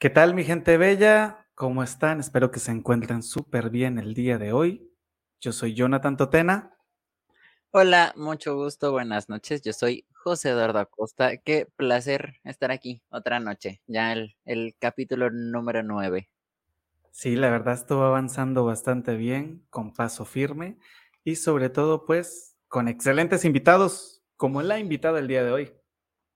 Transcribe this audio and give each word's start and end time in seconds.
¿Qué 0.00 0.08
tal 0.08 0.34
mi 0.34 0.44
gente 0.44 0.78
bella? 0.78 1.46
¿Cómo 1.54 1.82
están? 1.82 2.20
Espero 2.20 2.50
que 2.50 2.58
se 2.58 2.70
encuentren 2.70 3.22
súper 3.22 3.68
bien 3.68 3.98
el 3.98 4.14
día 4.14 4.38
de 4.38 4.50
hoy. 4.50 4.90
Yo 5.42 5.52
soy 5.52 5.74
Jonathan 5.74 6.16
Totena. 6.16 6.74
Hola, 7.70 8.14
mucho 8.16 8.56
gusto, 8.56 8.92
buenas 8.92 9.28
noches. 9.28 9.60
Yo 9.60 9.74
soy 9.74 10.06
José 10.14 10.48
Eduardo 10.48 10.78
Acosta. 10.78 11.36
Qué 11.36 11.68
placer 11.76 12.36
estar 12.44 12.70
aquí 12.70 13.02
otra 13.10 13.40
noche, 13.40 13.82
ya 13.86 14.14
el, 14.14 14.36
el 14.46 14.74
capítulo 14.78 15.28
número 15.30 15.82
9. 15.82 16.30
Sí, 17.10 17.36
la 17.36 17.50
verdad 17.50 17.74
estuvo 17.74 18.02
avanzando 18.04 18.64
bastante 18.64 19.16
bien, 19.16 19.66
con 19.68 19.92
paso 19.92 20.24
firme 20.24 20.78
y 21.24 21.36
sobre 21.36 21.68
todo 21.68 22.06
pues 22.06 22.56
con 22.68 22.88
excelentes 22.88 23.44
invitados, 23.44 24.22
como 24.36 24.62
la 24.62 24.78
invitada 24.78 25.18
el 25.18 25.28
día 25.28 25.44
de 25.44 25.52
hoy. 25.52 25.74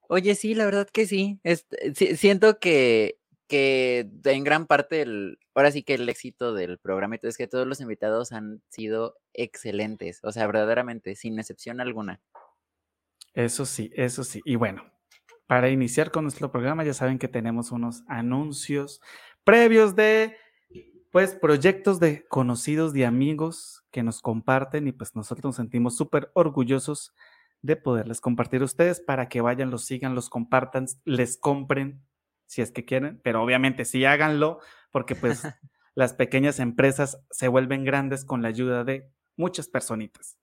Oye, 0.07 0.35
sí, 0.35 0.53
la 0.53 0.65
verdad 0.65 0.87
que 0.87 1.07
sí. 1.07 1.39
Este, 1.41 2.15
siento 2.15 2.59
que 2.59 3.17
que 3.47 4.09
en 4.23 4.43
gran 4.43 4.65
parte, 4.65 5.01
el, 5.01 5.39
ahora 5.53 5.71
sí 5.71 5.83
que 5.83 5.95
el 5.95 6.09
éxito 6.09 6.53
del 6.53 6.77
programa 6.79 7.17
es 7.21 7.37
que 7.37 7.47
todos 7.47 7.67
los 7.67 7.79
invitados 7.81 8.31
han 8.31 8.61
sido 8.69 9.17
excelentes, 9.33 10.19
o 10.23 10.31
sea, 10.31 10.47
verdaderamente, 10.47 11.15
sin 11.15 11.39
excepción 11.39 11.79
alguna. 11.79 12.21
Eso 13.33 13.65
sí, 13.65 13.91
eso 13.95 14.23
sí. 14.23 14.41
Y 14.45 14.55
bueno, 14.55 14.83
para 15.47 15.69
iniciar 15.69 16.11
con 16.11 16.23
nuestro 16.23 16.51
programa, 16.51 16.83
ya 16.83 16.93
saben 16.93 17.19
que 17.19 17.27
tenemos 17.27 17.71
unos 17.71 18.03
anuncios 18.07 19.01
previos 19.43 19.95
de, 19.95 20.35
pues, 21.11 21.35
proyectos 21.35 21.99
de 21.99 22.25
conocidos, 22.27 22.93
de 22.93 23.05
amigos 23.05 23.83
que 23.91 24.03
nos 24.03 24.21
comparten 24.21 24.87
y 24.87 24.91
pues 24.91 25.15
nosotros 25.15 25.45
nos 25.45 25.55
sentimos 25.57 25.95
súper 25.95 26.31
orgullosos 26.33 27.13
de 27.61 27.75
poderles 27.75 28.21
compartir 28.21 28.61
a 28.61 28.65
ustedes 28.65 28.99
para 28.99 29.29
que 29.29 29.41
vayan, 29.41 29.71
los 29.71 29.85
sigan, 29.85 30.15
los 30.15 30.29
compartan, 30.29 30.85
les 31.03 31.37
compren 31.37 32.03
si 32.45 32.61
es 32.61 32.71
que 32.71 32.85
quieren, 32.85 33.19
pero 33.23 33.43
obviamente 33.43 33.85
sí 33.85 34.05
háganlo, 34.05 34.59
porque 34.91 35.15
pues 35.15 35.43
las 35.95 36.13
pequeñas 36.13 36.59
empresas 36.59 37.19
se 37.31 37.47
vuelven 37.47 37.85
grandes 37.85 38.25
con 38.25 38.41
la 38.41 38.49
ayuda 38.49 38.83
de 38.83 39.09
muchas 39.35 39.67
personitas. 39.67 40.37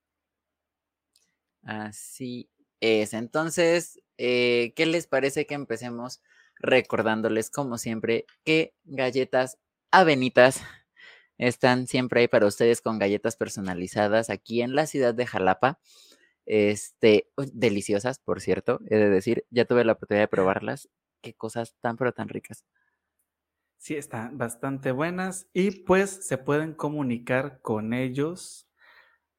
Así 1.62 2.50
es. 2.80 3.14
Entonces, 3.14 4.00
eh, 4.18 4.72
¿qué 4.76 4.86
les 4.86 5.06
parece 5.06 5.46
que 5.46 5.54
empecemos 5.54 6.22
recordándoles, 6.56 7.50
como 7.50 7.78
siempre, 7.78 8.26
que 8.44 8.74
galletas 8.84 9.58
avenitas 9.90 10.62
están 11.38 11.86
siempre 11.86 12.20
ahí 12.20 12.28
para 12.28 12.46
ustedes 12.46 12.80
con 12.80 12.98
galletas 12.98 13.36
personalizadas 13.36 14.30
aquí 14.30 14.62
en 14.62 14.74
la 14.74 14.86
ciudad 14.86 15.14
de 15.14 15.26
Jalapa? 15.26 15.80
Este, 16.44 17.28
deliciosas, 17.52 18.18
por 18.18 18.40
cierto, 18.40 18.80
he 18.88 18.96
de 18.96 19.10
decir, 19.10 19.46
ya 19.50 19.64
tuve 19.64 19.84
la 19.84 19.92
oportunidad 19.92 20.24
de 20.24 20.28
probarlas 20.28 20.88
qué 21.22 21.34
cosas 21.34 21.74
tan 21.80 21.96
pero 21.96 22.12
tan 22.12 22.28
ricas. 22.28 22.64
Sí, 23.78 23.96
están 23.96 24.38
bastante 24.38 24.92
buenas 24.92 25.48
y 25.52 25.70
pues 25.70 26.26
se 26.26 26.38
pueden 26.38 26.74
comunicar 26.74 27.60
con 27.62 27.94
ellos 27.94 28.68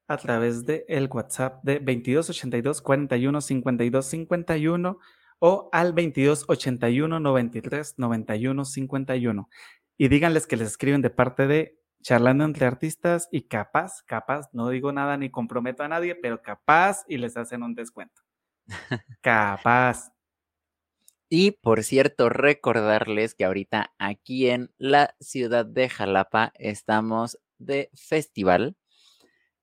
a 0.06 0.18
través 0.18 0.66
de 0.66 0.84
el 0.88 1.08
WhatsApp 1.10 1.64
de 1.64 1.76
2282 1.76 2.82
41 2.82 3.40
52 3.40 4.06
51 4.06 4.98
o 5.38 5.68
al 5.72 5.94
2281 5.94 7.20
93 7.20 7.94
91 7.98 8.64
51 8.64 9.48
y 9.96 10.08
díganles 10.08 10.46
que 10.46 10.56
les 10.56 10.68
escriben 10.68 11.00
de 11.00 11.10
parte 11.10 11.46
de 11.46 11.80
charlando 12.02 12.44
entre 12.44 12.66
artistas 12.66 13.28
y 13.32 13.48
capaz, 13.48 14.02
capaz, 14.02 14.50
no 14.52 14.68
digo 14.68 14.92
nada 14.92 15.16
ni 15.16 15.30
comprometo 15.30 15.82
a 15.82 15.88
nadie, 15.88 16.14
pero 16.14 16.42
capaz 16.42 17.04
y 17.08 17.16
les 17.16 17.36
hacen 17.36 17.62
un 17.62 17.74
descuento. 17.74 18.20
capaz. 19.22 20.13
Y 21.36 21.50
por 21.50 21.82
cierto, 21.82 22.28
recordarles 22.28 23.34
que 23.34 23.44
ahorita 23.44 23.92
aquí 23.98 24.50
en 24.50 24.70
la 24.78 25.16
ciudad 25.18 25.66
de 25.66 25.88
Jalapa 25.88 26.52
estamos 26.54 27.40
de 27.58 27.90
festival. 27.92 28.76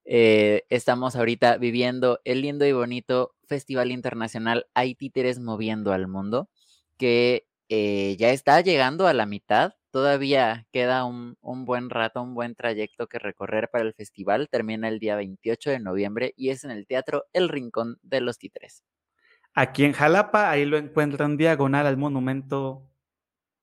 Eh, 0.04 0.66
estamos 0.68 1.16
ahorita 1.16 1.56
viviendo 1.56 2.20
el 2.26 2.42
lindo 2.42 2.66
y 2.66 2.74
bonito 2.74 3.36
Festival 3.48 3.92
Internacional 3.92 4.68
Hay 4.74 4.96
Títeres 4.96 5.40
Moviendo 5.40 5.94
al 5.94 6.10
Mundo, 6.10 6.50
que 6.98 7.48
eh, 7.70 8.18
ya 8.20 8.32
está 8.32 8.60
llegando 8.60 9.08
a 9.08 9.14
la 9.14 9.26
mitad. 9.26 9.76
Todavía 9.92 10.68
queda 10.74 11.06
un, 11.06 11.38
un, 11.40 11.64
buen 11.64 11.90
rato, 11.90 12.22
un 12.22 12.36
buen 12.36 12.54
trayecto 12.54 13.08
que 13.08 13.18
recorrer 13.18 13.70
para 13.72 13.86
el 13.86 13.94
festival. 13.94 14.50
Termina 14.50 14.90
el 14.90 15.00
día 15.00 15.16
28 15.16 15.70
de 15.70 15.80
noviembre 15.80 16.34
y 16.36 16.50
es 16.50 16.66
en 16.66 16.72
el 16.72 16.86
Teatro 16.86 17.28
El 17.32 17.48
Rincón 17.48 17.98
de 18.02 18.20
los 18.20 18.38
Títeres. 18.40 18.84
Aquí 19.54 19.84
en 19.84 19.94
Jalapa, 19.94 20.50
ahí 20.50 20.66
lo 20.66 20.78
encuentran 20.78 21.38
diagonal 21.38 21.86
al 21.86 21.98
monumento 21.98 22.88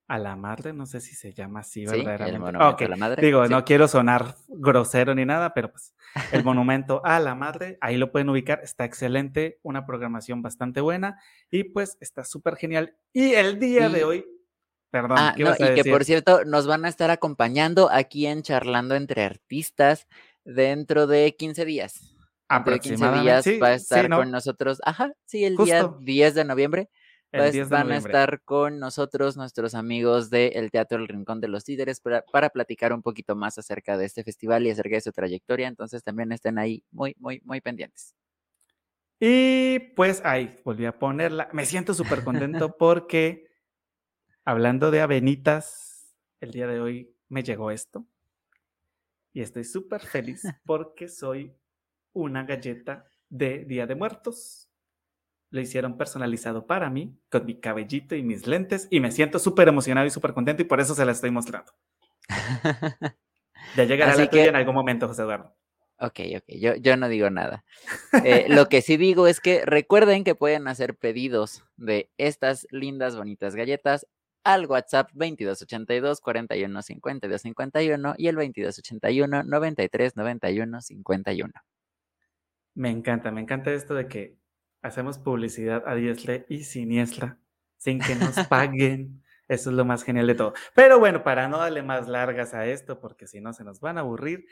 a 0.08 0.18
la 0.18 0.36
madre, 0.36 0.72
no 0.72 0.86
sé 0.86 1.02
si 1.02 1.14
se 1.14 1.34
llama 1.34 1.60
así 1.60 1.84
verdaderamente. 1.84 2.84
a 2.84 2.88
la 2.88 2.96
madre. 2.96 3.22
Digo, 3.22 3.46
no 3.46 3.62
quiero 3.64 3.88
sonar 3.88 4.36
grosero 4.48 5.14
ni 5.14 5.26
nada, 5.26 5.52
pero 5.52 5.70
pues 5.70 5.94
el 6.32 6.42
monumento 6.44 7.02
a 7.04 7.20
la 7.20 7.34
madre, 7.34 7.76
ahí 7.82 7.98
lo 7.98 8.10
pueden 8.10 8.30
ubicar, 8.30 8.60
está 8.62 8.86
excelente, 8.86 9.60
una 9.62 9.84
programación 9.84 10.40
bastante 10.40 10.80
buena 10.80 11.20
y 11.50 11.64
pues 11.64 11.98
está 12.00 12.24
súper 12.24 12.56
genial. 12.56 12.96
Y 13.12 13.32
el 13.34 13.58
día 13.58 13.90
de 13.90 14.04
hoy, 14.04 14.26
perdón, 14.90 15.18
ah, 15.20 15.34
¿qué 15.36 15.44
no, 15.44 15.52
y 15.52 15.74
que 15.74 15.90
por 15.90 16.04
cierto 16.04 16.42
nos 16.46 16.66
van 16.66 16.86
a 16.86 16.88
estar 16.88 17.10
acompañando 17.10 17.90
aquí 17.90 18.26
en 18.26 18.42
Charlando 18.42 18.94
entre 18.94 19.24
Artistas 19.24 20.08
dentro 20.42 21.06
de 21.06 21.36
15 21.36 21.64
días. 21.66 22.17
Aproximadamente. 22.48 23.42
15 23.42 23.50
días 23.50 23.62
va 23.62 23.68
a 23.68 23.74
estar 23.74 24.08
con 24.08 24.30
nosotros. 24.30 24.80
Ajá, 24.84 25.12
sí, 25.24 25.44
el 25.44 25.56
día 25.56 25.90
10 26.00 26.34
de 26.34 26.44
noviembre. 26.44 26.90
Pues, 27.30 27.68
van 27.68 27.92
a 27.92 27.98
estar 27.98 28.40
con 28.42 28.78
nosotros 28.78 29.36
nuestros 29.36 29.74
amigos 29.74 30.30
del 30.30 30.70
Teatro 30.70 30.96
El 30.96 31.08
Rincón 31.08 31.42
de 31.42 31.48
los 31.48 31.68
Líderes 31.68 32.00
para, 32.00 32.22
para, 32.22 32.48
platicar 32.48 32.94
un 32.94 33.02
poquito 33.02 33.36
más 33.36 33.58
acerca 33.58 33.98
de 33.98 34.06
este 34.06 34.24
festival 34.24 34.66
y 34.66 34.70
acerca 34.70 34.94
de 34.94 35.02
su 35.02 35.12
trayectoria. 35.12 35.68
Entonces 35.68 36.02
también 36.02 36.32
estén 36.32 36.58
ahí 36.58 36.82
muy, 36.90 37.14
muy, 37.18 37.42
muy 37.44 37.60
pendientes. 37.60 38.14
Y 39.20 39.78
pues 39.94 40.22
ahí 40.24 40.56
volví 40.64 40.86
a 40.86 40.98
ponerla. 40.98 41.50
Me 41.52 41.66
siento 41.66 41.92
súper 41.94 42.24
contento 42.24 42.76
porque 42.78 43.46
hablando 44.44 44.90
de 44.90 45.02
avenitas, 45.02 46.16
el 46.40 46.52
día 46.52 46.66
de 46.66 46.80
hoy 46.80 47.14
me 47.28 47.42
llegó 47.42 47.70
esto. 47.70 48.06
Y 49.34 49.42
estoy 49.42 49.64
súper 49.64 50.00
feliz 50.00 50.42
porque 50.64 51.08
soy 51.08 51.54
una 52.18 52.44
galleta 52.44 53.06
de 53.28 53.64
Día 53.64 53.86
de 53.86 53.94
Muertos. 53.94 54.68
Lo 55.50 55.60
hicieron 55.60 55.96
personalizado 55.96 56.66
para 56.66 56.90
mí, 56.90 57.18
con 57.30 57.46
mi 57.46 57.58
cabellito 57.58 58.14
y 58.14 58.22
mis 58.22 58.46
lentes, 58.46 58.86
y 58.90 59.00
me 59.00 59.12
siento 59.12 59.38
súper 59.38 59.68
emocionado 59.68 60.06
y 60.06 60.10
súper 60.10 60.34
contento, 60.34 60.62
y 60.62 60.66
por 60.66 60.80
eso 60.80 60.94
se 60.94 61.04
la 61.04 61.12
estoy 61.12 61.30
mostrando. 61.30 61.72
ya 63.76 63.84
llegará 63.84 64.14
la 64.14 64.28
tuya 64.28 64.46
en 64.46 64.56
algún 64.56 64.74
momento, 64.74 65.08
José 65.08 65.22
Eduardo. 65.22 65.54
Ok, 66.00 66.20
ok, 66.36 66.44
yo, 66.60 66.76
yo 66.76 66.96
no 66.96 67.08
digo 67.08 67.30
nada. 67.30 67.64
Eh, 68.24 68.46
lo 68.48 68.68
que 68.68 68.82
sí 68.82 68.96
digo 68.96 69.26
es 69.26 69.40
que 69.40 69.64
recuerden 69.64 70.22
que 70.22 70.34
pueden 70.34 70.68
hacer 70.68 70.96
pedidos 70.96 71.64
de 71.76 72.10
estas 72.18 72.68
lindas, 72.70 73.16
bonitas 73.16 73.56
galletas 73.56 74.06
al 74.44 74.66
WhatsApp 74.66 75.10
2282 75.12 76.20
41 76.20 76.82
52 76.82 77.42
51 77.42 78.14
y 78.16 78.28
el 78.28 78.36
2281 78.36 79.42
93 79.44 80.16
91 80.16 80.80
51. 80.80 81.52
Me 82.78 82.90
encanta, 82.90 83.32
me 83.32 83.40
encanta 83.40 83.72
esto 83.72 83.94
de 83.94 84.06
que 84.06 84.38
hacemos 84.82 85.18
publicidad 85.18 85.82
a 85.84 85.96
diestra 85.96 86.44
y 86.48 86.62
siniestra 86.62 87.40
sin 87.76 87.98
que 87.98 88.14
nos 88.14 88.38
paguen. 88.48 89.24
Eso 89.48 89.70
es 89.70 89.76
lo 89.76 89.84
más 89.84 90.04
genial 90.04 90.28
de 90.28 90.36
todo. 90.36 90.54
Pero 90.76 91.00
bueno, 91.00 91.24
para 91.24 91.48
no 91.48 91.58
darle 91.58 91.82
más 91.82 92.06
largas 92.06 92.54
a 92.54 92.66
esto, 92.66 93.00
porque 93.00 93.26
si 93.26 93.40
no 93.40 93.52
se 93.52 93.64
nos 93.64 93.80
van 93.80 93.98
a 93.98 94.02
aburrir, 94.02 94.46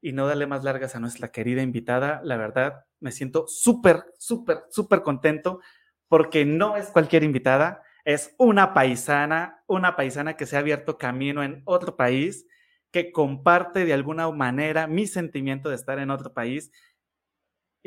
y 0.00 0.12
no 0.12 0.28
darle 0.28 0.46
más 0.46 0.62
largas 0.62 0.94
a 0.94 1.00
nuestra 1.00 1.32
querida 1.32 1.60
invitada, 1.60 2.20
la 2.22 2.36
verdad 2.36 2.84
me 3.00 3.10
siento 3.10 3.48
súper, 3.48 4.04
súper, 4.20 4.58
súper 4.70 5.02
contento 5.02 5.60
porque 6.06 6.44
no 6.44 6.76
es 6.76 6.86
cualquier 6.90 7.24
invitada, 7.24 7.82
es 8.04 8.36
una 8.38 8.72
paisana, 8.72 9.64
una 9.66 9.96
paisana 9.96 10.36
que 10.36 10.46
se 10.46 10.54
ha 10.54 10.60
abierto 10.60 10.96
camino 10.96 11.42
en 11.42 11.62
otro 11.64 11.96
país, 11.96 12.46
que 12.92 13.10
comparte 13.10 13.84
de 13.84 13.92
alguna 13.92 14.30
manera 14.30 14.86
mi 14.86 15.08
sentimiento 15.08 15.68
de 15.68 15.74
estar 15.74 15.98
en 15.98 16.10
otro 16.10 16.32
país 16.32 16.70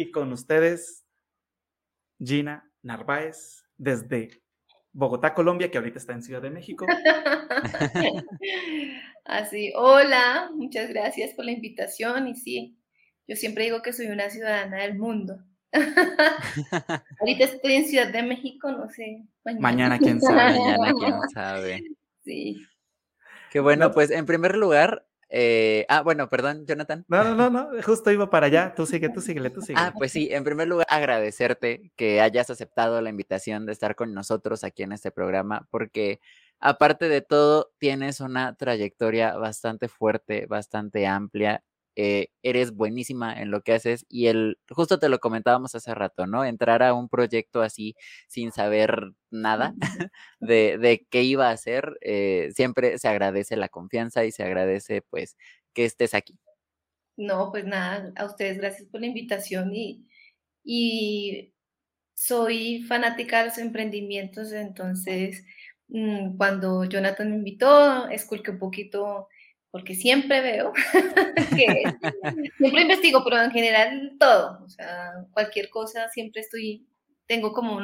y 0.01 0.11
con 0.11 0.33
ustedes, 0.33 1.05
Gina 2.19 2.69
Narváez, 2.81 3.63
desde 3.77 4.41
Bogotá, 4.91 5.33
Colombia, 5.33 5.69
que 5.69 5.77
ahorita 5.77 5.99
está 5.99 6.13
en 6.13 6.23
Ciudad 6.23 6.41
de 6.41 6.49
México. 6.49 6.87
Así, 9.25 9.71
hola, 9.75 10.49
muchas 10.55 10.89
gracias 10.89 11.33
por 11.35 11.45
la 11.45 11.51
invitación 11.51 12.27
y 12.27 12.35
sí, 12.35 12.79
yo 13.27 13.35
siempre 13.35 13.65
digo 13.65 13.83
que 13.83 13.93
soy 13.93 14.07
una 14.07 14.29
ciudadana 14.29 14.81
del 14.81 14.97
mundo. 14.97 15.37
ahorita 17.19 17.45
estoy 17.45 17.73
en 17.73 17.85
Ciudad 17.85 18.11
de 18.11 18.23
México, 18.23 18.71
no 18.71 18.89
sé. 18.89 19.23
Mañana, 19.59 19.99
quién 19.99 20.19
sabe. 20.19 20.57
Mañana 20.57 20.93
quién 20.97 21.13
sabe. 21.33 21.83
Sí. 22.23 22.65
Qué 23.51 23.59
bueno, 23.59 23.91
pues 23.91 24.09
en 24.09 24.25
primer 24.25 24.57
lugar, 24.57 25.07
eh, 25.33 25.85
ah, 25.87 26.01
bueno, 26.01 26.29
perdón, 26.29 26.65
Jonathan. 26.65 27.05
No, 27.07 27.23
no, 27.23 27.35
no, 27.35 27.49
no, 27.49 27.81
justo 27.83 28.11
iba 28.11 28.29
para 28.29 28.47
allá. 28.47 28.73
Tú 28.75 28.85
sigue, 28.85 29.07
tú 29.07 29.21
síguele, 29.21 29.49
tú 29.49 29.61
sigue. 29.61 29.79
Ah, 29.79 29.93
pues 29.97 30.11
sí, 30.11 30.27
en 30.29 30.43
primer 30.43 30.67
lugar, 30.67 30.85
agradecerte 30.89 31.93
que 31.95 32.19
hayas 32.19 32.49
aceptado 32.49 33.01
la 33.01 33.09
invitación 33.09 33.65
de 33.65 33.71
estar 33.71 33.95
con 33.95 34.13
nosotros 34.13 34.65
aquí 34.65 34.83
en 34.83 34.91
este 34.91 35.09
programa, 35.09 35.65
porque 35.71 36.19
aparte 36.59 37.07
de 37.07 37.21
todo, 37.21 37.71
tienes 37.77 38.19
una 38.19 38.55
trayectoria 38.55 39.37
bastante 39.37 39.87
fuerte, 39.87 40.47
bastante 40.47 41.07
amplia. 41.07 41.63
Eh, 41.97 42.27
eres 42.41 42.71
buenísima 42.71 43.33
en 43.41 43.51
lo 43.51 43.61
que 43.63 43.73
haces 43.73 44.05
y 44.07 44.27
el, 44.27 44.57
justo 44.69 44.97
te 44.97 45.09
lo 45.09 45.19
comentábamos 45.19 45.75
hace 45.75 45.93
rato, 45.93 46.25
¿no? 46.25 46.45
Entrar 46.45 46.83
a 46.83 46.93
un 46.93 47.09
proyecto 47.09 47.61
así 47.61 47.95
sin 48.29 48.53
saber 48.53 49.11
nada 49.29 49.73
de, 50.39 50.77
de 50.77 51.05
qué 51.09 51.23
iba 51.23 51.49
a 51.49 51.51
hacer, 51.51 51.97
eh, 52.01 52.49
siempre 52.55 52.97
se 52.97 53.09
agradece 53.09 53.57
la 53.57 53.67
confianza 53.67 54.23
y 54.23 54.31
se 54.31 54.43
agradece 54.43 55.01
pues 55.01 55.35
que 55.73 55.83
estés 55.85 56.13
aquí. 56.13 56.39
No, 57.17 57.51
pues 57.51 57.65
nada, 57.65 58.11
a 58.15 58.25
ustedes 58.25 58.57
gracias 58.57 58.87
por 58.89 59.01
la 59.01 59.07
invitación 59.07 59.75
y, 59.75 60.07
y 60.63 61.53
soy 62.13 62.83
fanática 62.83 63.39
de 63.39 63.45
los 63.49 63.57
emprendimientos, 63.57 64.53
entonces 64.53 65.43
mm, 65.89 66.37
cuando 66.37 66.85
Jonathan 66.85 67.29
me 67.29 67.35
invitó, 67.35 68.07
esculqué 68.07 68.51
un 68.51 68.59
poquito, 68.59 69.27
porque 69.71 69.95
siempre 69.95 70.41
veo 70.41 70.73
que 71.55 71.83
siempre 72.57 72.81
investigo, 72.81 73.23
pero 73.23 73.41
en 73.41 73.51
general 73.51 74.15
todo, 74.19 74.63
o 74.63 74.69
sea, 74.69 75.25
cualquier 75.31 75.69
cosa 75.69 76.09
siempre 76.09 76.41
estoy, 76.41 76.85
tengo 77.25 77.53
como 77.53 77.79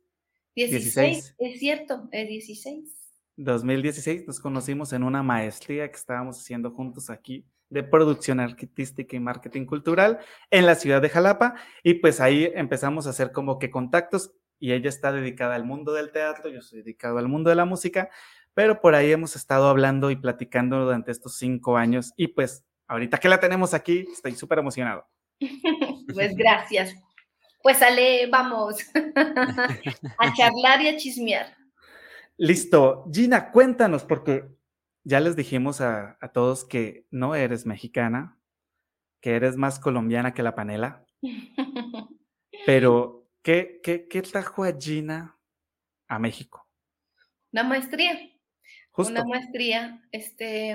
16, 0.67 1.37
es 1.39 1.59
cierto, 1.59 2.09
es 2.13 2.29
16. 2.29 2.95
2016 3.37 4.27
nos 4.27 4.41
conocimos 4.41 4.93
en 4.93 5.05
una 5.05 5.23
maestría 5.23 5.89
que 5.89 5.97
estábamos 5.97 6.39
haciendo 6.41 6.73
juntos 6.73 7.09
aquí 7.09 7.45
de 7.71 7.85
producción 7.85 8.41
artística 8.41 9.15
y 9.15 9.21
marketing 9.21 9.65
cultural 9.65 10.19
en 10.51 10.67
la 10.67 10.75
ciudad 10.75 11.01
de 11.01 11.09
Jalapa 11.09 11.55
y 11.85 11.95
pues 11.95 12.21
ahí 12.21 12.51
empezamos 12.55 13.07
a 13.07 13.11
hacer 13.11 13.31
como 13.31 13.59
que 13.59 13.71
contactos 13.71 14.33
y 14.59 14.73
ella 14.73 14.89
está 14.89 15.13
dedicada 15.13 15.55
al 15.55 15.65
mundo 15.65 15.93
del 15.93 16.11
teatro, 16.11 16.51
yo 16.51 16.63
soy 16.63 16.81
dedicado 16.81 17.19
al 17.19 17.29
mundo 17.29 17.51
de 17.51 17.57
la 17.57 17.65
música 17.65 18.11
pero 18.59 18.81
por 18.81 18.97
ahí 18.97 19.13
hemos 19.13 19.37
estado 19.37 19.69
hablando 19.69 20.11
y 20.11 20.17
platicando 20.17 20.85
durante 20.85 21.13
estos 21.13 21.37
cinco 21.37 21.77
años 21.77 22.13
y 22.17 22.27
pues 22.27 22.65
ahorita 22.89 23.19
que 23.19 23.29
la 23.29 23.39
tenemos 23.39 23.73
aquí, 23.73 24.05
estoy 24.13 24.35
súper 24.35 24.59
emocionado. 24.59 25.07
pues 26.13 26.35
gracias. 26.35 26.97
Pues 27.63 27.83
Ale, 27.83 28.27
vamos 28.29 28.77
a 30.19 30.35
charlar 30.35 30.83
y 30.83 30.89
a 30.89 30.97
chismear. 30.97 31.57
Listo. 32.37 33.05
Gina, 33.13 33.51
cuéntanos, 33.51 34.05
porque 34.05 34.45
ya 35.05 35.21
les 35.21 35.37
dijimos 35.37 35.81
a, 35.81 36.19
todos 36.33 36.65
que 36.65 37.07
no 37.11 37.35
eres 37.35 37.67
mexicana, 37.67 38.39
que 39.21 39.35
eres 39.35 39.57
más 39.57 39.81
colombiana 39.81 40.35
que 40.35 40.43
la 40.43 40.55
panela. 40.55 41.05
Pero, 42.67 43.29
¿qué, 43.43 43.81
qué, 43.83 44.07
qué 44.09 44.23
trajo 44.23 44.65
a 44.65 44.73
Gina 44.79 45.39
a 46.07 46.19
México? 46.19 46.67
Una 47.53 47.65
maestría 47.65 48.19
una 49.07 49.25
maestría, 49.25 50.03
este, 50.11 50.75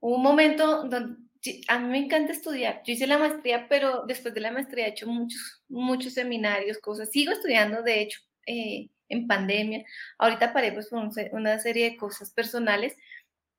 un 0.00 0.22
momento 0.22 0.84
donde 0.84 1.23
a 1.68 1.78
mí 1.78 1.88
me 1.88 1.98
encanta 1.98 2.32
estudiar. 2.32 2.82
Yo 2.84 2.92
hice 2.92 3.06
la 3.06 3.18
maestría, 3.18 3.68
pero 3.68 4.04
después 4.06 4.34
de 4.34 4.40
la 4.40 4.52
maestría 4.52 4.86
he 4.86 4.90
hecho 4.90 5.06
muchos, 5.06 5.62
muchos 5.68 6.14
seminarios, 6.14 6.78
cosas. 6.78 7.10
Sigo 7.10 7.32
estudiando, 7.32 7.82
de 7.82 8.02
hecho, 8.02 8.20
eh, 8.46 8.88
en 9.08 9.26
pandemia. 9.26 9.84
Ahorita 10.18 10.52
paré 10.52 10.72
pues 10.72 10.88
por 10.88 11.08
una 11.32 11.58
serie 11.58 11.90
de 11.90 11.96
cosas 11.96 12.30
personales, 12.30 12.96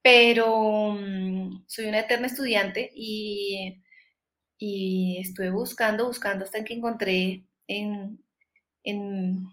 pero 0.01 0.91
mm, 0.91 1.65
soy 1.67 1.85
una 1.87 1.99
eterna 1.99 2.27
estudiante 2.27 2.91
y, 2.95 3.81
y 4.57 5.19
estuve 5.21 5.49
buscando, 5.51 6.07
buscando 6.07 6.45
hasta 6.45 6.63
que 6.63 6.73
encontré 6.75 7.45
en, 7.67 8.23
en 8.83 9.47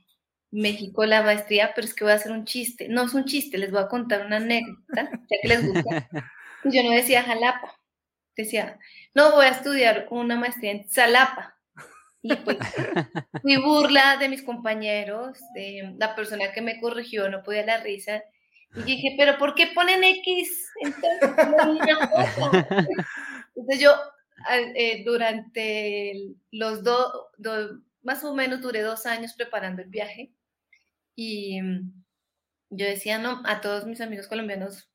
México 0.50 1.05
la 1.06 1.23
maestría, 1.23 1.73
pero 1.75 1.87
es 1.87 1.94
que 1.94 2.05
voy 2.05 2.12
a 2.12 2.17
hacer 2.17 2.32
un 2.32 2.44
chiste. 2.44 2.88
No 2.88 3.05
es 3.05 3.14
un 3.14 3.25
chiste, 3.25 3.58
les 3.58 3.70
voy 3.70 3.82
a 3.82 3.88
contar 3.88 4.26
una 4.26 4.37
anécdota, 4.37 5.11
ya 5.31 5.37
que 5.43 5.49
les 5.49 5.67
gusta. 5.67 6.08
Yo 6.64 6.82
no 6.85 6.90
decía 6.93 7.25
Jalapa, 7.25 7.75
decía, 8.37 8.79
no, 9.14 9.32
voy 9.32 9.46
a 9.46 9.50
estudiar 9.50 10.06
una 10.11 10.37
maestría 10.37 10.73
en 10.73 10.88
Salapa. 10.88 11.56
Y 12.23 12.34
pues 12.37 12.58
fui 13.43 13.56
burla 13.56 14.17
de 14.17 14.29
mis 14.29 14.43
compañeros, 14.43 15.38
de 15.55 15.94
la 15.99 16.14
persona 16.14 16.52
que 16.52 16.62
me 16.62 16.81
corrigió, 16.81 17.29
no 17.29 17.43
podía 17.43 17.67
la 17.67 17.79
risa. 17.79 18.23
Y 18.75 18.82
dije, 18.82 19.14
pero 19.19 19.37
¿por 19.38 19.55
qué 19.55 19.69
ponen 19.75 20.02
X? 20.02 20.70
Entonces, 20.81 21.20
Entonces 23.55 23.81
yo, 23.81 23.94
eh, 24.75 25.02
durante 25.05 26.35
los 26.50 26.82
dos, 26.82 27.12
más 28.02 28.25
o 28.25 28.35
menos 28.35 28.61
duré 28.62 28.81
dos 28.81 29.05
años 29.06 29.35
preparando 29.35 29.82
el 29.82 29.88
viaje 29.88 30.32
y 31.14 31.61
mm, 31.61 32.05
yo 32.70 32.87
decía, 32.87 33.19
no, 33.19 33.43
a 33.44 33.61
todos 33.61 33.87
mis 33.87 34.00
amigos 34.00 34.26
colombianos 34.28 34.88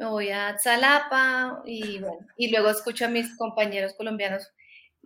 me 0.00 0.06
voy 0.06 0.30
a 0.30 0.56
Tzalapa 0.56 1.62
y 1.66 1.98
bueno, 1.98 2.26
y 2.38 2.50
luego 2.50 2.70
escucho 2.70 3.04
a 3.04 3.08
mis 3.08 3.36
compañeros 3.36 3.92
colombianos, 3.92 4.50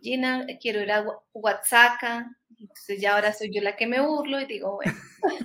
Gina, 0.00 0.46
quiero 0.60 0.82
ir 0.82 0.92
a 0.92 1.04
Oaxaca, 1.32 2.30
entonces 2.56 3.00
ya 3.00 3.16
ahora 3.16 3.32
soy 3.32 3.52
yo 3.52 3.60
la 3.60 3.74
que 3.74 3.88
me 3.88 4.00
burlo 4.00 4.40
y 4.40 4.46
digo, 4.46 4.76
bueno, 4.76 4.92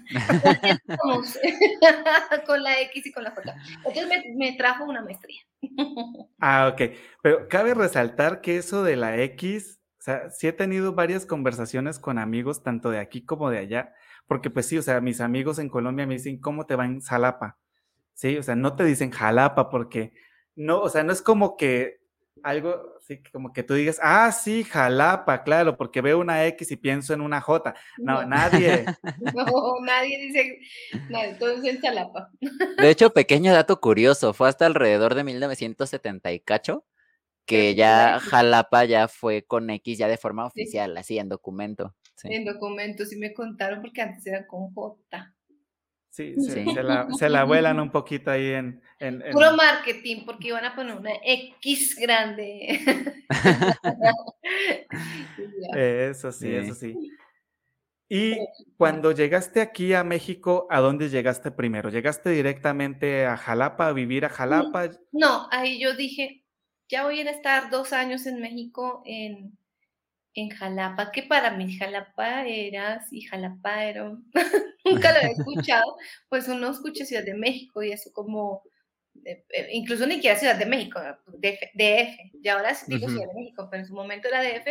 con 2.45 2.61
la 2.61 2.79
X 2.81 3.07
y 3.07 3.11
con 3.11 3.23
la 3.23 3.31
J. 3.31 3.55
Entonces 3.85 4.07
me, 4.07 4.35
me, 4.35 4.55
trajo 4.55 4.83
una 4.83 5.01
maestría. 5.01 5.41
ah, 6.39 6.69
ok, 6.71 6.81
pero 7.23 7.47
cabe 7.47 7.73
resaltar 7.73 8.41
que 8.41 8.57
eso 8.57 8.83
de 8.83 8.97
la 8.97 9.17
X, 9.17 9.79
o 9.99 10.03
sea, 10.03 10.29
sí 10.29 10.47
he 10.47 10.53
tenido 10.53 10.93
varias 10.93 11.25
conversaciones 11.25 11.97
con 11.97 12.19
amigos, 12.19 12.61
tanto 12.61 12.91
de 12.91 12.99
aquí 12.99 13.25
como 13.25 13.49
de 13.49 13.57
allá, 13.57 13.95
porque 14.27 14.51
pues 14.51 14.67
sí, 14.67 14.77
o 14.77 14.83
sea, 14.83 15.01
mis 15.01 15.21
amigos 15.21 15.57
en 15.57 15.69
Colombia 15.69 16.05
me 16.05 16.13
dicen, 16.13 16.39
¿cómo 16.39 16.67
te 16.67 16.75
va 16.75 16.85
en 16.85 17.01
Jalapa? 17.01 17.57
Sí, 18.19 18.37
o 18.37 18.43
sea, 18.43 18.53
no 18.53 18.75
te 18.75 18.83
dicen 18.83 19.11
Jalapa 19.11 19.69
porque 19.69 20.11
no, 20.53 20.81
o 20.81 20.89
sea, 20.89 21.03
no 21.03 21.13
es 21.13 21.21
como 21.21 21.55
que 21.55 22.01
algo, 22.43 22.97
sí, 22.99 23.23
como 23.31 23.53
que 23.53 23.63
tú 23.63 23.75
digas, 23.75 23.97
ah, 24.03 24.29
sí, 24.33 24.65
Jalapa, 24.65 25.41
claro, 25.45 25.77
porque 25.77 26.01
veo 26.01 26.19
una 26.19 26.45
X 26.47 26.69
y 26.69 26.75
pienso 26.75 27.13
en 27.13 27.21
una 27.21 27.39
J. 27.39 27.73
No, 27.97 28.25
nadie. 28.25 28.83
No, 29.33 29.79
nadie 29.85 30.19
dice, 30.19 30.59
nadie, 31.09 31.35
todos 31.35 31.63
en 31.63 31.79
Jalapa. 31.79 32.29
De 32.77 32.89
hecho, 32.89 33.13
pequeño 33.13 33.53
dato 33.53 33.79
curioso, 33.79 34.33
fue 34.33 34.49
hasta 34.49 34.65
alrededor 34.65 35.15
de 35.15 35.23
1970 35.23 36.33
y 36.33 36.41
cacho 36.41 36.85
que 37.45 37.73
ya 37.73 38.19
Jalapa 38.19 38.83
ya 38.83 39.07
fue 39.07 39.43
con 39.43 39.69
X 39.69 39.97
ya 39.97 40.09
de 40.09 40.17
forma 40.17 40.45
oficial, 40.45 40.97
así 40.97 41.17
en 41.19 41.29
documento. 41.29 41.95
En 42.23 42.43
documentos, 42.43 43.07
sí 43.07 43.15
me 43.15 43.33
contaron 43.33 43.81
porque 43.81 44.01
antes 44.01 44.27
era 44.27 44.45
con 44.45 44.73
J. 44.73 45.33
Sí, 46.09 46.35
Se, 46.39 46.83
la, 46.83 47.07
se, 47.11 47.29
la, 47.29 47.43
vuelan 47.43 47.79
un 47.79 47.91
poquito 47.91 48.31
ahí 48.31 48.47
en, 48.47 48.81
Puro 49.31 49.55
marketing, 49.55 50.25
porque 50.25 50.49
iban 50.49 50.65
a 50.65 50.75
poner 50.75 50.97
una 50.97 51.11
X 51.23 51.97
grande. 51.99 52.79
eso 55.73 56.31
sí, 56.31 56.53
eso 56.53 56.73
sí. 56.73 56.95
Y 58.09 58.37
cuando 58.77 59.11
llegaste 59.11 59.61
aquí 59.61 59.93
a 59.93 60.03
México, 60.03 60.67
¿a 60.69 60.79
dónde 60.79 61.09
llegaste 61.09 61.51
primero? 61.51 61.89
¿Llegaste 61.89 62.31
directamente 62.31 63.25
a 63.25 63.37
Jalapa, 63.37 63.87
a 63.87 63.93
vivir 63.93 64.25
a 64.25 64.29
Jalapa? 64.29 64.89
No, 65.11 65.47
ahí 65.51 65.79
yo 65.79 65.95
dije, 65.95 66.43
ya 66.89 67.03
voy 67.03 67.19
a 67.19 67.29
estar 67.29 67.69
dos 67.69 67.93
años 67.93 68.25
en 68.25 68.41
México 68.41 69.03
en 69.05 69.57
en 70.39 70.49
Jalapa, 70.49 71.11
que 71.11 71.23
para 71.23 71.51
mí 71.51 71.77
Jalapa 71.77 72.45
era, 72.47 73.05
sí, 73.07 73.21
Jalapa 73.21 73.85
era, 73.85 74.17
nunca 74.85 75.11
lo 75.11 75.17
había 75.19 75.31
escuchado, 75.31 75.97
pues 76.29 76.47
uno 76.47 76.71
escucha 76.71 77.05
Ciudad 77.05 77.23
de 77.23 77.33
México 77.33 77.83
y 77.83 77.91
eso 77.91 78.11
como, 78.13 78.63
eh, 79.25 79.43
eh, 79.49 79.69
incluso 79.71 80.05
ni 80.05 80.15
siquiera 80.15 80.39
Ciudad 80.39 80.55
de 80.55 80.65
México, 80.65 80.99
DF, 81.27 82.17
y 82.41 82.47
ahora 82.47 82.75
digo 82.87 83.09
Ciudad 83.09 83.27
de 83.27 83.39
México, 83.39 83.67
pero 83.69 83.81
en 83.81 83.87
su 83.87 83.93
momento 83.93 84.27
era 84.27 84.41
DF, 84.41 84.67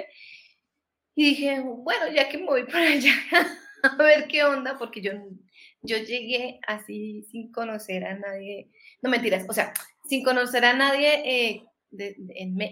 Y 1.14 1.30
dije, 1.30 1.60
bueno, 1.60 2.08
ya 2.14 2.28
que 2.28 2.38
me 2.38 2.46
voy 2.46 2.64
para 2.64 2.88
allá, 2.88 3.12
a 3.82 3.96
ver 3.96 4.28
qué 4.28 4.44
onda, 4.44 4.76
porque 4.78 5.00
yo, 5.00 5.12
yo 5.82 5.98
llegué 5.98 6.60
así 6.66 7.22
sin 7.30 7.52
conocer 7.52 8.04
a 8.04 8.14
nadie, 8.18 8.70
no 9.02 9.10
mentiras, 9.10 9.44
o 9.48 9.52
sea, 9.52 9.72
sin 10.08 10.24
conocer 10.24 10.64
a 10.64 10.72
nadie 10.72 11.22
eh, 11.24 11.62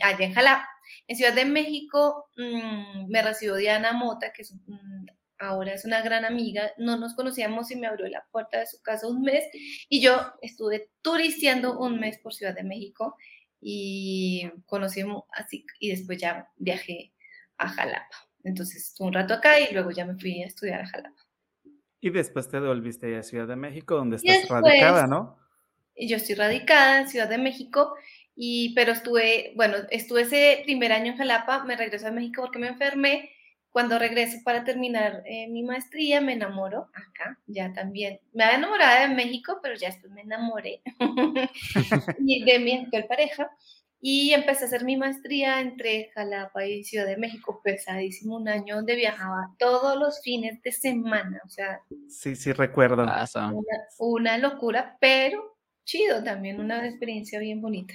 allá 0.02 0.24
en 0.24 0.34
Jalapa. 0.34 0.75
En 1.06 1.16
Ciudad 1.16 1.34
de 1.34 1.44
México 1.44 2.28
mm, 2.36 3.08
me 3.08 3.22
recibió 3.22 3.56
Diana 3.56 3.92
Mota, 3.92 4.32
que 4.32 4.44
ahora 5.38 5.74
es 5.74 5.84
una 5.84 6.00
gran 6.02 6.24
amiga, 6.24 6.72
no 6.78 6.96
nos 6.96 7.14
conocíamos 7.14 7.70
y 7.70 7.76
me 7.76 7.86
abrió 7.86 8.08
la 8.08 8.26
puerta 8.30 8.58
de 8.58 8.66
su 8.66 8.80
casa 8.82 9.06
un 9.06 9.22
mes 9.22 9.44
y 9.88 10.00
yo 10.00 10.18
estuve 10.40 10.90
turisteando 11.02 11.78
un 11.78 12.00
mes 12.00 12.18
por 12.18 12.34
Ciudad 12.34 12.54
de 12.54 12.64
México 12.64 13.16
y 13.60 14.50
conocí 14.66 15.02
así 15.32 15.66
y 15.80 15.90
después 15.90 16.18
ya 16.18 16.48
viajé 16.56 17.12
a 17.58 17.68
Jalapa. 17.68 18.28
Entonces 18.44 18.88
estuve 18.88 19.08
un 19.08 19.14
rato 19.14 19.34
acá 19.34 19.58
y 19.58 19.72
luego 19.72 19.90
ya 19.90 20.04
me 20.04 20.16
fui 20.18 20.42
a 20.42 20.46
estudiar 20.46 20.82
a 20.82 20.86
Jalapa. 20.86 21.26
Y 22.00 22.10
después 22.10 22.48
te 22.48 22.60
devolviste 22.60 23.16
a 23.16 23.22
Ciudad 23.22 23.48
de 23.48 23.56
México, 23.56 23.96
donde 23.96 24.16
estás 24.16 24.48
radicada, 24.48 25.06
¿no? 25.06 25.38
Yo 25.98 26.16
estoy 26.16 26.34
radicada 26.34 27.00
en 27.00 27.08
Ciudad 27.08 27.28
de 27.28 27.38
México, 27.38 27.96
y, 28.36 28.74
pero 28.74 28.92
estuve, 28.92 29.52
bueno, 29.56 29.76
estuve 29.90 30.22
ese 30.22 30.60
primer 30.64 30.92
año 30.92 31.12
en 31.12 31.18
Jalapa, 31.18 31.64
me 31.64 31.74
regreso 31.74 32.06
a 32.06 32.10
México 32.10 32.42
porque 32.42 32.58
me 32.58 32.68
enfermé. 32.68 33.30
Cuando 33.70 33.98
regreso 33.98 34.38
para 34.44 34.64
terminar 34.64 35.22
eh, 35.26 35.48
mi 35.48 35.62
maestría, 35.62 36.20
me 36.20 36.34
enamoro 36.34 36.88
acá, 36.94 37.38
ya 37.46 37.72
también. 37.72 38.20
Me 38.32 38.44
había 38.44 38.58
enamorado 38.58 39.08
de 39.08 39.14
México, 39.14 39.58
pero 39.62 39.74
ya 39.74 39.88
después 39.88 40.12
me 40.12 40.22
enamoré 40.22 40.80
y 42.18 42.44
de 42.44 42.58
mi 42.58 42.72
actual 42.72 43.06
pareja. 43.06 43.50
Y 44.00 44.32
empecé 44.32 44.64
a 44.64 44.66
hacer 44.66 44.84
mi 44.84 44.96
maestría 44.96 45.60
entre 45.60 46.10
Jalapa 46.14 46.64
y 46.64 46.84
Ciudad 46.84 47.06
de 47.06 47.16
México, 47.16 47.60
pesadísimo, 47.64 48.36
un 48.36 48.48
año 48.48 48.76
donde 48.76 48.94
viajaba 48.94 49.54
todos 49.58 49.98
los 49.98 50.20
fines 50.22 50.62
de 50.62 50.72
semana, 50.72 51.40
o 51.44 51.48
sea. 51.48 51.80
Sí, 52.08 52.36
sí, 52.36 52.52
recuerdo. 52.52 53.02
Una, 53.02 53.64
una 53.98 54.38
locura, 54.38 54.96
pero 55.00 55.58
chido 55.84 56.22
también, 56.22 56.60
una 56.60 56.86
experiencia 56.86 57.38
bien 57.38 57.60
bonita. 57.60 57.94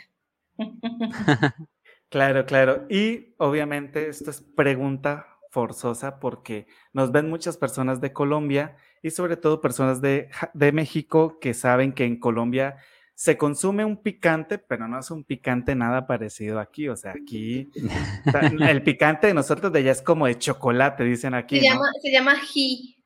claro, 2.09 2.45
claro. 2.45 2.85
Y 2.89 3.35
obviamente 3.37 4.09
esto 4.09 4.31
es 4.31 4.41
pregunta 4.41 5.27
forzosa 5.49 6.19
porque 6.19 6.67
nos 6.93 7.11
ven 7.11 7.29
muchas 7.29 7.57
personas 7.57 7.99
de 8.01 8.13
Colombia 8.13 8.77
y 9.01 9.11
sobre 9.11 9.37
todo 9.37 9.61
personas 9.61 10.01
de, 10.01 10.29
de 10.53 10.71
México 10.71 11.39
que 11.39 11.53
saben 11.53 11.93
que 11.93 12.05
en 12.05 12.19
Colombia 12.19 12.77
se 13.21 13.37
consume 13.37 13.85
un 13.85 13.97
picante, 13.97 14.57
pero 14.57 14.87
no 14.87 14.99
es 14.99 15.11
un 15.11 15.23
picante 15.23 15.75
nada 15.75 16.07
parecido 16.07 16.59
aquí. 16.59 16.89
O 16.89 16.95
sea, 16.95 17.11
aquí 17.11 17.69
el 18.67 18.81
picante 18.81 19.27
de 19.27 19.35
nosotros 19.35 19.71
de 19.71 19.77
allá 19.77 19.91
es 19.91 20.01
como 20.01 20.25
de 20.25 20.39
chocolate, 20.39 21.03
dicen 21.03 21.35
aquí. 21.35 21.59
Se, 21.59 21.65
llama, 21.65 21.85
se 22.01 22.11
llama 22.11 22.31
ají. 22.31 22.97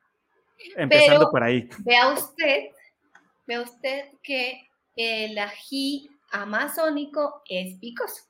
Empezando 0.74 1.30
por 1.30 1.42
ahí. 1.42 1.68
Vea 1.80 2.14
usted, 2.14 2.68
vea 3.46 3.60
usted 3.60 4.04
que 4.22 4.66
el 4.96 5.38
ají 5.38 6.08
amazónico 6.42 7.42
es 7.48 7.78
picoso. 7.78 8.24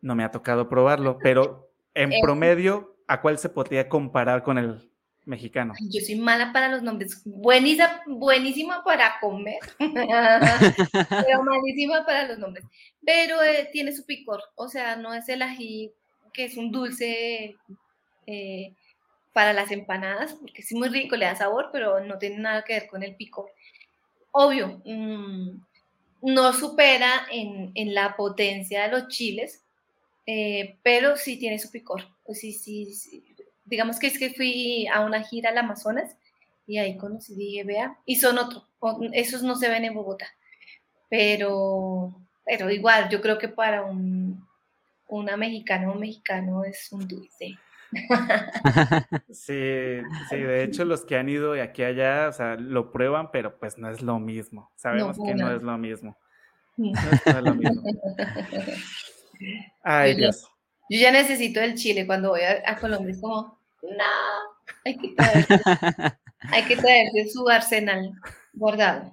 No 0.00 0.14
me 0.14 0.24
ha 0.24 0.30
tocado 0.30 0.68
probarlo, 0.68 1.18
pero 1.18 1.70
en 1.94 2.10
promedio, 2.22 2.96
¿a 3.06 3.20
cuál 3.20 3.38
se 3.38 3.48
podría 3.48 3.88
comparar 3.88 4.42
con 4.42 4.58
el 4.58 4.88
mexicano. 5.28 5.74
Yo 5.90 6.00
soy 6.00 6.16
mala 6.16 6.52
para 6.52 6.68
los 6.68 6.82
nombres, 6.82 7.22
buenísima, 7.24 8.02
buenísima 8.06 8.82
para 8.82 9.20
comer, 9.20 9.58
pero 9.78 11.42
malísima 11.44 12.04
para 12.04 12.26
los 12.26 12.38
nombres. 12.38 12.64
Pero 13.04 13.42
eh, 13.42 13.68
tiene 13.70 13.92
su 13.92 14.04
picor, 14.04 14.40
o 14.56 14.68
sea, 14.68 14.96
no 14.96 15.14
es 15.14 15.28
el 15.28 15.42
ají 15.42 15.92
que 16.32 16.46
es 16.46 16.56
un 16.56 16.72
dulce 16.72 17.56
eh, 18.26 18.74
para 19.32 19.52
las 19.52 19.70
empanadas, 19.70 20.34
porque 20.34 20.62
es 20.62 20.72
muy 20.72 20.88
rico, 20.88 21.16
le 21.16 21.26
da 21.26 21.36
sabor, 21.36 21.68
pero 21.72 22.00
no 22.00 22.18
tiene 22.18 22.38
nada 22.38 22.64
que 22.64 22.74
ver 22.74 22.86
con 22.88 23.02
el 23.02 23.14
picor. 23.14 23.50
Obvio, 24.32 24.80
mm, 24.84 25.60
no 26.22 26.52
supera 26.52 27.26
en, 27.30 27.94
la 27.94 28.16
potencia 28.16 28.82
de 28.82 28.88
los 28.88 29.08
chiles, 29.08 29.62
eh, 30.26 30.76
pero 30.82 31.16
sí 31.16 31.38
tiene 31.38 31.58
su 31.58 31.70
picor. 31.70 32.02
Pues 32.24 32.40
sí, 32.40 32.52
sí, 32.52 32.92
sí, 32.92 33.24
digamos 33.64 33.98
que 33.98 34.08
es 34.08 34.18
que 34.18 34.30
fui 34.30 34.86
a 34.88 35.00
una 35.00 35.22
gira 35.22 35.50
al 35.50 35.58
Amazonas 35.58 36.16
y 36.66 36.78
ahí 36.78 36.96
conocí, 36.96 37.34
dije, 37.34 37.64
vea, 37.64 37.98
y 38.04 38.16
son 38.16 38.38
otros, 38.38 38.64
esos 39.12 39.42
no 39.42 39.56
se 39.56 39.68
ven 39.68 39.84
en 39.84 39.94
Bogotá, 39.94 40.28
pero, 41.08 42.14
pero 42.44 42.70
igual, 42.70 43.08
yo 43.08 43.22
creo 43.22 43.38
que 43.38 43.48
para 43.48 43.82
un, 43.82 44.46
una 45.08 45.36
mexicana 45.36 45.90
o 45.90 45.94
mexicano 45.94 46.64
es 46.64 46.92
un 46.92 47.08
dulce. 47.08 47.56
Sí, 49.30 50.00
sí, 50.28 50.36
de 50.36 50.62
hecho 50.62 50.84
los 50.84 51.04
que 51.04 51.16
han 51.16 51.28
ido 51.28 51.52
de 51.52 51.62
aquí 51.62 51.82
a 51.82 51.88
allá, 51.88 52.28
o 52.28 52.32
sea, 52.32 52.56
lo 52.56 52.92
prueban, 52.92 53.30
pero 53.30 53.58
pues 53.58 53.78
no 53.78 53.90
es 53.90 54.02
lo 54.02 54.18
mismo. 54.18 54.70
Sabemos 54.76 55.16
que 55.24 55.34
no 55.34 55.54
es 55.54 55.62
lo 55.62 55.78
mismo. 55.78 56.16
No 56.76 56.92
es 57.26 57.42
lo 57.42 57.54
mismo. 57.54 57.82
Ay, 59.82 60.14
Dios. 60.14 60.48
Yo 60.90 60.98
ya 60.98 61.10
necesito 61.10 61.60
el 61.60 61.74
chile 61.74 62.06
cuando 62.06 62.30
voy 62.30 62.40
a, 62.40 62.62
a 62.64 62.76
Colombia, 62.76 63.12
es 63.12 63.20
como, 63.20 63.60
no, 63.82 64.04
hay 64.84 64.96
que 64.96 65.08
traerse, 65.08 65.60
hay 66.50 66.62
que 66.64 66.76
traerse 66.76 67.28
su 67.28 67.48
arsenal 67.48 68.12
guardado. 68.54 69.12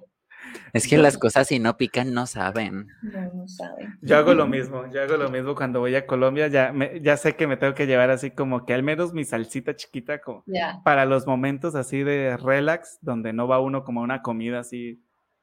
Es 0.72 0.88
que 0.88 0.98
las 0.98 1.18
cosas 1.18 1.48
si 1.48 1.58
no 1.58 1.76
pican 1.76 2.12
no 2.12 2.26
saben. 2.26 2.88
No, 3.02 3.32
no 3.32 3.48
saben. 3.48 3.98
Yo 4.02 4.16
hago 4.16 4.34
lo 4.34 4.46
mismo, 4.46 4.90
yo 4.92 5.02
hago 5.02 5.16
lo 5.16 5.30
mismo 5.30 5.54
cuando 5.54 5.80
voy 5.80 5.94
a 5.94 6.06
Colombia, 6.06 6.48
ya, 6.48 6.72
ya 7.00 7.16
sé 7.16 7.36
que 7.36 7.46
me 7.46 7.56
tengo 7.56 7.74
que 7.74 7.86
llevar 7.86 8.10
así 8.10 8.30
como 8.30 8.66
que 8.66 8.74
al 8.74 8.82
menos 8.82 9.12
mi 9.12 9.24
salsita 9.24 9.76
chiquita 9.76 10.20
como 10.20 10.44
para 10.84 11.04
los 11.04 11.26
momentos 11.26 11.74
así 11.74 12.02
de 12.02 12.36
relax, 12.36 12.98
donde 13.00 13.32
no 13.32 13.48
va 13.48 13.60
uno 13.60 13.84
como 13.84 14.00
a 14.00 14.04
una 14.04 14.22
comida 14.22 14.60
así 14.60 15.02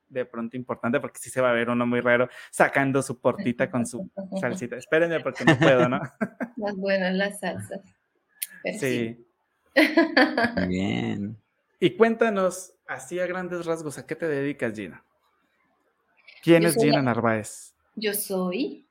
de 0.09 0.25
pronto 0.25 0.55
importante, 0.55 0.99
porque 0.99 1.19
sí 1.19 1.29
se 1.29 1.41
va 1.41 1.49
a 1.49 1.53
ver 1.53 1.69
uno 1.69 1.87
muy 1.87 1.99
raro 1.99 2.29
sacando 2.51 3.01
su 3.01 3.19
portita 3.19 3.71
con 3.71 3.87
su 3.87 4.11
salsita. 4.39 4.77
Espérenme 4.77 5.19
porque 5.21 5.43
no 5.43 5.57
puedo, 5.57 5.89
¿no? 5.89 5.99
Más 6.57 6.75
buenas 6.75 7.15
las 7.15 7.39
salsas 7.39 7.81
sí. 8.71 9.25
Bien. 10.67 11.37
Y 11.79 11.91
cuéntanos, 11.97 12.72
así 12.87 13.19
a 13.19 13.25
grandes 13.25 13.65
rasgos, 13.65 13.97
¿a 13.97 14.05
qué 14.05 14.15
te 14.15 14.27
dedicas, 14.27 14.73
Gina? 14.73 15.03
¿Quién 16.43 16.65
es 16.65 16.75
Gina 16.75 17.01
Narváez? 17.01 17.73
Yo 17.95 18.13
soy 18.13 18.85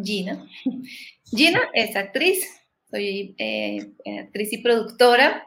Gina. 0.00 0.46
Gina 1.24 1.60
es 1.74 1.96
actriz, 1.96 2.46
soy 2.90 3.34
eh, 3.38 3.92
actriz 4.20 4.52
y 4.52 4.58
productora. 4.58 5.46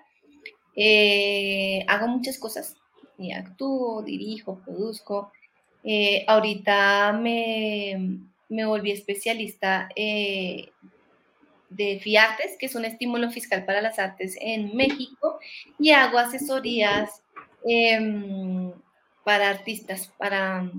Eh, 0.75 1.85
hago 1.87 2.07
muchas 2.07 2.37
cosas. 2.37 2.75
Y 3.17 3.31
actúo, 3.31 4.03
dirijo, 4.03 4.59
produzco. 4.65 5.31
Eh, 5.83 6.25
ahorita 6.27 7.13
me, 7.13 8.19
me, 8.49 8.65
volví 8.65 8.91
especialista 8.91 9.87
de 9.95 11.99
FIARTES, 11.99 12.57
que 12.59 12.65
es 12.65 12.75
un 12.75 12.85
estímulo 12.85 13.29
fiscal 13.29 13.65
para 13.65 13.81
las 13.81 13.99
artes 13.99 14.35
en 14.41 14.75
México, 14.75 15.39
y 15.79 15.91
hago 15.91 16.17
asesorías 16.17 17.21
em, 17.65 18.71
para 19.23 19.49
artistas, 19.49 20.11
para 20.17 20.69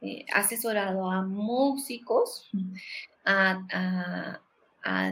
eh, 0.00 0.24
asesorado 0.32 1.10
a 1.10 1.22
músicos, 1.22 2.50
a, 3.24 4.40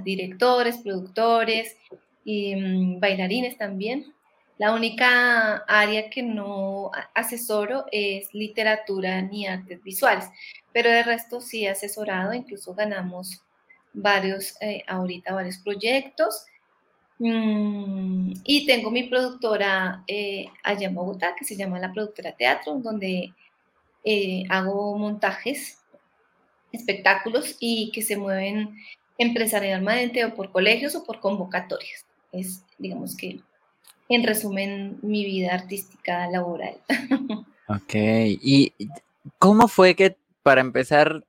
directores, 0.04 0.78
productores 0.78 1.76
y 2.24 2.54
mm, 2.54 3.00
bailarines 3.00 3.58
también. 3.58 4.14
La 4.56 4.72
única 4.72 5.64
área 5.66 6.08
que 6.10 6.22
no 6.22 6.92
asesoro 7.12 7.86
es 7.90 8.32
literatura 8.32 9.20
ni 9.20 9.48
artes 9.48 9.82
visuales, 9.82 10.26
pero 10.72 10.90
de 10.90 11.02
resto 11.02 11.40
sí 11.40 11.66
asesorado, 11.66 12.32
incluso 12.32 12.72
ganamos 12.72 13.42
varios, 13.92 14.56
eh, 14.60 14.84
ahorita 14.86 15.34
varios 15.34 15.58
proyectos. 15.58 16.46
Mm, 17.18 18.32
y 18.44 18.66
tengo 18.66 18.90
mi 18.90 19.04
productora 19.04 20.02
eh, 20.06 20.46
allá 20.62 20.88
en 20.88 20.94
Bogotá, 20.94 21.34
que 21.38 21.44
se 21.44 21.56
llama 21.56 21.78
La 21.78 21.92
Productora 21.92 22.32
Teatro, 22.32 22.74
donde 22.80 23.32
eh, 24.04 24.44
hago 24.48 24.98
montajes, 24.98 25.78
espectáculos 26.72 27.56
y 27.60 27.90
que 27.92 28.02
se 28.02 28.16
mueven 28.16 28.76
empresarialmente 29.16 30.24
o 30.24 30.34
por 30.34 30.50
colegios 30.50 30.94
o 30.96 31.04
por 31.04 31.20
convocatorias. 31.20 32.04
Es, 32.32 32.64
digamos 32.78 33.16
que, 33.16 33.40
en 34.08 34.24
resumen, 34.24 34.98
mi 35.02 35.24
vida 35.24 35.54
artística 35.54 36.28
laboral. 36.28 36.76
Ok, 37.66 37.94
¿y 37.94 38.74
cómo 39.38 39.68
fue 39.68 39.94
que 39.94 40.18
para 40.42 40.60
empezar 40.60 41.24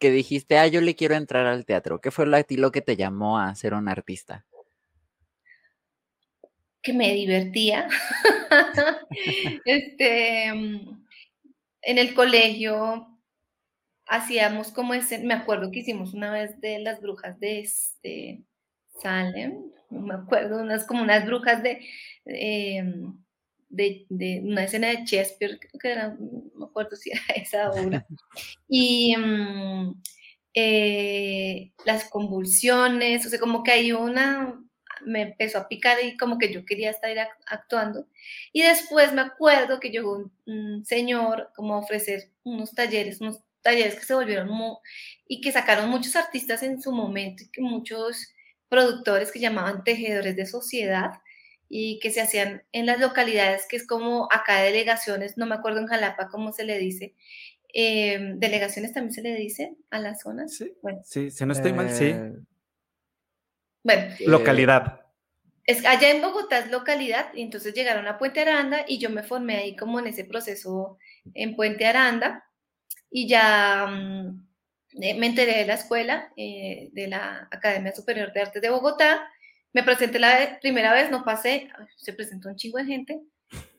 que 0.00 0.10
dijiste, 0.10 0.58
ah, 0.58 0.66
yo 0.66 0.80
le 0.80 0.96
quiero 0.96 1.14
entrar 1.14 1.46
al 1.46 1.64
teatro? 1.64 2.00
¿Qué 2.00 2.10
fue 2.10 2.26
lo, 2.26 2.36
lo 2.48 2.72
que 2.72 2.82
te 2.82 2.96
llamó 2.96 3.38
a 3.38 3.54
ser 3.54 3.72
un 3.72 3.88
artista? 3.88 4.44
Que 6.86 6.92
me 6.92 7.12
divertía. 7.12 7.88
este, 9.64 10.52
mm, 10.54 11.04
en 11.82 11.98
el 11.98 12.14
colegio 12.14 13.08
hacíamos 14.06 14.70
como 14.70 14.94
ese, 14.94 15.18
me 15.18 15.34
acuerdo 15.34 15.72
que 15.72 15.80
hicimos 15.80 16.14
una 16.14 16.30
vez 16.30 16.60
de 16.60 16.78
las 16.78 17.00
brujas 17.00 17.40
de 17.40 17.58
este 17.58 18.44
Salem, 19.02 19.72
me 19.90 20.14
acuerdo, 20.14 20.62
unas 20.62 20.86
como 20.86 21.02
unas 21.02 21.26
brujas 21.26 21.60
de, 21.60 21.84
em, 22.24 23.18
de, 23.68 24.06
una 24.44 24.62
escena 24.62 24.88
de 24.88 25.04
Shakespeare, 25.04 25.58
creo 25.58 25.80
que 25.80 25.90
era, 25.90 26.08
no 26.20 26.50
me 26.54 26.66
acuerdo 26.66 26.94
si 26.94 27.10
era 27.10 27.20
esa 27.34 27.72
obra. 27.72 28.06
Y 28.68 29.16
mm, 29.16 30.00
eh, 30.54 31.72
las 31.84 32.08
convulsiones, 32.08 33.26
o 33.26 33.28
sea, 33.28 33.40
como 33.40 33.64
que 33.64 33.72
hay 33.72 33.90
una, 33.92 34.62
me 35.06 35.22
empezó 35.22 35.58
a 35.58 35.68
picar 35.68 35.96
y 36.02 36.16
como 36.16 36.36
que 36.36 36.52
yo 36.52 36.64
quería 36.66 36.90
estar 36.90 37.16
actuando. 37.46 38.06
Y 38.52 38.62
después 38.62 39.12
me 39.12 39.22
acuerdo 39.22 39.80
que 39.80 39.90
llegó 39.90 40.30
un, 40.44 40.84
señor 40.84 41.50
como 41.54 41.74
a 41.74 41.78
ofrecer 41.78 42.30
unos 42.44 42.72
talleres, 42.72 43.20
unos 43.20 43.40
talleres 43.62 43.94
que 43.94 44.04
se 44.04 44.14
volvieron 44.14 44.50
y 45.26 45.40
que 45.40 45.52
sacaron 45.52 45.88
muchos 45.88 46.14
artistas 46.16 46.62
en 46.62 46.82
su 46.82 46.92
momento 46.92 47.44
y 47.44 47.50
que 47.50 47.62
muchos 47.62 48.32
productores 48.68 49.30
que 49.30 49.40
llamaban 49.40 49.84
tejedores 49.84 50.36
de 50.36 50.46
sociedad 50.46 51.12
y 51.68 51.98
que 52.00 52.10
se 52.10 52.20
hacían 52.20 52.62
en 52.72 52.86
las 52.86 53.00
localidades, 53.00 53.66
que 53.68 53.76
es 53.76 53.86
como 53.86 54.28
acá 54.30 54.62
delegaciones, 54.62 55.36
no 55.36 55.46
me 55.46 55.54
acuerdo 55.54 55.80
en 55.80 55.86
Jalapa 55.86 56.28
cómo 56.28 56.52
se 56.52 56.64
le 56.64 56.78
dice, 56.78 57.14
em, 57.72 58.38
delegaciones 58.38 58.92
también 58.92 59.12
se 59.12 59.22
le 59.22 59.34
dice 59.34 59.76
a 59.90 59.98
las 59.98 60.20
zonas. 60.20 60.54
Sí, 60.54 60.72
bueno. 60.82 61.00
sí 61.04 61.30
si 61.30 61.44
no 61.44 61.52
estoy 61.52 61.72
mal, 61.72 61.90
sí. 61.90 62.14
Eh, 63.92 64.14
bueno. 64.18 64.38
Localidad. 64.38 65.00
Es, 65.64 65.84
allá 65.84 66.10
en 66.10 66.22
Bogotá 66.22 66.58
es 66.58 66.70
localidad, 66.70 67.26
y 67.34 67.42
entonces 67.42 67.74
llegaron 67.74 68.06
a 68.06 68.18
Puente 68.18 68.40
Aranda 68.40 68.84
y 68.86 68.98
yo 68.98 69.10
me 69.10 69.24
formé 69.24 69.56
ahí 69.56 69.76
como 69.76 69.98
en 69.98 70.06
ese 70.06 70.24
proceso 70.24 70.98
en 71.34 71.56
Puente 71.56 71.86
Aranda 71.86 72.44
y 73.10 73.26
ya 73.26 73.86
mm, 73.86 74.46
eh, 75.02 75.14
me 75.14 75.26
enteré 75.26 75.58
de 75.58 75.66
la 75.66 75.74
escuela, 75.74 76.32
eh, 76.36 76.90
de 76.92 77.08
la 77.08 77.48
Academia 77.50 77.92
Superior 77.92 78.32
de 78.32 78.42
Artes 78.42 78.62
de 78.62 78.70
Bogotá, 78.70 79.28
me 79.72 79.82
presenté 79.82 80.18
la 80.18 80.58
primera 80.60 80.92
vez, 80.92 81.10
no 81.10 81.24
pasé, 81.24 81.68
se 81.96 82.12
presentó 82.12 82.48
un 82.48 82.56
chingo 82.56 82.78
de 82.78 82.86
gente 82.86 83.20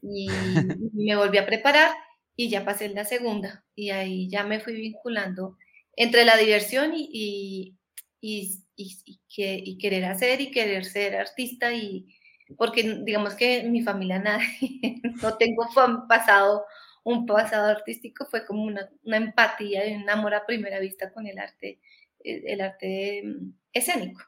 y 0.02 0.28
me 0.94 1.16
volví 1.16 1.38
a 1.38 1.46
preparar 1.46 1.92
y 2.36 2.50
ya 2.50 2.64
pasé 2.64 2.86
en 2.86 2.96
la 2.96 3.06
segunda 3.06 3.66
y 3.76 3.90
ahí 3.90 4.30
ya 4.30 4.44
me 4.44 4.60
fui 4.60 4.74
vinculando 4.74 5.58
entre 5.96 6.24
la 6.24 6.38
diversión 6.38 6.94
y, 6.94 7.10
y, 7.12 7.78
y, 8.22 8.64
y 8.76 9.78
querer 9.78 10.06
hacer 10.06 10.42
y 10.42 10.52
querer 10.52 10.86
ser 10.86 11.16
artista 11.16 11.74
y 11.74 12.18
porque 12.56 12.84
digamos 13.04 13.36
que 13.36 13.64
mi 13.64 13.82
familia 13.82 14.20
nadie, 14.20 15.02
no 15.22 15.38
tengo 15.38 15.68
pasado 16.08 16.66
un 17.04 17.26
pasado 17.26 17.70
artístico, 17.70 18.26
fue 18.26 18.46
como 18.46 18.64
una, 18.64 18.90
una 19.04 19.18
empatía 19.18 19.88
y 19.88 19.96
un 19.96 20.10
amor 20.10 20.34
a 20.34 20.46
primera 20.46 20.80
vista 20.80 21.12
con 21.14 21.26
el 21.26 21.40
arte, 21.40 21.80
eh, 22.22 22.44
el, 22.48 22.60
arte 22.60 23.24
mm, 23.24 23.54
escénico. 23.72 24.22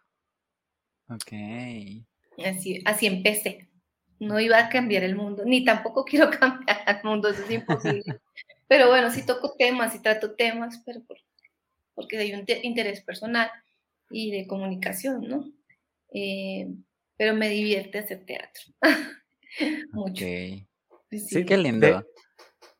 Ok. 1.09 1.33
Así, 2.45 2.81
así 2.85 3.05
empecé. 3.05 3.69
No 4.19 4.39
iba 4.39 4.57
a 4.57 4.69
cambiar 4.69 5.03
el 5.03 5.15
mundo, 5.15 5.43
ni 5.45 5.65
tampoco 5.65 6.05
quiero 6.09 6.29
cambiar 6.29 6.83
el 6.87 7.03
mundo, 7.03 7.27
eso 7.27 7.43
es 7.43 7.51
imposible. 7.51 8.21
pero 8.69 8.87
bueno, 8.87 9.11
sí 9.11 9.25
toco 9.25 9.55
temas 9.57 9.93
y 9.95 10.01
trato 10.01 10.35
temas, 10.35 10.81
pero 10.85 11.01
porque 11.93 12.17
hay 12.17 12.33
un 12.33 12.45
interés 12.63 13.01
personal 13.01 13.51
y 14.09 14.31
de 14.31 14.47
comunicación, 14.47 15.27
¿no? 15.27 15.51
Eh, 16.13 16.67
pero 17.17 17.35
me 17.35 17.49
divierte 17.49 17.99
hacer 17.99 18.25
teatro. 18.25 18.63
Mucho. 19.91 20.25
Sí, 21.11 21.45
qué 21.45 21.57
lindo. 21.57 22.05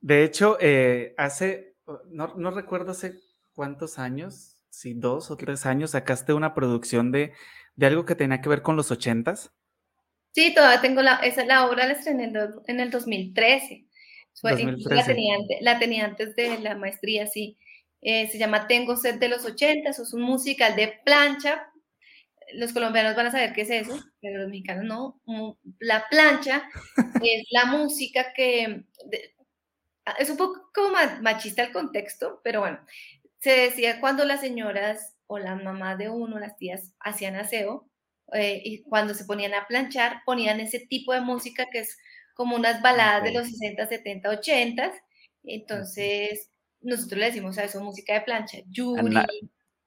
De 0.01 0.24
hecho, 0.24 0.57
eh, 0.62 1.13
hace, 1.17 1.75
no, 2.09 2.36
no, 2.36 2.51
recuerdo 2.51 2.91
hace 2.91 3.19
cuántos 3.53 4.00
años, 4.00 4.57
si 4.69 4.93
dos 4.93 5.29
o 5.31 5.38
tres 5.38 5.65
años, 5.65 5.91
sacaste 5.91 6.33
una 6.33 6.53
producción 6.53 7.12
de, 7.12 7.33
de 7.75 7.86
algo 7.86 8.05
que 8.05 8.15
tenía 8.15 8.41
que 8.41 8.50
ver 8.50 8.62
con 8.62 8.75
los 8.75 8.91
ochentas. 8.91 9.51
Sí, 10.31 10.53
todavía 10.53 10.79
tengo 10.79 11.01
la, 11.01 11.15
esa 11.17 11.43
la 11.45 11.67
obra 11.67 11.88
la 11.88 11.93
estrené 11.93 12.31
en 12.67 12.79
el 12.79 12.91
2013. 12.91 13.88
2013. 14.41 14.95
La, 14.95 15.05
tenía, 15.05 15.38
la, 15.62 15.79
tenía, 15.79 16.05
antes 16.05 16.35
de 16.35 16.59
la 16.59 16.75
maestría, 16.75 17.27
sí. 17.27 17.57
Eh, 18.01 18.29
se 18.29 18.38
llama 18.38 18.68
Tengo 18.68 18.96
sed 18.96 19.16
de 19.20 19.29
los 19.29 19.46
ochentas, 19.46 20.00
es 20.00 20.14
un 20.14 20.22
musical 20.22 20.75
de 20.75 21.00
plancha. 21.05 21.68
Los 22.53 22.74
colombianos 22.74 23.16
van 23.16 23.27
a 23.27 23.31
saber 23.31 23.53
qué 23.53 23.62
es 23.62 23.70
eso, 23.70 24.00
pero 24.22 24.40
los 24.42 24.50
mexicanos 24.50 24.85
no. 24.85 25.22
La 25.79 26.05
plancha 26.09 26.70
es 27.24 27.44
la 27.51 27.66
música 27.66 28.33
que 28.33 28.85
Ah, 30.05 30.16
es 30.20 30.29
un 30.29 30.38
poco 30.38 30.70
como 30.74 30.96
machista 31.22 31.64
el 31.64 31.72
contexto, 31.72 32.42
pero 32.44 32.62
bueno, 32.62 32.79
se 33.40 33.51
decía 33.51 34.00
cuando 34.00 34.25
las 34.25 34.42
señoras 34.42 35.16
o 35.27 35.38
las 35.40 35.62
mamás 35.64 35.98
de 35.98 36.09
uno, 36.09 36.40
las 36.40 36.57
tías, 36.57 36.94
hacían 37.00 37.35
aseo, 37.35 37.88
eh, 38.33 38.62
y 38.64 38.81
cuando 38.83 39.14
se 39.14 39.25
ponían 39.25 39.53
a 39.53 39.68
planchar, 39.68 40.22
ponían 40.25 40.59
ese 40.59 40.79
tipo 40.79 41.14
de 41.14 41.22
música 41.22 41.68
que 41.72 41.79
es 41.79 41.98
como 42.33 42.55
unas 42.55 42.81
baladas 42.81 43.24
de 43.24 43.33
los 43.33 43.48
60, 43.48 43.88
70, 43.88 44.29
80. 44.29 44.92
Entonces, 45.44 46.50
nosotros 46.81 47.20
le 47.20 47.25
decimos 47.25 47.57
a 47.57 47.63
eso 47.65 47.83
música 47.83 48.13
de 48.13 48.22
plancha. 48.22 48.59
Yuri, 48.70 49.18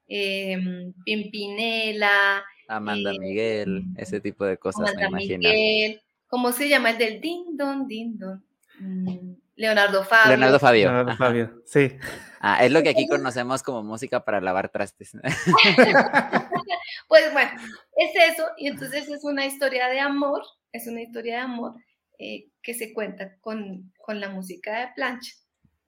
em, 0.07 0.93
Pimpinela. 1.05 2.43
Amanda 2.67 3.11
eh, 3.11 3.19
Miguel, 3.19 3.83
ese 3.97 4.19
tipo 4.19 4.45
de 4.45 4.57
cosas, 4.57 4.89
Amanda 4.89 5.01
me 5.01 5.07
imagino. 5.07 5.49
Miguel. 5.49 6.01
¿Cómo 6.27 6.51
se 6.51 6.67
llama 6.67 6.91
el 6.91 6.97
del 6.97 7.21
din 7.21 7.55
don, 7.55 7.87
din 7.87 8.17
don? 8.17 8.43
Mm, 8.79 9.35
Leonardo 9.55 10.03
Fabio. 10.03 10.29
Leonardo 10.29 10.59
Fabio. 10.59 10.85
Leonardo 10.85 11.15
Fabio, 11.15 11.61
sí. 11.65 11.97
Ah, 12.39 12.65
es 12.65 12.71
lo 12.71 12.81
que 12.81 12.89
aquí 12.89 13.07
conocemos 13.07 13.63
como 13.63 13.83
música 13.83 14.25
para 14.25 14.41
lavar 14.41 14.69
trastes. 14.69 15.11
pues 17.07 17.31
bueno, 17.31 17.51
es 17.95 18.33
eso, 18.33 18.47
y 18.57 18.67
entonces 18.67 19.07
es 19.07 19.23
una 19.23 19.45
historia 19.45 19.87
de 19.87 19.99
amor, 19.99 20.41
es 20.71 20.87
una 20.87 21.01
historia 21.01 21.35
de 21.35 21.41
amor 21.41 21.75
eh, 22.17 22.47
que 22.61 22.73
se 22.73 22.93
cuenta 22.93 23.37
con, 23.39 23.93
con, 23.97 24.19
la 24.19 24.29
música 24.29 24.79
de 24.79 24.87
plancha. 24.95 25.31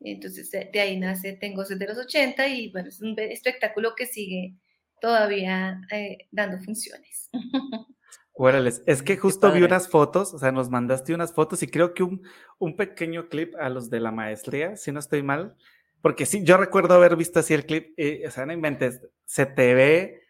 Entonces 0.02 0.52
de 0.52 0.80
ahí 0.80 1.00
nace 1.00 1.34
Tengo 1.34 1.66
sed 1.66 1.78
de 1.78 1.88
los 1.88 1.98
80 1.98 2.48
y 2.48 2.72
bueno, 2.72 2.90
es 2.90 3.02
un 3.02 3.18
espectáculo 3.18 3.96
que 3.96 4.06
sigue 4.06 4.56
todavía 5.02 5.82
eh, 5.92 6.28
dando 6.32 6.60
funciones. 6.60 7.30
Órales, 8.38 8.84
es 8.86 9.02
que 9.02 9.16
justo 9.16 9.50
vi 9.52 9.64
unas 9.64 9.88
fotos, 9.88 10.34
o 10.34 10.40
sea, 10.40 10.52
nos 10.52 10.70
mandaste 10.70 11.14
unas 11.14 11.34
fotos 11.34 11.64
y 11.64 11.68
creo 11.68 11.94
que 11.94 12.04
un, 12.04 12.22
un, 12.58 12.76
pequeño 12.76 13.30
clip 13.30 13.56
a 13.56 13.70
los 13.70 13.90
de 13.90 14.02
la 14.02 14.12
maestría, 14.12 14.76
si 14.76 14.92
no 14.92 15.00
estoy 15.00 15.24
mal, 15.24 15.56
porque 16.02 16.26
sí, 16.26 16.44
yo 16.44 16.58
recuerdo 16.58 16.96
haber 16.96 17.16
visto 17.16 17.40
así 17.40 17.54
el 17.54 17.66
clip, 17.66 17.98
y, 17.98 18.26
o 18.26 18.32
sea, 18.32 18.46
no 18.46 18.52
inventes, 18.52 19.00
se 19.24 19.46
te 19.46 19.74
ve 19.74 20.22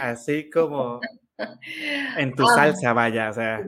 así 0.00 0.50
como 0.50 1.00
en 2.18 2.34
tu 2.34 2.46
salsa, 2.48 2.92
vaya, 2.92 3.30
o 3.30 3.34
sea, 3.34 3.58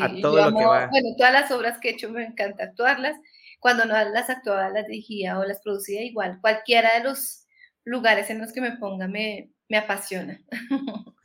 a 0.00 0.20
todo 0.22 0.50
lo 0.50 0.56
que 0.56 0.64
va. 0.64 0.86
Bueno, 0.86 1.08
todas 1.18 1.32
las 1.34 1.50
obras 1.50 1.78
que 1.78 1.90
he 1.90 1.92
hecho 1.92 2.08
me 2.10 2.24
encanta 2.24 2.64
actuarlas, 2.64 3.16
cuando 3.58 3.84
no 3.84 3.94
las 3.94 4.30
actuaba, 4.30 4.70
las 4.70 4.86
dirigía 4.86 5.38
o 5.38 5.44
las 5.44 5.60
producía 5.60 6.02
igual, 6.04 6.38
cualquiera 6.40 6.94
de 6.94 7.04
los 7.04 7.46
lugares 7.84 8.30
en 8.30 8.40
los 8.40 8.52
que 8.52 8.60
me 8.60 8.76
ponga 8.76 9.08
me, 9.08 9.50
me 9.68 9.78
apasiona. 9.78 10.40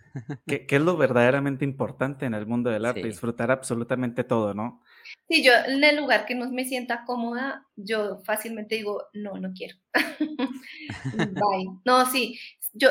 que, 0.48 0.66
es 0.70 0.82
lo 0.82 0.98
verdaderamente 0.98 1.66
importante 1.66 2.26
en 2.26 2.34
el 2.34 2.46
mundo 2.46 2.70
del 2.70 2.86
arte, 2.86 3.04
disfrutar 3.04 3.52
absolutamente 3.52 4.24
todo, 4.24 4.54
¿no? 4.54 4.82
Sí, 5.28 5.44
yo 5.44 5.52
en 5.68 5.84
el 5.84 5.98
lugar 5.98 6.26
que 6.26 6.36
no 6.36 6.50
me 6.52 6.66
sienta 6.66 7.04
cómoda, 7.06 7.68
yo 7.76 8.20
fácilmente 8.24 8.76
digo, 8.76 9.04
no, 9.14 9.38
no 9.40 9.52
quiero. 9.54 9.78
Bye. 11.16 11.70
No, 11.86 12.06
sí, 12.06 12.40
yo 12.74 12.90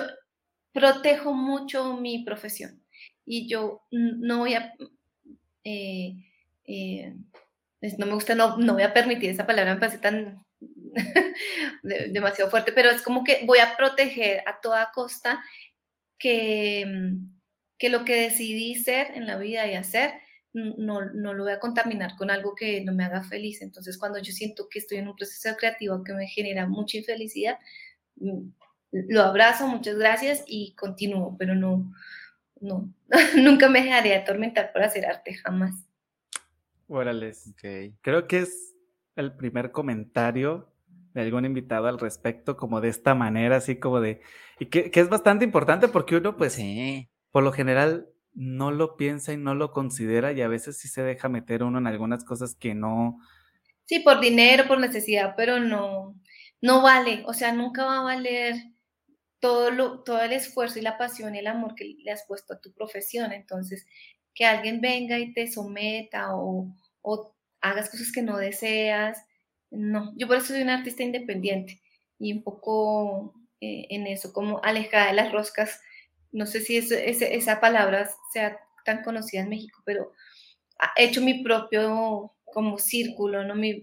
protejo 0.72 1.32
mucho 1.32 1.96
mi 1.96 2.24
profesión 2.24 2.82
y 3.24 3.48
yo 3.48 3.82
no 3.90 4.38
voy 4.38 4.54
a... 4.54 4.74
Eh, 5.64 6.16
eh, 6.64 7.14
no 7.98 8.06
me 8.06 8.14
gusta, 8.14 8.34
no, 8.34 8.56
no 8.58 8.74
voy 8.74 8.82
a 8.82 8.94
permitir 8.94 9.30
esa 9.30 9.46
palabra, 9.46 9.74
me 9.74 9.80
parece 9.80 9.98
tan 9.98 10.44
demasiado 11.82 12.50
fuerte, 12.50 12.72
pero 12.72 12.90
es 12.90 13.02
como 13.02 13.24
que 13.24 13.42
voy 13.44 13.58
a 13.58 13.76
proteger 13.76 14.42
a 14.46 14.60
toda 14.60 14.90
costa 14.94 15.42
que, 16.18 17.16
que 17.78 17.88
lo 17.88 18.04
que 18.04 18.22
decidí 18.22 18.76
ser 18.76 19.08
en 19.14 19.26
la 19.26 19.36
vida 19.36 19.66
y 19.66 19.74
hacer, 19.74 20.12
no, 20.52 21.00
no, 21.00 21.34
lo 21.34 21.44
voy 21.44 21.52
a 21.52 21.58
contaminar 21.58 22.14
con 22.16 22.30
algo 22.30 22.54
que 22.54 22.82
no 22.84 22.92
me 22.92 23.04
haga 23.04 23.24
feliz. 23.24 23.62
Entonces, 23.62 23.98
cuando 23.98 24.20
yo 24.20 24.32
siento 24.32 24.68
que 24.68 24.78
estoy 24.78 24.98
en 24.98 25.08
un 25.08 25.16
proceso 25.16 25.56
creativo 25.56 26.04
que 26.04 26.12
me 26.12 26.26
genera 26.26 26.66
mucha 26.66 26.98
infelicidad, 26.98 27.58
mm, 28.16 28.48
lo 28.92 29.22
abrazo, 29.22 29.66
muchas 29.66 29.96
gracias 29.96 30.44
y 30.46 30.74
continúo, 30.74 31.36
pero 31.38 31.54
no, 31.54 31.92
no, 32.60 32.92
nunca 33.36 33.68
me 33.68 33.82
dejaré 33.82 34.14
atormentar 34.14 34.72
por 34.72 34.82
hacer 34.82 35.06
arte, 35.06 35.34
jamás. 35.34 35.74
Órales. 36.92 37.48
Okay. 37.54 37.94
Creo 38.02 38.26
que 38.26 38.40
es 38.40 38.74
el 39.16 39.34
primer 39.34 39.72
comentario 39.72 40.70
de 41.14 41.22
algún 41.22 41.46
invitado 41.46 41.88
al 41.88 41.98
respecto, 41.98 42.56
como 42.56 42.80
de 42.80 42.88
esta 42.88 43.14
manera, 43.14 43.56
así 43.56 43.76
como 43.76 44.00
de, 44.00 44.20
y 44.58 44.66
que, 44.66 44.90
es 44.92 45.08
bastante 45.08 45.44
importante 45.44 45.88
porque 45.88 46.16
uno, 46.16 46.36
pues, 46.36 46.58
por 47.30 47.42
lo 47.42 47.52
general 47.52 48.08
no 48.34 48.70
lo 48.70 48.96
piensa 48.96 49.32
y 49.32 49.38
no 49.38 49.54
lo 49.54 49.72
considera 49.72 50.32
y 50.32 50.42
a 50.42 50.48
veces 50.48 50.78
sí 50.78 50.88
se 50.88 51.02
deja 51.02 51.28
meter 51.28 51.62
uno 51.62 51.78
en 51.78 51.86
algunas 51.86 52.24
cosas 52.24 52.54
que 52.54 52.74
no. 52.74 53.18
Sí, 53.86 54.00
por 54.00 54.20
dinero, 54.20 54.66
por 54.68 54.78
necesidad, 54.78 55.34
pero 55.36 55.60
no, 55.60 56.14
no 56.60 56.82
vale, 56.82 57.22
o 57.26 57.32
sea, 57.32 57.52
nunca 57.52 57.84
va 57.84 58.00
a 58.00 58.04
valer 58.04 58.56
todo, 59.38 59.70
lo, 59.70 60.02
todo 60.02 60.20
el 60.20 60.32
esfuerzo 60.32 60.78
y 60.78 60.82
la 60.82 60.98
pasión 60.98 61.34
y 61.34 61.38
el 61.38 61.46
amor 61.46 61.74
que 61.74 61.84
le 61.84 62.10
has 62.10 62.24
puesto 62.26 62.54
a 62.54 62.60
tu 62.60 62.72
profesión. 62.72 63.32
Entonces, 63.32 63.86
que 64.34 64.44
alguien 64.44 64.80
venga 64.80 65.18
y 65.18 65.32
te 65.32 65.50
someta 65.50 66.34
o, 66.34 66.74
o 67.02 67.34
hagas 67.60 67.90
cosas 67.90 68.10
que 68.12 68.22
no 68.22 68.36
deseas, 68.38 69.24
no. 69.70 70.12
Yo 70.16 70.26
por 70.26 70.36
eso 70.36 70.48
soy 70.48 70.62
una 70.62 70.78
artista 70.78 71.02
independiente 71.02 71.80
y 72.18 72.32
un 72.32 72.42
poco 72.42 73.34
eh, 73.60 73.86
en 73.90 74.06
eso, 74.06 74.32
como 74.32 74.62
alejada 74.62 75.08
de 75.08 75.14
las 75.14 75.32
roscas. 75.32 75.80
No 76.30 76.46
sé 76.46 76.60
si 76.60 76.76
esa 76.76 77.60
palabra 77.60 78.08
sea 78.32 78.58
tan 78.84 79.02
conocida 79.02 79.42
en 79.42 79.50
México, 79.50 79.82
pero 79.84 80.12
he 80.96 81.04
hecho 81.04 81.20
mi 81.20 81.42
propio 81.42 82.34
como 82.44 82.78
círculo, 82.78 83.44
¿no? 83.44 83.54
Mi, 83.54 83.82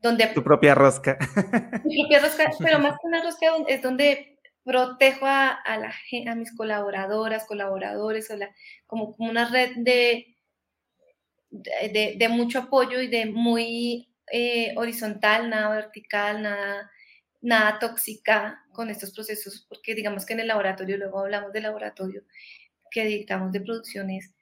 donde, 0.00 0.26
tu 0.28 0.42
propia 0.42 0.74
rosca. 0.74 1.18
Mi 1.84 2.02
propia 2.02 2.20
rosca, 2.20 2.50
pero 2.58 2.78
más 2.78 2.92
que 3.00 3.06
una 3.06 3.22
rosca 3.22 3.46
es 3.68 3.82
donde 3.82 4.38
protejo 4.64 5.26
a, 5.26 5.60
la, 5.64 5.94
a 6.30 6.34
mis 6.34 6.54
colaboradoras, 6.54 7.46
colaboradores, 7.46 8.30
o 8.30 8.36
la, 8.36 8.50
como, 8.86 9.16
como, 9.16 9.30
una 9.30 9.48
red 9.48 9.70
de, 9.76 10.35
de, 11.62 12.16
de, 12.18 12.28
mucho 12.28 12.60
apoyo 12.60 13.00
y 13.00 13.08
de 13.08 13.26
muy 13.26 14.08
eh, 14.30 14.74
horizontal, 14.76 15.50
nada 15.50 15.74
vertical, 15.74 16.42
nada, 16.42 16.90
nada 17.40 17.78
tóxica 17.78 18.64
con 18.72 18.90
estos 18.90 19.12
procesos, 19.12 19.66
porque 19.68 19.94
digamos 19.94 20.26
que 20.26 20.34
en 20.34 20.40
el 20.40 20.48
laboratorio, 20.48 20.96
luego 20.96 21.20
hablamos 21.20 21.52
del 21.52 21.64
laboratorio 21.64 22.22
que 22.90 23.04
dictamos 23.04 23.52
de 23.52 23.60
producciones, 23.60 24.32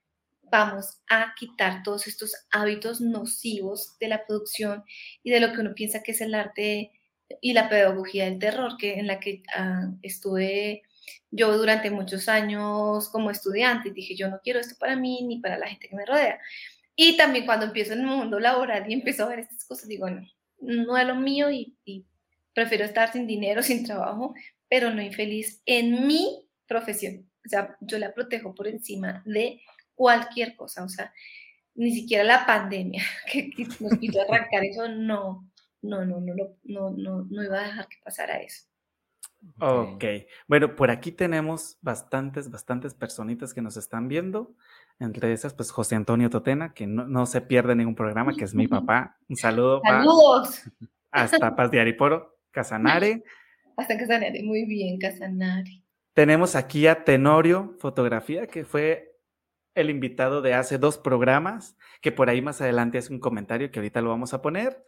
vamos 0.43 1.01
a 1.09 1.35
quitar 1.39 1.83
todos 1.83 2.07
estos 2.07 2.33
hábitos 2.51 3.01
nocivos 3.01 3.99
de 3.99 4.09
la 4.09 4.25
producción 4.27 4.85
y 5.23 5.31
de 5.31 5.41
lo 5.41 5.53
que 5.53 5.61
uno 5.61 5.75
piensa 5.75 6.03
que 6.03 6.13
es 6.13 6.21
el 6.21 6.35
arte 6.35 6.93
y 7.41 7.53
la 7.53 7.69
pedagogía 7.69 8.27
del 8.27 8.39
terror, 8.39 8.77
que 8.79 8.95
en 8.95 9.07
la 9.07 9.19
que 9.19 9.43
ah, 9.55 9.91
estuve 10.03 10.83
yo 11.31 11.57
durante 11.57 11.91
muchos 11.91 12.29
años 12.29 13.09
como 13.09 13.31
estudiante. 13.31 13.91
Dije, 13.91 14.15
yo 14.15 14.29
no 14.29 14.41
quiero 14.43 14.61
esto 14.61 14.77
para 14.79 14.97
mí 14.97 15.23
ni 15.23 15.41
para 15.41 15.59
la 15.59 15.67
gente 15.67 15.89
que 15.89 15.97
me 15.97 16.07
rodea. 16.07 16.39
Y 16.97 17.17
también 17.17 17.47
cuando 17.47 17.67
empiezo 17.67 17.93
en 17.93 18.01
el 18.01 18.07
mundo 18.07 18.39
laboral 18.39 18.89
y 18.89 18.95
empiezo 18.95 19.25
a 19.25 19.29
ver 19.29 19.41
estas 19.41 19.65
cosas, 19.65 19.89
digo, 19.89 20.09
no, 20.09 20.23
no 20.61 20.97
es 20.97 21.07
lo 21.07 21.17
mío 21.17 21.51
y, 21.51 21.77
y 21.85 22.07
prefiero 22.55 22.85
estar 22.85 23.13
sin 23.13 23.27
dinero, 23.27 23.63
sin 23.63 23.85
trabajo, 23.85 24.35
pero 24.69 24.91
no 24.91 25.03
infeliz 25.03 25.63
en 25.67 26.07
mi 26.07 26.49
profesión. 26.67 27.29
O 27.45 27.49
sea, 27.49 27.77
yo 27.81 27.99
la 27.99 28.15
protejo 28.15 28.55
por 28.55 28.69
encima 28.69 29.23
de 29.27 29.61
cualquier 29.95 30.57
cosa, 30.57 30.83
o 30.85 30.89
sea, 30.89 31.13
ni 31.75 31.93
siquiera 31.93 32.25
la 32.25 32.47
pandemia 32.47 33.03
que 33.33 33.51
nos 33.81 33.99
quiso 33.99 34.21
arrancar 34.23 34.65
eso, 34.65 34.89
no, 34.89 35.49
no, 35.83 36.05
no, 36.05 36.21
no, 36.21 36.35
no, 36.65 36.91
no, 36.91 37.27
no 37.31 37.45
iba 37.45 37.61
a 37.61 37.67
dejar 37.67 37.89
que 37.89 37.99
pasara 38.03 38.41
eso. 38.41 38.67
Ok, 39.61 40.05
bueno, 40.49 40.75
por 40.75 40.91
aquí 40.91 41.13
tenemos 41.13 41.77
bastantes, 41.83 42.51
bastantes 42.51 42.95
personitas 42.95 43.53
que 43.53 43.61
nos 43.61 43.77
están 43.77 44.09
viendo. 44.09 44.55
Entre 45.01 45.33
esas, 45.33 45.55
pues 45.55 45.71
José 45.71 45.97
Antonio 45.97 46.31
Totena, 46.31 46.73
que 46.73 46.87
no, 46.87 47.27
se 47.27 47.41
pierde 47.41 47.75
ningún 47.75 47.95
programa, 47.95 48.35
que 48.35 48.45
es 48.45 48.55
mi 48.55 48.69
papá. 48.69 49.19
Un 49.29 49.37
saludo. 49.37 49.81
Saludos. 49.85 50.63
hasta 51.11 51.55
Paz 51.55 51.71
de 51.71 51.81
Ariporo, 51.81 52.37
Casanare. 52.51 53.25
Hasta 53.77 53.99
Casanare, 53.99 54.41
muy 54.45 54.67
bien, 54.67 54.99
Casanare. 54.99 55.83
Tenemos 56.13 56.55
aquí 56.55 56.87
a 56.87 57.03
Tenorio 57.03 57.75
Fotografía, 57.81 58.47
que 58.47 58.65
fue 58.65 59.19
el 59.75 59.91
invitado 59.91 60.43
de 60.43 60.55
hace 60.55 60.79
dos 60.79 60.97
programas, 60.97 61.77
que 62.01 62.13
por 62.13 62.31
ahí 62.31 62.41
más 62.41 62.61
adelante 62.61 62.99
es 62.99 63.11
un 63.11 63.19
comentario 63.19 63.73
que 63.73 63.81
ahorita 63.81 64.01
lo 64.01 64.11
vamos 64.11 64.33
a 64.33 64.43
poner. 64.43 64.85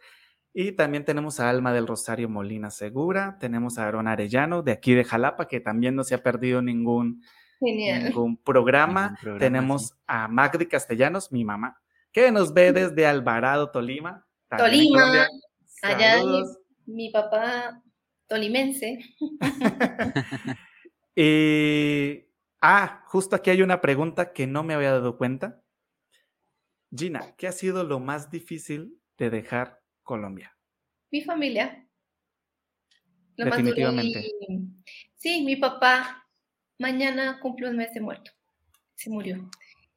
Y 0.53 0.71
también 0.71 1.05
tenemos 1.05 1.39
a 1.39 1.49
Alma 1.49 1.73
del 1.73 1.85
Rosario 1.85 2.29
Molina 2.29 2.71
Segura, 2.71 3.37
tenemos 3.39 3.77
a 3.77 3.87
Aaron 3.87 4.07
Arellano 4.07 4.63
de 4.63 4.71
aquí 4.71 4.93
de 4.93 5.03
Jalapa, 5.03 5.47
que 5.47 5.59
también 5.59 5.95
no 5.95 6.03
se 6.03 6.15
ha 6.15 6.23
perdido 6.23 6.61
ningún, 6.61 7.21
ningún 7.59 8.37
programa. 8.37 9.17
tenemos 9.39 9.93
a 10.05 10.27
Magdi 10.27 10.65
Castellanos, 10.65 11.31
mi 11.31 11.43
mamá, 11.43 11.81
que 12.11 12.31
nos 12.31 12.53
ve 12.53 12.71
desde 12.71 13.05
Alvarado, 13.05 13.71
Tolima. 13.71 14.25
Tolima, 14.57 15.27
allá 15.81 16.23
mi, 16.85 17.09
papá 17.09 17.81
tolimense. 18.27 18.99
y 21.15 22.27
Ah, 22.61 23.03
justo 23.05 23.35
aquí 23.35 23.49
hay 23.49 23.61
una 23.61 23.81
pregunta 23.81 24.33
que 24.33 24.47
no 24.47 24.63
me 24.63 24.73
había 24.73 24.91
dado 24.91 25.17
cuenta. 25.17 25.61
Gina, 26.95 27.35
¿qué 27.37 27.47
ha 27.47 27.51
sido 27.51 27.83
lo 27.83 27.99
más 27.99 28.31
difícil 28.31 28.99
de 29.17 29.29
dejar 29.29 29.81
Colombia? 30.03 30.57
Mi 31.11 31.21
familia. 31.21 31.87
Definitivamente. 33.37 34.31
Sí, 35.15 35.43
mi 35.43 35.55
papá 35.55 36.26
mañana 36.77 37.39
cumple 37.41 37.69
un 37.69 37.77
mes 37.77 37.93
de 37.93 38.01
muerto. 38.01 38.31
Se 38.95 39.09
murió. 39.09 39.49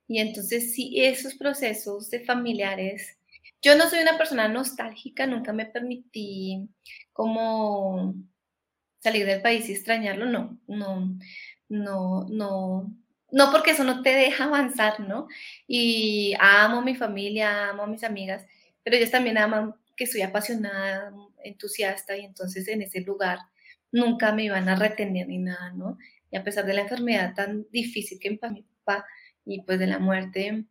Y 0.08 0.18
entonces 0.18 0.74
sí, 0.74 1.00
esos 1.00 1.34
procesos 1.34 2.10
de 2.10 2.20
familiares. 2.20 3.16
Yo 3.62 3.76
no 3.76 3.88
soy 3.88 4.00
una 4.00 4.18
persona 4.18 4.48
nostálgica, 4.48 5.26
nunca 5.26 5.52
me 5.52 5.66
permití 5.66 6.68
como 7.12 8.14
salir 9.00 9.26
del 9.26 9.42
país 9.42 9.68
y 9.68 9.72
extrañarlo, 9.72 10.26
no, 10.26 10.58
no 10.66 11.16
no, 11.70 12.26
no, 12.28 12.92
no 13.30 13.52
porque 13.52 13.70
eso 13.70 13.84
no 13.84 14.02
te 14.02 14.10
deja 14.10 14.44
avanzar, 14.44 15.00
¿no? 15.00 15.28
Y 15.66 16.34
amo 16.38 16.78
a 16.78 16.84
mi 16.84 16.94
familia, 16.94 17.70
amo 17.70 17.84
a 17.84 17.86
mis 17.86 18.04
amigas, 18.04 18.44
pero 18.82 18.96
ellos 18.96 19.10
también 19.10 19.38
aman 19.38 19.74
que 19.96 20.06
soy 20.06 20.22
apasionada, 20.22 21.12
entusiasta 21.42 22.16
y 22.16 22.24
entonces 22.24 22.68
en 22.68 22.82
ese 22.82 23.00
lugar 23.00 23.38
nunca 23.92 24.32
me 24.32 24.44
iban 24.44 24.68
a 24.68 24.76
retener 24.76 25.28
ni 25.28 25.38
nada, 25.38 25.72
¿no? 25.72 25.96
Y 26.30 26.36
a 26.36 26.44
pesar 26.44 26.66
de 26.66 26.74
la 26.74 26.82
enfermedad 26.82 27.34
tan 27.34 27.66
difícil 27.70 28.18
que 28.20 28.30
mi 28.30 28.36
papá 28.36 29.06
y 29.44 29.62
pues 29.62 29.78
de 29.78 29.86
la 29.86 29.98
muerte, 29.98 30.64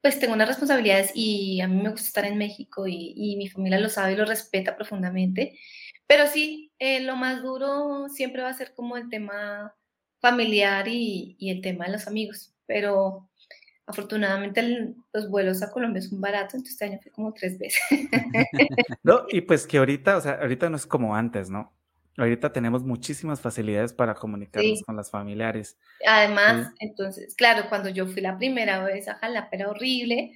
pues 0.00 0.18
tengo 0.18 0.34
unas 0.34 0.48
responsabilidades 0.48 1.12
y 1.14 1.60
a 1.60 1.68
mí 1.68 1.82
me 1.82 1.90
gusta 1.90 2.06
estar 2.06 2.24
en 2.24 2.38
México 2.38 2.86
y, 2.86 3.12
y 3.16 3.36
mi 3.36 3.48
familia 3.48 3.78
lo 3.78 3.88
sabe 3.88 4.12
y 4.12 4.16
lo 4.16 4.24
respeta 4.24 4.76
profundamente. 4.76 5.58
Pero 6.06 6.26
sí, 6.26 6.72
eh, 6.80 7.00
lo 7.00 7.14
más 7.14 7.42
duro 7.42 8.08
siempre 8.08 8.42
va 8.42 8.48
a 8.48 8.54
ser 8.54 8.74
como 8.74 8.96
el 8.96 9.08
tema 9.08 9.74
familiar 10.20 10.88
y, 10.88 11.36
el 11.40 11.60
tema 11.60 11.86
de 11.86 11.92
los 11.92 12.06
amigos, 12.06 12.52
pero 12.66 13.28
afortunadamente 13.86 14.94
los 15.12 15.30
vuelos 15.30 15.62
a 15.62 15.70
Colombia 15.70 16.02
son 16.02 16.20
baratos, 16.20 16.54
entonces 16.54 16.72
este 16.72 16.84
año 16.84 16.98
fui 17.02 17.10
como 17.10 17.32
tres 17.32 17.58
veces. 17.58 17.80
no, 19.02 19.22
y 19.30 19.40
pues 19.42 19.66
que 19.66 19.78
ahorita, 19.78 20.16
o 20.16 20.20
sea, 20.20 20.32
ahorita 20.40 20.68
no 20.68 20.76
es 20.76 20.86
como 20.86 21.14
antes, 21.14 21.50
¿no? 21.50 21.72
Ahorita 22.22 22.52
tenemos 22.52 22.82
muchísimas 22.82 23.40
facilidades 23.40 23.92
para 23.92 24.14
comunicarnos 24.14 24.82
con 24.82 24.96
los 24.96 25.10
familiares. 25.10 25.76
Además, 26.06 26.72
entonces, 26.78 27.34
claro, 27.34 27.68
cuando 27.68 27.88
yo 27.88 28.06
fui 28.06 28.20
la 28.20 28.36
primera 28.38 28.84
vez 28.84 29.08
a 29.08 29.14
Jalapa 29.14 29.48
era 29.52 29.70
horrible, 29.70 30.32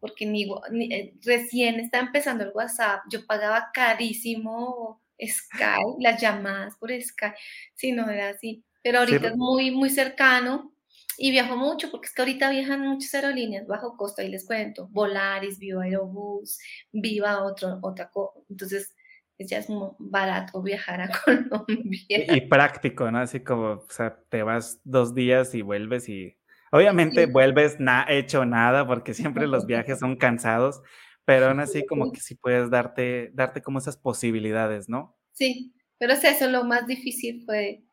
porque 0.00 0.26
ni, 0.26 0.44
eh, 0.44 1.14
recién 1.24 1.80
estaba 1.80 2.06
empezando 2.06 2.44
el 2.44 2.52
WhatsApp, 2.54 3.02
yo 3.10 3.26
pagaba 3.26 3.70
carísimo 3.74 5.02
Skype, 5.20 5.96
las 6.00 6.20
llamadas 6.20 6.76
por 6.76 6.90
Skype, 6.90 7.36
si 7.74 7.92
no 7.92 8.08
era 8.08 8.30
así 8.30 8.64
pero 8.82 9.00
ahorita 9.00 9.28
es 9.28 9.36
muy, 9.36 9.70
muy 9.70 9.90
cercano 9.90 10.72
y 11.16 11.30
viajo 11.30 11.56
mucho 11.56 11.90
porque 11.90 12.06
es 12.06 12.14
que 12.14 12.22
ahorita 12.22 12.50
viajan 12.50 12.80
muchas 12.86 13.12
aerolíneas 13.14 13.66
bajo 13.66 13.96
costo, 13.96 14.22
ahí 14.22 14.30
les 14.30 14.46
cuento, 14.46 14.88
Volaris, 14.90 15.58
Viva 15.58 15.82
Aerobús, 15.82 16.58
Viva 16.92 17.44
otro, 17.44 17.78
otra 17.82 18.08
cosa, 18.08 18.40
entonces 18.48 18.94
ya 19.38 19.58
es 19.58 19.68
muy 19.68 19.90
barato 19.98 20.62
viajar 20.62 21.00
a 21.00 21.10
Colombia. 21.24 22.36
Y, 22.36 22.40
práctico, 22.42 23.10
¿no? 23.10 23.18
Así 23.18 23.40
como, 23.40 23.70
o 23.72 23.86
sea, 23.88 24.18
te 24.28 24.42
vas 24.42 24.80
dos 24.84 25.14
días 25.14 25.54
y 25.54 25.62
vuelves 25.62 26.08
y 26.08 26.36
obviamente 26.72 27.26
vuelves 27.26 27.78
na 27.78 28.06
hecho 28.08 28.44
nada 28.44 28.86
porque 28.86 29.14
siempre 29.14 29.46
los 29.46 29.66
viajes 29.66 29.98
son 29.98 30.16
cansados, 30.16 30.82
pero 31.24 31.46
aún 31.46 31.60
así 31.60 31.86
como 31.86 32.10
que 32.12 32.20
sí 32.20 32.34
puedes 32.34 32.70
darte, 32.70 33.30
darte 33.34 33.62
como 33.62 33.78
esas 33.78 33.96
posibilidades, 33.96 34.88
¿no? 34.88 35.16
Sí, 35.32 35.74
pero 35.98 36.14
es 36.14 36.24
eso, 36.24 36.48
lo 36.48 36.64
más 36.64 36.86
difícil 36.86 37.44
fue 37.44 37.84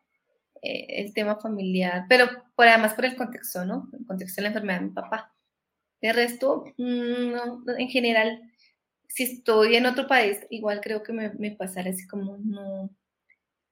eh, 0.62 0.86
el 0.89 1.13
tema 1.13 1.36
familiar, 1.36 2.05
pero 2.10 2.27
por, 2.55 2.67
además 2.67 2.93
por 2.93 3.05
el 3.05 3.15
contexto, 3.15 3.65
¿no? 3.65 3.89
El 3.93 4.05
contexto 4.05 4.41
de 4.41 4.43
la 4.43 4.47
enfermedad 4.49 4.79
de 4.79 4.86
mi 4.88 4.93
papá. 4.93 5.31
De 6.01 6.12
resto, 6.12 6.65
mm, 6.77 7.31
no, 7.31 7.63
en 7.77 7.88
general, 7.88 8.41
si 9.10 9.24
estoy 9.24 9.76
en 9.76 9.86
otro 9.86 10.08
país, 10.08 10.39
igual 10.50 10.82
creo 10.82 11.04
que 11.04 11.13
me, 11.13 11.30
me 11.34 11.52
pasará 11.52 11.89
así 11.89 12.08
como 12.08 12.38
no. 12.38 12.89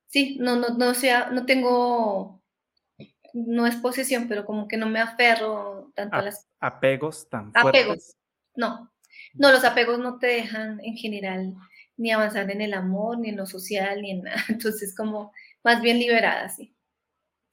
Sí, 0.08 0.38
no, 0.40 0.56
no, 0.56 0.70
no 0.70 0.94
sea, 0.94 1.30
no 1.32 1.46
tengo, 1.46 2.42
no 3.34 3.66
es 3.68 3.76
posesión, 3.78 4.28
pero 4.28 4.46
como 4.46 4.68
que 4.68 4.78
no 4.78 4.88
me 4.88 5.00
aferro 5.00 5.92
tanto 5.96 6.18
a, 6.18 6.22
las. 6.22 6.48
Apegos 6.60 7.30
tan 7.30 7.52
fuertes. 7.54 7.82
Apegos, 7.82 8.16
no. 8.56 8.92
No, 9.34 9.52
los 9.52 9.64
apegos 9.64 10.00
no 10.00 10.20
te 10.20 10.28
dejan 10.28 10.80
en 10.84 10.96
general 10.96 11.56
ni 11.98 12.12
avanzar 12.12 12.50
en 12.50 12.62
el 12.62 12.74
amor, 12.74 13.20
ni 13.20 13.30
en 13.30 13.38
lo 13.38 13.46
social, 13.46 14.02
ni 14.02 14.12
en 14.12 14.24
nada. 14.24 14.44
Entonces, 14.50 14.96
como 14.96 15.32
más 15.64 15.82
bien 15.82 16.00
liberada, 16.00 16.50
sí. 16.50 16.76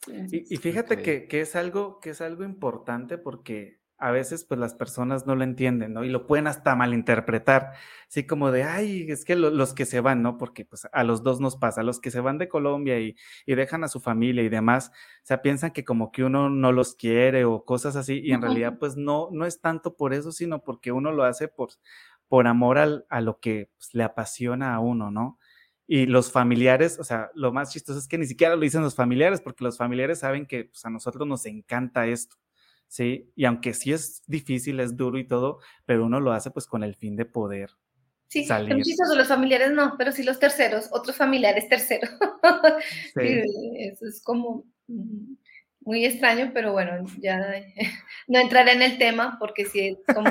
Y, 0.06 0.56
fíjate 0.56 1.02
que, 1.02 1.40
es 1.40 1.54
algo, 1.54 2.00
que 2.00 2.10
es 2.10 2.22
algo 2.22 2.42
importante 2.42 3.18
porque 3.18 3.79
a 4.00 4.10
veces 4.10 4.44
pues 4.44 4.58
las 4.58 4.74
personas 4.74 5.26
no 5.26 5.36
lo 5.36 5.44
entienden, 5.44 5.92
¿no? 5.92 6.04
Y 6.04 6.08
lo 6.08 6.26
pueden 6.26 6.46
hasta 6.46 6.74
malinterpretar, 6.74 7.72
así 8.08 8.26
como 8.26 8.50
de, 8.50 8.64
ay, 8.64 9.10
es 9.10 9.24
que 9.24 9.36
los 9.36 9.74
que 9.74 9.86
se 9.86 10.00
van, 10.00 10.22
¿no? 10.22 10.38
Porque 10.38 10.64
pues 10.64 10.88
a 10.90 11.04
los 11.04 11.22
dos 11.22 11.40
nos 11.40 11.56
pasa, 11.56 11.82
los 11.82 12.00
que 12.00 12.10
se 12.10 12.20
van 12.20 12.38
de 12.38 12.48
Colombia 12.48 12.98
y, 12.98 13.16
y, 13.46 13.54
dejan 13.54 13.84
a 13.84 13.88
su 13.88 14.00
familia 14.00 14.42
y 14.42 14.48
demás, 14.48 14.90
o 15.22 15.26
sea, 15.26 15.42
piensan 15.42 15.72
que 15.72 15.84
como 15.84 16.10
que 16.12 16.24
uno 16.24 16.48
no 16.48 16.72
los 16.72 16.94
quiere 16.94 17.44
o 17.44 17.64
cosas 17.64 17.94
así, 17.96 18.20
y 18.24 18.32
en 18.32 18.42
realidad 18.42 18.78
pues 18.78 18.96
no, 18.96 19.28
no 19.32 19.46
es 19.46 19.60
tanto 19.60 19.96
por 19.96 20.14
eso, 20.14 20.32
sino 20.32 20.62
porque 20.62 20.92
uno 20.92 21.12
lo 21.12 21.24
hace 21.24 21.48
por, 21.48 21.70
por 22.28 22.46
amor 22.46 22.78
al, 22.78 23.06
a 23.10 23.20
lo 23.20 23.40
que 23.40 23.70
pues, 23.76 23.94
le 23.94 24.04
apasiona 24.04 24.74
a 24.74 24.80
uno, 24.80 25.10
¿no? 25.10 25.38
Y 25.86 26.06
los 26.06 26.30
familiares, 26.30 27.00
o 27.00 27.04
sea, 27.04 27.32
lo 27.34 27.52
más 27.52 27.72
chistoso 27.72 27.98
es 27.98 28.06
que 28.06 28.16
ni 28.16 28.24
siquiera 28.24 28.54
lo 28.54 28.62
dicen 28.62 28.82
los 28.82 28.94
familiares, 28.94 29.40
porque 29.40 29.64
los 29.64 29.76
familiares 29.76 30.20
saben 30.20 30.46
que 30.46 30.66
pues, 30.66 30.84
a 30.84 30.90
nosotros 30.90 31.26
nos 31.26 31.44
encanta 31.46 32.06
esto. 32.06 32.36
¿Sí? 32.90 33.30
Y 33.36 33.44
aunque 33.44 33.72
sí 33.72 33.92
es 33.92 34.22
difícil, 34.26 34.80
es 34.80 34.96
duro 34.96 35.16
y 35.18 35.26
todo, 35.26 35.60
pero 35.86 36.04
uno 36.04 36.20
lo 36.20 36.32
hace 36.32 36.50
pues 36.50 36.66
con 36.66 36.82
el 36.82 36.96
fin 36.96 37.16
de 37.16 37.24
poder 37.24 37.70
sí, 38.26 38.44
salir. 38.44 38.76
los 39.16 39.28
familiares 39.28 39.70
no, 39.70 39.94
pero 39.96 40.10
sí 40.12 40.24
los 40.24 40.40
terceros, 40.40 40.88
otros 40.92 41.16
familiares 41.16 41.68
terceros. 41.68 42.10
Sí. 43.14 43.42
Eso 43.78 44.06
es 44.06 44.22
como 44.22 44.64
mm, 44.88 45.34
muy 45.80 46.04
extraño, 46.04 46.50
pero 46.52 46.72
bueno, 46.72 47.04
ya 47.18 47.38
no 48.28 48.38
entraré 48.38 48.72
en 48.72 48.82
el 48.82 48.98
tema 48.98 49.36
porque 49.38 49.66
si 49.66 49.96
como, 50.12 50.30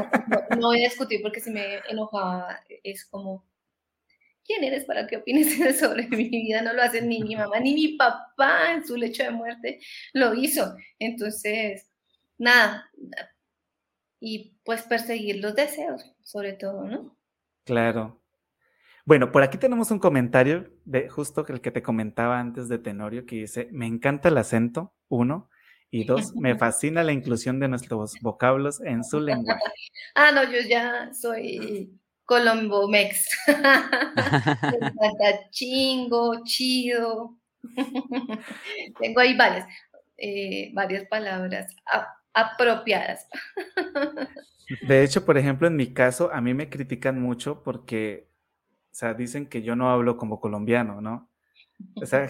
no, 0.60 0.67
voy 0.67 0.84
a 0.84 0.89
discutir 0.89 1.22
porque 1.22 1.39
si 1.39 1.52
me 1.52 1.78
enojaba, 1.89 2.62
es 2.84 3.06
como, 3.06 3.45
¿quién 4.43 4.65
eres 4.65 4.84
para 4.84 5.08
que 5.08 5.17
opines 5.17 5.48
sobre 5.80 6.08
mi 6.10 6.28
vida? 6.28 6.62
No 6.62 6.74
lo 6.74 6.82
hacen 6.82 7.08
ni 7.08 7.22
mi 7.24 7.38
mamá 7.38 7.62
ni 7.62 7.74
mi 7.74 7.88
papá 7.95 8.74
en 8.74 8.86
su 8.86 8.98
lecho 8.98 9.24
de 9.24 9.32
muerte 9.32 9.80
lo 10.13 10.34
hizo. 10.34 10.76
Entonces, 11.00 11.88
nada, 12.39 12.89
y 14.19 14.58
pues 14.63 14.84
perseguir 14.84 15.38
los 15.38 15.56
deseos, 15.56 16.04
sobre 16.23 16.54
todo, 16.54 16.86
¿no? 16.86 17.17
Claro. 17.65 18.21
Bueno, 19.06 19.32
por 19.32 19.43
aquí 19.43 19.58
tenemos 19.58 19.91
un 19.91 19.99
comentario 19.99 20.71
de 20.86 21.10
justo 21.10 21.45
el 21.47 21.62
que 21.62 21.71
te 21.71 21.82
comentaba 21.82 22.39
antes 22.39 22.69
de 22.69 22.80
Tenorio, 22.80 23.25
que 23.25 23.38
dice, 23.38 23.69
me 23.71 23.88
encanta 23.88 24.30
el 24.30 24.38
acento, 24.38 24.93
uno, 25.08 25.49
y 25.91 26.04
dos, 26.04 26.36
me 26.36 26.56
fascina 26.58 27.04
la 27.04 27.12
inclusión 27.12 27.60
de 27.60 27.67
nuestros 27.67 28.13
vocablos 28.21 28.82
en 28.82 29.04
su 29.04 29.19
lenguaje. 29.19 29.62
ah, 30.15 30.32
no, 30.32 30.43
yo 30.43 30.60
ya 30.67 31.12
soy 31.13 31.91
colombo-mex. 32.25 33.28
chingo, 35.49 36.43
chido. 36.43 37.36
Tengo 38.99 39.19
ahí 39.19 39.36
varias, 39.36 39.65
eh, 40.17 40.69
varias 40.73 41.08
palabras. 41.08 41.75
Ah, 41.88 42.18
apropiadas. 42.34 43.28
De 44.88 45.04
hecho, 45.04 45.26
por 45.26 45.38
ejemplo, 45.38 45.68
en 45.68 45.76
mi 45.76 45.94
caso, 45.94 46.32
a 46.32 46.42
mí 46.42 46.54
me 46.54 46.70
critican 46.70 47.20
mucho 47.20 47.63
porque, 47.63 48.30
o 48.92 48.96
sea, 48.96 49.13
dicen 49.13 49.48
que 49.48 49.62
yo 49.63 49.76
no 49.76 49.89
hablo 49.89 50.15
como 50.18 50.39
colombiano, 50.39 51.02
¿no? 51.02 51.30
O 51.96 52.06
sea, 52.06 52.28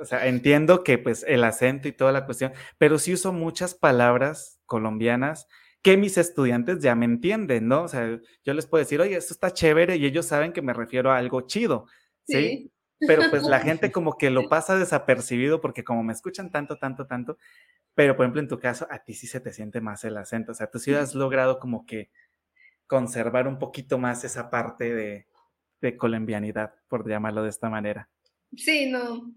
o 0.00 0.04
sea, 0.04 0.26
entiendo 0.26 0.84
que 0.84 0.98
pues 0.98 1.24
el 1.26 1.42
acento 1.44 1.88
y 1.88 1.92
toda 1.92 2.12
la 2.12 2.26
cuestión, 2.26 2.52
pero 2.78 2.98
sí 2.98 3.12
uso 3.12 3.32
muchas 3.32 3.74
palabras 3.74 4.60
colombianas 4.66 5.48
que 5.82 5.96
mis 5.96 6.18
estudiantes 6.18 6.80
ya 6.80 6.94
me 6.94 7.04
entienden, 7.04 7.68
¿no? 7.68 7.84
O 7.84 7.88
sea, 7.88 8.18
yo 8.44 8.54
les 8.54 8.66
puedo 8.66 8.82
decir, 8.82 9.00
oye, 9.00 9.16
esto 9.16 9.32
está 9.32 9.52
chévere 9.52 9.96
y 9.96 10.06
ellos 10.06 10.26
saben 10.26 10.52
que 10.52 10.62
me 10.62 10.72
refiero 10.72 11.12
a 11.12 11.18
algo 11.18 11.42
chido, 11.42 11.86
¿sí? 12.26 12.34
¿sí? 12.34 12.72
Pero 13.00 13.24
pues 13.30 13.42
la 13.42 13.60
gente 13.60 13.92
como 13.92 14.16
que 14.16 14.30
lo 14.30 14.48
pasa 14.48 14.76
desapercibido 14.76 15.60
porque 15.60 15.84
como 15.84 16.02
me 16.02 16.12
escuchan 16.12 16.50
tanto, 16.50 16.78
tanto, 16.78 17.06
tanto, 17.06 17.38
pero, 17.96 18.14
por 18.14 18.26
ejemplo, 18.26 18.42
en 18.42 18.48
tu 18.48 18.60
caso, 18.60 18.86
a 18.90 19.02
ti 19.02 19.14
sí 19.14 19.26
se 19.26 19.40
te 19.40 19.54
siente 19.54 19.80
más 19.80 20.04
el 20.04 20.18
acento. 20.18 20.52
O 20.52 20.54
sea, 20.54 20.70
tú 20.70 20.78
sí 20.78 20.92
has 20.92 21.14
logrado 21.14 21.58
como 21.58 21.86
que 21.86 22.10
conservar 22.86 23.48
un 23.48 23.58
poquito 23.58 23.96
más 23.96 24.22
esa 24.22 24.50
parte 24.50 24.94
de, 24.94 25.26
de 25.80 25.96
colombianidad, 25.96 26.74
por 26.88 27.08
llamarlo 27.08 27.42
de 27.42 27.48
esta 27.48 27.70
manera. 27.70 28.10
Sí, 28.54 28.90
no. 28.90 29.32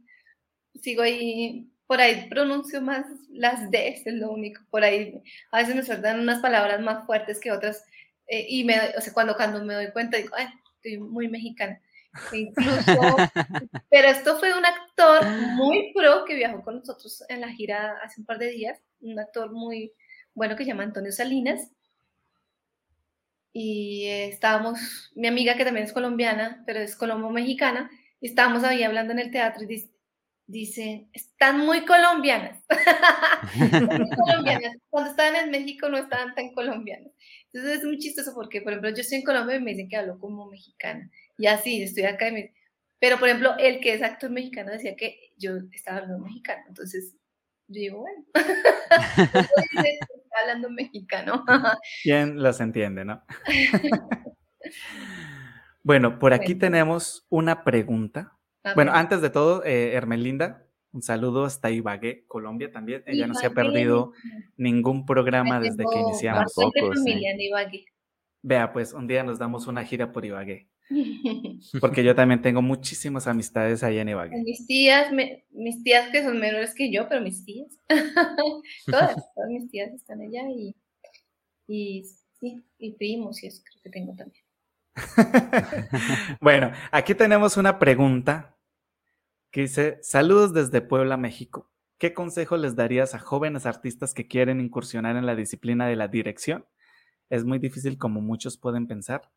Sigo 0.82 1.04
ahí, 1.04 1.72
por 1.88 2.02
ahí 2.02 2.28
pronuncio 2.30 2.82
más 2.82 3.06
las 3.30 3.72
D, 3.72 3.88
es 3.88 4.06
lo 4.14 4.30
único. 4.30 4.62
Por 4.70 4.84
ahí 4.84 5.24
a 5.54 5.60
veces 5.60 5.78
me 5.78 5.84
sueltan 5.84 6.20
unas 6.20 6.42
palabras 6.42 6.82
más 6.82 7.06
fuertes 7.06 7.40
que 7.40 7.54
otras. 7.54 7.86
Eh, 8.28 8.46
y 8.50 8.66
me, 8.66 8.76
o 8.98 9.00
sea, 9.00 9.14
cuando, 9.14 9.38
cuando 9.38 9.64
me 9.64 9.74
doy 9.74 9.90
cuenta, 9.94 10.18
digo, 10.18 10.36
ay, 10.36 10.48
estoy 10.76 10.98
muy 10.98 11.30
mexicana. 11.30 11.82
Incluso, 12.32 13.16
pero 13.90 14.08
esto 14.08 14.38
fue 14.38 14.58
un 14.58 14.66
actor 14.66 15.26
muy 15.56 15.94
pro 15.94 16.26
que 16.26 16.36
viajó 16.36 16.64
con 16.64 16.78
nosotros 16.78 17.24
en 17.30 17.42
la 17.42 17.50
gira 17.50 17.98
hace 18.04 18.22
un 18.22 18.26
par 18.26 18.40
de 18.40 18.52
días, 18.52 18.80
un 19.02 19.20
actor 19.20 19.52
muy 19.52 19.94
bueno 20.34 20.56
que 20.56 20.64
se 20.64 20.70
llama 20.70 20.84
Antonio 20.84 21.12
Salinas. 21.12 21.72
Y 23.52 24.06
estábamos, 24.08 25.12
mi 25.16 25.28
amiga 25.28 25.56
que 25.56 25.66
también 25.66 25.86
es 25.86 25.94
colombiana, 25.94 26.64
pero 26.66 26.80
es 26.80 26.96
colombo-mexicana, 26.96 27.90
y 28.22 28.28
estábamos 28.28 28.64
ahí 28.64 28.84
hablando 28.84 29.14
en 29.14 29.20
el 29.20 29.32
teatro 29.32 29.64
y 29.64 29.68
dice, 29.68 29.90
dice 30.46 31.08
están 31.14 31.60
muy 31.60 31.86
colombianas. 31.86 32.64
muy 33.56 34.10
colombianas. 34.10 34.78
Cuando 34.90 35.12
estaban 35.12 35.36
en 35.36 35.52
México 35.52 35.90
no 35.90 35.98
estaban 35.98 36.34
tan 36.36 36.54
colombianas. 36.54 37.12
Entonces 37.52 37.80
es 37.80 37.86
muy 37.86 37.98
chistoso 37.98 38.34
porque, 38.36 38.62
por 38.62 38.74
ejemplo, 38.74 38.90
yo 38.92 39.02
estoy 39.02 39.20
en 39.20 39.24
Colombia 39.24 39.56
y 39.56 39.62
me 39.62 39.72
dicen 39.72 39.90
que 39.90 39.98
hablo 39.98 40.20
como 40.20 40.48
mexicana. 40.48 41.10
Y 41.38 41.48
así, 41.48 41.82
estoy 41.82 42.04
acá. 42.04 42.30
Y 42.30 42.52
Pero, 43.00 43.18
por 43.18 43.28
ejemplo, 43.28 43.56
el 43.58 43.80
que 43.80 43.94
es 43.94 44.04
actor 44.04 44.30
mexicano 44.30 44.72
decía 44.72 44.96
que 44.96 45.32
yo 45.38 45.54
estaba 45.72 45.98
hablando 45.98 46.24
mexicano. 46.26 46.64
Entonces, 46.68 47.16
yo 47.68 47.80
digo, 47.80 48.00
bueno, 48.00 48.24
está 49.86 50.40
hablando 50.42 50.70
mexicano. 50.70 51.44
¿Quién 52.04 52.42
los 52.42 52.60
entiende, 52.60 53.06
no? 53.06 53.24
bueno, 55.84 56.20
por 56.20 56.34
aquí 56.34 56.56
tenemos 56.56 57.26
una 57.30 57.64
pregunta. 57.64 58.38
Bueno, 58.76 58.92
antes 58.94 59.22
de 59.22 59.30
todo, 59.30 59.64
eh, 59.66 59.94
Hermelinda, 59.94 60.69
un 60.92 61.02
saludo 61.02 61.46
hasta 61.46 61.70
Ibagué, 61.70 62.26
Colombia 62.28 62.72
también. 62.72 63.04
Ella 63.06 63.28
no 63.28 63.36
se 63.36 63.46
ha 63.46 63.52
perdido 63.52 64.14
ningún 64.58 65.06
programa 65.06 65.60
desde 65.60 65.84
que 65.84 66.00
iniciamos. 66.00 66.54
familia 66.54 67.32
en 67.32 67.42
Ibagué. 67.42 67.86
Vea, 68.42 68.72
pues 68.72 68.94
un 68.94 69.08
día 69.08 69.24
nos 69.24 69.38
damos 69.38 69.68
una 69.68 69.84
gira 69.84 70.12
por 70.12 70.26
Ibagué. 70.26 70.68
Porque 71.82 72.04
yo 72.04 72.16
también 72.16 72.42
tengo 72.42 72.62
muchísimas 72.62 73.28
amistades 73.28 73.84
ahí 73.84 74.00
en 74.00 74.10
Ibagué. 74.10 74.42
Mis 74.42 74.66
tías, 74.66 75.12
mis 75.52 75.84
tías 75.84 76.10
que 76.10 76.24
son 76.24 76.40
menores 76.40 76.74
que 76.74 76.92
yo, 76.92 77.08
pero 77.08 77.22
mis 77.22 77.46
tías. 77.46 77.78
todas, 78.86 79.16
todas 79.36 79.50
mis 79.50 79.70
tías 79.70 79.92
están 79.94 80.22
allá 80.22 80.50
y, 80.50 80.76
y 81.68 82.04
sí, 82.40 82.64
y 82.80 82.94
primos 82.94 83.44
y 83.44 83.48
eso 83.48 83.62
creo 83.64 83.84
que 83.84 83.90
tengo 83.90 84.16
también. 84.16 84.44
bueno, 86.42 86.72
aquí 86.92 87.14
tenemos 87.14 87.56
una 87.58 87.78
pregunta 87.78 88.59
que 89.52 89.62
dice, 89.62 90.00
saludos 90.02 90.54
desde 90.54 90.82
Puebla, 90.82 91.18
México. 91.18 91.70
¿Qué 91.98 92.14
consejo 92.14 92.56
les 92.56 92.76
darías 92.76 93.14
a 93.14 93.20
jóvenes 93.20 93.66
artistas 93.66 94.14
que 94.14 94.28
quieren 94.28 94.62
incursionar 94.62 95.18
en 95.18 95.26
la 95.26 95.36
disciplina 95.36 95.88
de 95.88 95.96
la 95.96 96.08
dirección? 96.08 96.66
Es 97.30 97.44
muy 97.44 97.60
difícil 97.60 97.98
como 97.98 98.22
muchos 98.22 98.58
pueden 98.58 98.88
pensar. 98.88 99.30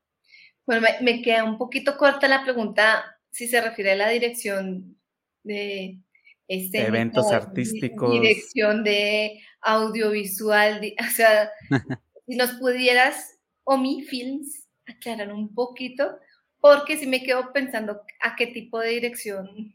Bueno, 0.64 0.87
me, 1.01 1.22
queda 1.22 1.44
un 1.44 1.59
poquito 1.59 1.96
corta 1.96 2.29
la 2.29 2.44
pregunta 2.44 3.05
si 3.31 3.48
se 3.48 3.61
refiere 3.61 3.92
a 3.92 3.96
la 3.96 4.09
dirección 4.11 4.96
de, 5.42 5.98
este, 6.46 6.87
eventos 6.87 7.33
artísticos. 7.33 8.12
Dirección 8.12 8.85
de 8.85 9.40
audiovisual, 9.61 10.81
o 11.01 11.11
sea, 11.11 11.51
si 12.29 12.37
nos 12.37 12.53
pudieras, 12.53 13.38
o 13.64 13.77
mi 13.77 14.03
films, 14.03 14.68
aclarar 14.87 15.33
un 15.33 15.53
poquito, 15.53 16.16
porque 16.61 16.96
si 16.96 17.07
me 17.07 17.25
quedo 17.25 17.53
pensando 17.53 18.03
a 18.20 18.37
qué 18.37 18.46
tipo 18.46 18.79
de 18.79 18.90
dirección 18.90 19.75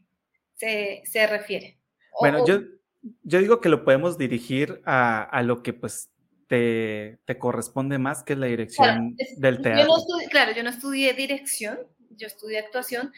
se, 0.58 1.26
refiere. 1.26 1.78
Bueno, 2.20 2.44
yo, 2.46 2.60
yo 3.22 3.38
digo 3.38 3.60
que 3.60 3.68
lo 3.68 3.84
podemos 3.84 4.18
dirigir 4.18 4.82
a, 4.84 5.42
lo 5.44 5.62
que 5.62 5.72
pues 5.72 6.10
te, 6.48 7.18
corresponde 7.38 7.98
más, 7.98 8.22
que 8.22 8.36
la 8.36 8.46
dirección 8.46 9.16
del 9.36 9.60
teatro. 9.60 9.94
claro, 10.30 10.52
yo 10.52 10.62
no 10.62 10.70
estudié 10.70 11.12
dirección, 11.14 11.78
yo 12.10 12.26
estudié 12.26 12.58
actuación. 12.58 13.12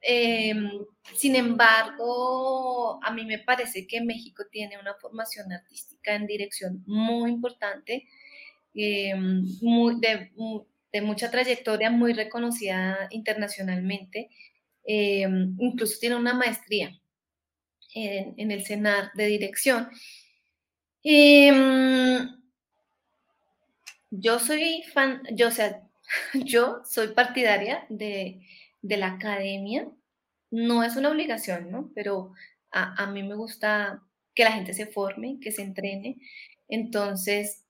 Em, 0.00 0.70
sin 1.14 1.34
embargo, 1.34 3.00
a 3.02 3.12
mí 3.12 3.24
me 3.24 3.40
parece 3.40 3.86
que 3.86 4.00
México 4.00 4.44
tiene 4.50 4.78
una 4.78 4.94
formación 4.94 5.52
artística 5.52 6.14
en 6.14 6.26
dirección 6.26 6.82
muy 6.86 7.30
importante, 7.30 8.06
em, 8.74 9.42
muy, 9.62 9.98
de, 9.98 10.30
de, 10.92 11.02
mucha 11.02 11.30
trayectoria, 11.30 11.90
muy 11.90 12.12
reconocida 12.12 13.08
internacionalmente. 13.10 14.30
Em, 14.86 15.56
incluso 15.58 15.98
tiene 15.98 16.16
una 16.16 16.34
maestría 16.34 16.96
en, 17.94 18.50
el 18.50 18.64
CENAR 18.64 19.10
de 19.14 19.26
dirección. 19.26 19.88
Em, 21.02 22.28
yo 24.10 24.38
soy 24.38 24.82
fan, 24.92 25.22
yo, 25.32 25.50
sea, 25.50 25.82
yo 26.34 26.82
soy 26.84 27.08
partidaria 27.08 27.86
de, 27.88 28.40
la 28.82 29.08
academia. 29.08 29.88
No 30.50 30.84
es 30.84 30.96
una 30.96 31.10
obligación, 31.10 31.70
¿no? 31.70 31.90
Pero 31.94 32.32
a, 32.70 33.06
mí 33.06 33.22
me 33.22 33.34
gusta 33.34 34.02
que 34.34 34.44
la 34.44 34.52
gente 34.52 34.74
se 34.74 34.86
forme, 34.86 35.38
que 35.40 35.50
se 35.50 35.62
entrene. 35.62 36.18
Entonces, 36.68 37.64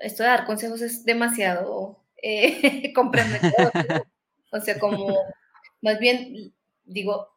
esto 0.00 0.22
de 0.22 0.28
dar 0.28 0.44
consejos 0.44 0.82
es 0.82 1.04
demasiado 1.04 2.04
eh, 2.22 2.92
o 4.52 4.60
sea, 4.60 4.78
como, 4.78 5.16
más 5.82 5.98
bien, 5.98 6.52
digo, 6.84 7.28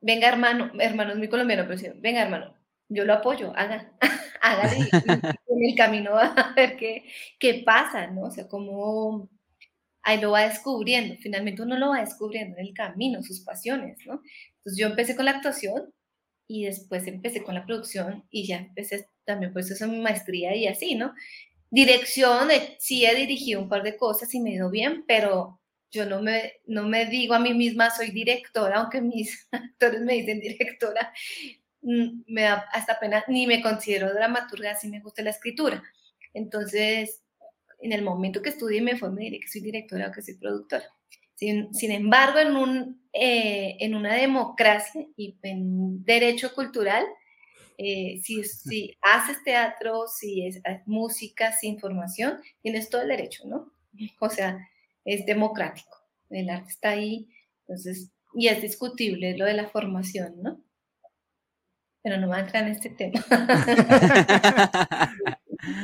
venga 0.00 0.28
hermano, 0.28 0.72
hermano 0.78 1.12
es 1.12 1.18
muy 1.18 1.28
colombiano, 1.28 1.64
pero 1.66 1.78
sí, 1.78 1.88
venga 1.96 2.22
hermano, 2.22 2.54
yo 2.88 3.04
lo 3.04 3.14
apoyo, 3.14 3.52
haga, 3.56 3.92
hágale 4.40 4.88
en 5.46 5.64
el 5.64 5.74
camino 5.76 6.18
a 6.18 6.52
ver 6.56 6.76
qué, 6.76 7.04
qué 7.38 7.62
pasa, 7.64 8.06
¿no? 8.08 8.22
O 8.22 8.30
sea, 8.30 8.48
como 8.48 9.28
ahí 10.02 10.20
lo 10.20 10.32
va 10.32 10.48
descubriendo, 10.48 11.16
finalmente 11.20 11.62
uno 11.62 11.78
lo 11.78 11.90
va 11.90 12.00
descubriendo 12.00 12.56
en 12.58 12.66
el 12.66 12.74
camino, 12.74 13.22
sus 13.22 13.40
pasiones, 13.40 13.98
¿no? 14.06 14.22
Entonces 14.56 14.78
yo 14.78 14.86
empecé 14.86 15.14
con 15.16 15.26
la 15.26 15.32
actuación 15.32 15.92
y 16.48 16.64
después 16.64 17.06
empecé 17.06 17.42
con 17.44 17.54
la 17.54 17.64
producción 17.64 18.24
y 18.30 18.46
ya 18.46 18.58
empecé 18.58 19.06
también 19.24 19.52
pues 19.52 19.70
eso 19.70 19.86
mi 19.86 20.00
maestría 20.00 20.56
y 20.56 20.66
así, 20.66 20.94
¿no? 20.94 21.14
Dirección, 21.70 22.50
eh, 22.50 22.76
sí 22.80 23.06
he 23.06 23.14
dirigido 23.14 23.60
un 23.60 23.68
par 23.68 23.84
de 23.84 23.96
cosas 23.96 24.34
y 24.34 24.40
me 24.40 24.50
ido 24.50 24.70
bien, 24.70 25.04
pero 25.06 25.59
yo 25.90 26.06
no 26.06 26.22
me, 26.22 26.54
no 26.66 26.84
me 26.84 27.06
digo 27.06 27.34
a 27.34 27.38
mí 27.38 27.54
misma 27.54 27.90
soy 27.90 28.10
directora, 28.10 28.78
aunque 28.78 29.00
mis 29.00 29.48
actores 29.52 30.00
me 30.00 30.14
dicen 30.14 30.40
directora, 30.40 31.12
mm, 31.82 32.22
me 32.26 32.42
da 32.42 32.66
hasta 32.72 32.98
pena, 32.98 33.24
ni 33.28 33.46
me 33.46 33.62
considero 33.62 34.12
dramaturga, 34.12 34.76
si 34.76 34.88
me 34.88 35.00
gusta 35.00 35.22
la 35.22 35.30
escritura. 35.30 35.82
Entonces, 36.32 37.22
en 37.80 37.92
el 37.92 38.02
momento 38.02 38.42
que 38.42 38.50
estudié 38.50 38.82
me 38.82 38.96
fue, 38.96 39.10
me 39.10 39.22
diré 39.22 39.40
que 39.40 39.48
soy 39.48 39.62
directora 39.62 40.08
o 40.08 40.12
que 40.12 40.22
soy 40.22 40.34
productora. 40.34 40.84
Sin, 41.34 41.72
sin 41.74 41.90
embargo, 41.90 42.38
en, 42.38 42.54
un, 42.54 43.02
eh, 43.12 43.76
en 43.80 43.94
una 43.94 44.14
democracia 44.14 45.06
y 45.16 45.36
en 45.42 46.04
derecho 46.04 46.52
cultural, 46.54 47.06
eh, 47.78 48.20
si, 48.22 48.44
si, 48.44 48.94
haces 49.00 49.42
teatro, 49.42 50.06
si 50.06 50.46
es, 50.46 50.60
música, 50.84 51.50
si 51.52 51.66
información, 51.66 52.38
tienes 52.60 52.90
todo 52.90 53.00
el 53.02 53.08
derecho, 53.08 53.44
¿no? 53.46 53.72
O 54.20 54.28
sea, 54.28 54.58
es 55.14 55.26
democrático. 55.26 55.98
El 56.30 56.48
arte 56.50 56.70
está 56.70 56.90
ahí, 56.90 57.28
entonces, 57.66 58.12
y 58.34 58.46
es 58.48 58.62
discutible 58.62 59.36
lo 59.36 59.44
de 59.44 59.54
la 59.54 59.68
formación, 59.68 60.40
¿no? 60.42 60.62
Pero 62.02 62.16
no 62.18 62.28
va 62.28 62.36
a 62.36 62.40
entrar 62.40 62.64
en 62.64 62.70
este 62.70 62.90
tema. 62.90 63.20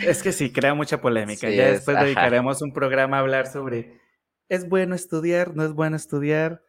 es 0.06 0.22
que 0.22 0.32
sí, 0.32 0.52
crea 0.52 0.74
mucha 0.74 1.00
polémica. 1.00 1.50
ya 1.50 1.72
después 1.72 1.98
dedicaremos 1.98 2.62
un 2.62 2.72
programa 2.72 3.16
a 3.18 3.20
hablar 3.20 3.48
sobre 3.48 4.00
¿es 4.48 4.68
bueno 4.68 4.94
estudiar? 4.94 5.56
¿No 5.56 5.64
es 5.64 5.72
bueno 5.72 5.96
estudiar? 5.96 6.62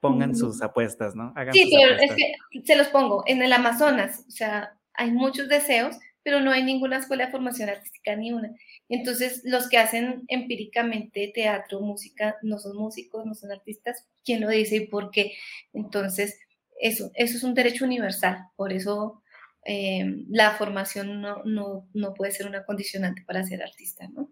Pongan 0.00 0.34
sus 0.34 0.60
apuestas, 0.60 1.14
¿no? 1.14 1.32
sí, 1.52 1.70
pero 1.72 1.94
es 1.94 2.12
que 2.12 2.62
se 2.64 2.74
los 2.74 2.88
pongo 2.88 3.22
en 3.26 3.40
el 3.40 3.52
Amazonas, 3.52 4.24
o 4.26 4.32
sea, 4.32 4.76
hay 4.94 5.12
muchos 5.12 5.48
deseos, 5.48 5.96
pero 6.22 6.40
no 6.40 6.50
hay 6.50 6.62
ninguna 6.62 6.98
escuela 6.98 7.26
de 7.26 7.32
formación 7.32 7.68
artística 7.68 8.14
ni 8.16 8.32
una. 8.32 8.54
Entonces, 8.88 9.42
los 9.44 9.68
que 9.68 9.78
hacen 9.78 10.24
empíricamente 10.28 11.30
teatro, 11.34 11.80
música, 11.80 12.36
no 12.42 12.58
son 12.58 12.76
músicos, 12.76 13.26
no 13.26 13.34
son 13.34 13.52
artistas, 13.52 14.06
¿quién 14.24 14.40
lo 14.40 14.48
dice 14.48 14.76
y 14.76 14.86
por 14.86 15.10
qué? 15.10 15.32
Entonces, 15.72 16.38
eso, 16.80 17.10
eso 17.14 17.36
es 17.36 17.42
un 17.44 17.54
derecho 17.54 17.84
universal, 17.84 18.46
por 18.56 18.72
eso 18.72 19.22
eh, 19.64 20.24
la 20.28 20.52
formación 20.52 21.20
no, 21.20 21.42
no, 21.44 21.88
no 21.94 22.14
puede 22.14 22.32
ser 22.32 22.46
una 22.46 22.64
condicionante 22.64 23.22
para 23.22 23.44
ser 23.44 23.62
artista, 23.62 24.08
¿no? 24.08 24.28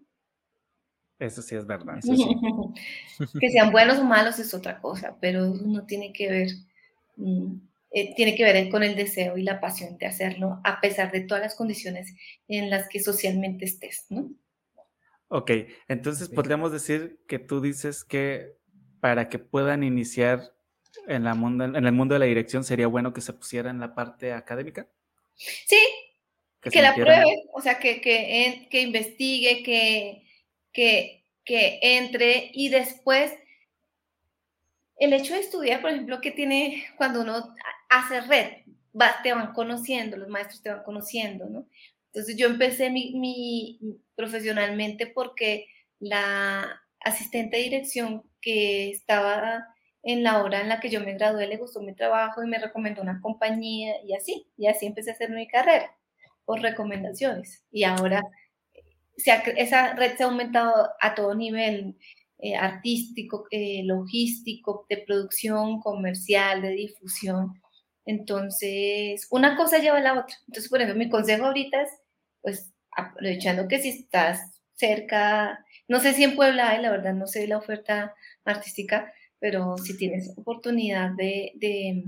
Eso 1.21 1.41
sí 1.43 1.55
es 1.55 1.65
verdad. 1.67 1.99
que 3.39 3.49
sean 3.49 3.71
buenos 3.71 3.99
o 3.99 4.03
malos 4.03 4.39
es 4.39 4.53
otra 4.53 4.81
cosa, 4.81 5.17
pero 5.21 5.53
no 5.53 5.85
tiene 5.85 6.11
que 6.11 6.29
ver, 6.29 6.47
mm, 7.15 7.57
eh, 7.93 8.15
tiene 8.15 8.35
que 8.35 8.43
ver 8.43 8.69
con 8.69 8.83
el 8.83 8.95
deseo 8.95 9.37
y 9.37 9.43
la 9.43 9.59
pasión 9.59 9.97
de 9.97 10.05
hacerlo, 10.05 10.61
a 10.63 10.79
pesar 10.79 11.11
de 11.11 11.21
todas 11.21 11.43
las 11.43 11.55
condiciones 11.55 12.15
en 12.47 12.69
las 12.69 12.87
que 12.87 13.01
socialmente 13.01 13.65
estés, 13.65 14.05
¿no? 14.09 14.31
Ok, 15.27 15.51
entonces 15.87 16.29
podríamos 16.29 16.71
decir 16.71 17.19
que 17.27 17.39
tú 17.39 17.61
dices 17.61 18.03
que 18.03 18.57
para 18.99 19.29
que 19.29 19.39
puedan 19.39 19.83
iniciar 19.83 20.53
en, 21.07 21.23
la 21.23 21.35
mundo, 21.35 21.65
en 21.65 21.85
el 21.85 21.91
mundo 21.91 22.15
de 22.15 22.19
la 22.19 22.25
dirección 22.25 22.63
sería 22.63 22.87
bueno 22.87 23.13
que 23.13 23.21
se 23.21 23.33
pusiera 23.33 23.69
en 23.69 23.79
la 23.79 23.95
parte 23.95 24.33
académica. 24.33 24.87
Sí, 25.35 25.79
que, 26.61 26.81
la 26.81 26.93
pruebe, 26.93 27.43
o 27.53 27.61
sea, 27.61 27.79
que, 27.79 28.01
que, 28.01 28.67
que 28.69 28.81
investigue, 28.81 29.63
que, 29.63 30.27
que, 30.71 31.25
que 31.43 31.79
entre 31.81 32.51
y 32.53 32.69
después 32.69 33.33
el 35.01 35.13
hecho 35.13 35.33
de 35.33 35.39
estudiar, 35.39 35.81
por 35.81 35.89
ejemplo, 35.89 36.21
que 36.21 36.29
tiene 36.29 36.85
cuando 36.95 37.21
uno 37.21 37.55
hace 37.91 38.21
red, 38.21 38.47
te 39.21 39.33
van 39.33 39.53
conociendo, 39.53 40.17
los 40.17 40.29
maestros 40.29 40.63
te 40.63 40.69
van 40.69 40.83
conociendo, 40.83 41.45
¿no? 41.47 41.67
Entonces 42.07 42.35
yo 42.37 42.47
empecé 42.47 42.89
mi, 42.89 43.13
mi, 43.13 43.79
profesionalmente 44.15 45.07
porque 45.07 45.67
la 45.99 46.81
asistente 47.01 47.57
de 47.57 47.63
dirección 47.63 48.23
que 48.41 48.89
estaba 48.89 49.67
en 50.03 50.23
la 50.23 50.41
hora 50.41 50.61
en 50.61 50.69
la 50.69 50.79
que 50.79 50.89
yo 50.89 51.01
me 51.01 51.13
gradué 51.13 51.47
le 51.47 51.57
gustó 51.57 51.81
mi 51.81 51.93
trabajo 51.93 52.43
y 52.43 52.47
me 52.47 52.59
recomendó 52.59 53.01
una 53.01 53.21
compañía 53.21 53.95
y 54.03 54.13
así, 54.13 54.47
y 54.57 54.67
así 54.67 54.85
empecé 54.85 55.11
a 55.11 55.13
hacer 55.13 55.29
mi 55.29 55.47
carrera 55.47 55.95
por 56.45 56.61
recomendaciones. 56.61 57.63
Y 57.71 57.83
ahora 57.83 58.23
esa 59.15 59.93
red 59.95 60.15
se 60.17 60.23
ha 60.23 60.27
aumentado 60.27 60.89
a 60.99 61.13
todo 61.13 61.35
nivel, 61.35 61.97
eh, 62.39 62.55
artístico, 62.55 63.45
eh, 63.51 63.83
logístico, 63.83 64.85
de 64.89 64.97
producción, 64.97 65.79
comercial, 65.79 66.61
de 66.61 66.69
difusión. 66.71 67.60
Entonces, 68.11 69.25
una 69.29 69.55
cosa 69.55 69.77
lleva 69.77 69.97
a 69.97 70.01
la 70.01 70.19
otra. 70.19 70.35
Entonces, 70.47 70.69
por 70.69 70.81
ejemplo, 70.81 70.99
mi 70.99 71.09
consejo 71.09 71.45
ahorita 71.45 71.81
es, 71.81 71.89
pues, 72.41 72.73
aprovechando 72.91 73.69
que 73.69 73.79
si 73.79 73.89
estás 73.89 74.61
cerca, 74.75 75.65
no 75.87 76.01
sé 76.01 76.13
si 76.13 76.25
en 76.25 76.35
Puebla 76.35 76.71
hay, 76.71 76.81
la 76.81 76.91
verdad, 76.91 77.13
no 77.13 77.25
sé 77.25 77.47
la 77.47 77.57
oferta 77.57 78.13
artística, 78.43 79.13
pero 79.39 79.77
si 79.77 79.95
tienes 79.97 80.33
oportunidad 80.37 81.11
de, 81.11 81.53
de, 81.55 82.03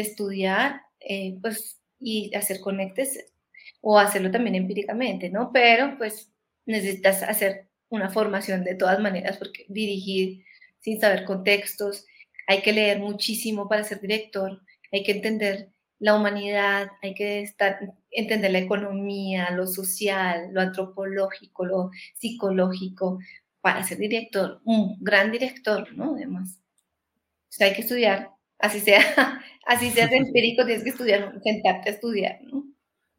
estudiar, 0.00 0.82
eh, 1.00 1.36
pues, 1.42 1.80
y 1.98 2.32
hacer 2.36 2.60
conectes, 2.60 3.32
o 3.80 3.98
hacerlo 3.98 4.30
también 4.30 4.54
empíricamente, 4.54 5.28
¿no? 5.28 5.50
Pero, 5.52 5.98
pues, 5.98 6.30
necesitas 6.66 7.24
hacer 7.24 7.66
una 7.88 8.10
formación 8.10 8.62
de 8.62 8.76
todas 8.76 9.00
maneras, 9.00 9.38
porque 9.38 9.66
dirigir 9.68 10.44
sin 10.80 11.00
saber 11.00 11.24
contextos, 11.24 12.06
hay 12.46 12.62
que 12.62 12.72
leer 12.72 13.00
muchísimo 13.00 13.68
para 13.68 13.82
ser 13.82 14.00
director, 14.00 14.60
hay 14.92 15.02
que 15.02 15.12
entender 15.12 15.70
la 15.98 16.16
humanidad, 16.16 16.90
hay 17.00 17.14
que 17.14 17.42
estar, 17.42 17.78
entender 18.10 18.50
la 18.50 18.58
economía, 18.58 19.50
lo 19.52 19.66
social, 19.66 20.50
lo 20.52 20.60
antropológico, 20.60 21.64
lo 21.64 21.90
psicológico, 22.14 23.20
para 23.60 23.84
ser 23.84 23.98
director, 23.98 24.60
un 24.64 24.96
gran 25.00 25.30
director, 25.30 25.96
¿no? 25.96 26.16
Además, 26.16 26.60
o 26.60 27.52
sea, 27.52 27.68
hay 27.68 27.74
que 27.74 27.82
estudiar, 27.82 28.30
así 28.58 28.80
sea, 28.80 29.00
así 29.66 29.90
sea 29.90 30.06
empírico, 30.10 30.66
tienes 30.66 30.82
que 30.82 30.90
estudiar, 30.90 31.40
sentarte 31.42 31.90
a 31.90 31.92
estudiar, 31.92 32.40
¿no? 32.42 32.64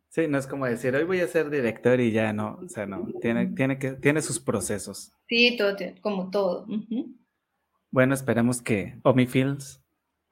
Sí, 0.10 0.28
no 0.28 0.38
es 0.38 0.46
como 0.46 0.68
decir, 0.68 0.94
hoy 0.96 1.06
voy 1.06 1.22
a 1.22 1.28
ser 1.28 1.50
director 1.50 2.00
y 2.00 2.12
ya 2.12 2.34
no, 2.34 2.60
o 2.64 2.70
sea, 2.70 2.86
no, 2.86 3.08
tiene, 3.20 3.48
tiene, 3.48 3.80
que, 3.80 3.94
tiene 3.94 4.22
sus 4.22 4.40
procesos. 4.40 5.12
Sí, 5.28 5.56
todo, 5.58 5.76
como 6.02 6.30
todo. 6.30 6.68
Bueno, 7.90 8.14
esperemos 8.14 8.62
que 8.62 9.00
Omi 9.04 9.26
Films 9.26 9.83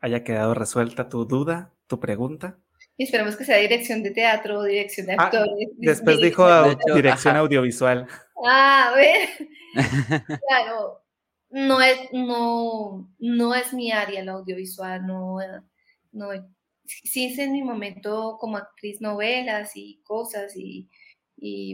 haya 0.02 0.24
quedado 0.24 0.54
resuelta 0.54 1.08
tu 1.10 1.26
duda, 1.26 1.74
tu 1.88 2.00
pregunta. 2.00 2.60
Y 2.98 3.06
esperemos 3.06 3.36
que 3.36 3.46
sea 3.46 3.58
dirección 3.58 4.04
de 4.04 4.12
teatro 4.12 4.60
o 4.60 4.64
dirección 4.64 5.08
de 5.08 5.14
ah, 5.14 5.24
actores. 5.24 5.70
después 5.78 6.18
dijo 6.20 6.46
dirección 6.94 7.38
audiovisual. 7.38 8.08
Ah, 8.46 8.90
a 8.92 8.96
ver. 8.96 9.30
claro, 10.48 11.02
no 11.50 11.82
es, 11.82 11.98
no, 12.12 13.10
no 13.20 13.56
es 13.56 13.74
mi 13.74 13.92
área 13.92 14.22
el 14.22 14.30
audiovisual, 14.30 15.06
no, 15.06 15.38
no 16.12 16.30
sí 17.04 17.26
hice 17.26 17.44
en 17.44 17.54
mi 17.54 17.64
momento 17.64 18.38
como 18.40 18.58
actriz 18.58 19.02
novelas 19.02 19.72
y 19.76 20.02
cosas 20.04 20.54
y, 20.56 20.90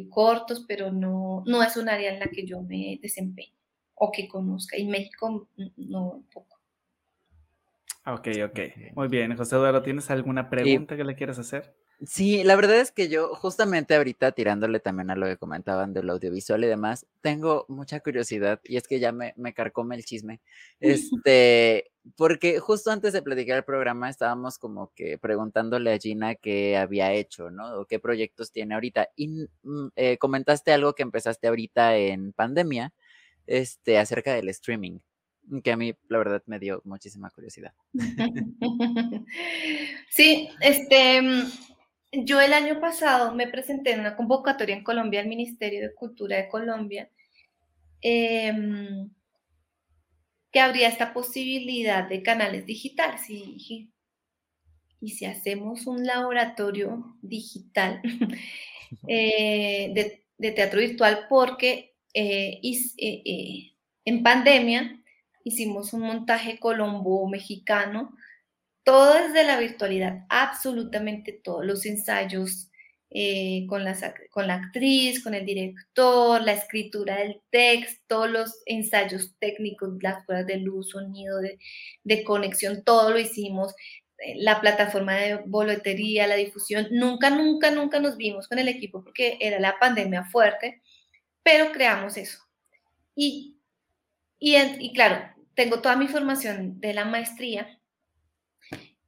cortos, 0.09 0.63
pero 0.65 0.91
no, 0.91 1.43
no 1.45 1.61
es 1.61 1.75
un 1.75 1.89
área 1.89 2.13
en 2.13 2.19
la 2.19 2.27
que 2.27 2.45
yo 2.45 2.61
me 2.61 2.99
desempeño 3.01 3.53
o 3.95 4.11
que 4.11 4.27
conozca. 4.27 4.77
Y 4.77 4.85
México 4.87 5.49
no 5.75 6.11
un 6.11 6.23
poco. 6.27 6.57
Ok, 8.08 8.30
ok. 8.46 8.60
Muy 8.96 9.10
bien. 9.10 9.36
José 9.36 9.58
Eduardo, 9.58 9.82
¿tienes 9.82 10.10
alguna 10.10 10.49
pregunta 10.49 10.95
que 10.95 11.03
le 11.03 11.16
quieras 11.16 11.39
hacer? 11.39 11.76
Sí, 12.05 12.41
la 12.45 12.55
verdad 12.55 12.80
es 12.80 12.93
que 12.93 13.10
yo 13.10 13.36
justamente 13.36 13.95
ahorita 13.95 14.32
tirándole 14.32 14.80
también 14.80 15.10
a 15.10 15.16
lo 15.18 15.26
que 15.26 15.36
comentaban 15.36 15.93
del 15.93 16.10
audiovisual 16.10 16.64
y 16.64 16.68
demás, 16.68 17.05
tengo 17.20 17.66
mucha 17.68 17.99
curiosidad 17.99 18.62
y 18.64 18.78
es 18.78 18.88
que 18.88 18.99
ya 19.01 19.12
me, 19.12 19.34
me 19.36 19.53
carcome 19.53 19.95
el 19.97 20.05
chisme. 20.05 20.39
Este, 20.80 21.91
porque 22.16 22.60
justo 22.60 22.91
antes 22.91 23.12
de 23.12 23.22
platicar 23.22 23.58
el 23.58 23.64
programa 23.66 24.10
estábamos 24.10 24.58
como 24.58 24.93
que 24.95 25.18
preguntándole 25.18 25.93
a 25.93 25.97
Gina 25.97 26.36
qué 26.36 26.78
había 26.78 27.12
hecho, 27.12 27.49
¿no? 27.49 27.80
O 27.80 27.86
qué 27.86 27.99
proyectos 27.99 28.53
tiene 28.53 28.76
ahorita. 28.76 29.10
Y 29.18 29.49
mm, 29.64 29.88
eh, 29.97 30.18
comentaste 30.18 30.72
algo 30.72 30.93
que 30.93 31.03
empezaste 31.03 31.47
ahorita 31.47 31.97
en 31.97 32.32
pandemia, 32.32 32.93
este, 33.47 33.97
acerca 33.97 34.34
del 34.34 34.47
streaming 34.49 34.99
que 35.64 35.72
a 35.72 35.78
mí 35.78 35.93
la 36.10 36.18
verdad 36.18 36.43
me 36.45 36.60
dio 36.60 36.82
muchísima 36.86 37.30
curiosidad. 37.30 37.74
Sí, 40.10 40.50
este, 40.62 41.22
yo 42.12 42.41
el 42.41 42.54
año 42.54 42.80
pasado 42.80 43.36
me 43.36 43.48
presenté 43.48 43.91
en 43.91 44.00
una 44.00 44.16
convocatoria 44.16 44.76
en 44.76 44.84
Colombia 44.84 45.20
al 45.20 45.28
Ministerio 45.28 45.82
de 45.82 45.93
Cultura 45.93 46.38
de 46.38 46.48
Colombia, 46.48 47.12
em, 48.02 49.12
que 50.52 50.60
habría 50.60 50.88
esta 50.88 51.14
posibilidad 51.14 52.08
de 52.10 52.24
canales 52.24 52.66
digitales. 52.66 53.30
Y 53.30 53.91
¿y 55.00 55.12
si 55.12 55.26
hacemos 55.26 55.86
un 55.88 56.06
laboratorio 56.06 57.18
digital 57.22 58.02
eh, 59.08 60.22
de, 60.38 60.52
teatro 60.52 60.80
virtual? 60.80 61.26
Porque 61.30 61.95
eh, 62.14 62.60
eh, 62.64 63.74
en 64.06 64.24
pandemia 64.24 64.97
hicimos 65.48 65.93
un 65.93 66.02
montaje 66.02 66.60
colombo-mexicano 66.60 68.16
todo 68.88 69.16
desde 69.16 69.43
la 69.43 69.60
virtualidad, 69.60 70.26
absolutamente 70.30 71.34
todos 71.34 71.66
los 71.66 71.86
ensayos 71.86 72.70
eh, 73.10 73.66
con, 73.68 73.84
la, 73.84 73.93
con 74.32 74.48
la 74.48 74.54
actriz, 74.54 75.22
con 75.22 75.34
el 75.34 75.45
director, 75.45 76.41
la 76.41 76.54
escritura 76.54 77.18
del 77.18 77.41
texto, 77.50 78.28
los 78.28 78.62
ensayos 78.66 79.36
técnicos, 79.39 79.89
las 80.02 80.26
pruebas 80.26 80.48
de 80.48 80.60
luz, 80.60 80.91
sonido, 80.91 81.38
de, 81.41 82.24
conexión, 82.24 82.82
todo 82.86 83.12
lo 83.12 83.20
hicimos, 83.20 83.74
eh, 84.20 84.36
la 84.38 84.62
plataforma 84.62 85.16
de 85.16 85.36
boletería, 85.45 86.26
la 86.26 86.36
difusión, 86.36 86.88
nunca, 86.89 87.30
nunca, 87.30 87.72
nunca 87.72 88.00
nos 88.00 88.16
vimos 88.16 88.48
con 88.48 88.58
el 88.58 88.70
equipo 88.70 89.04
porque 89.04 89.38
era 89.41 89.60
la 89.60 89.78
pandemia 89.80 90.24
fuerte, 90.32 90.82
pero 91.43 91.74
creamos 91.74 92.16
eso. 92.16 92.39
Y, 93.16 93.58
y, 94.39 94.56
y 94.56 94.93
claro, 94.93 95.36
tengo 95.58 95.82
toda 95.82 95.95
mi 95.95 96.08
formación 96.08 96.80
de 96.80 96.93
la 96.93 97.03
maestría 97.03 97.82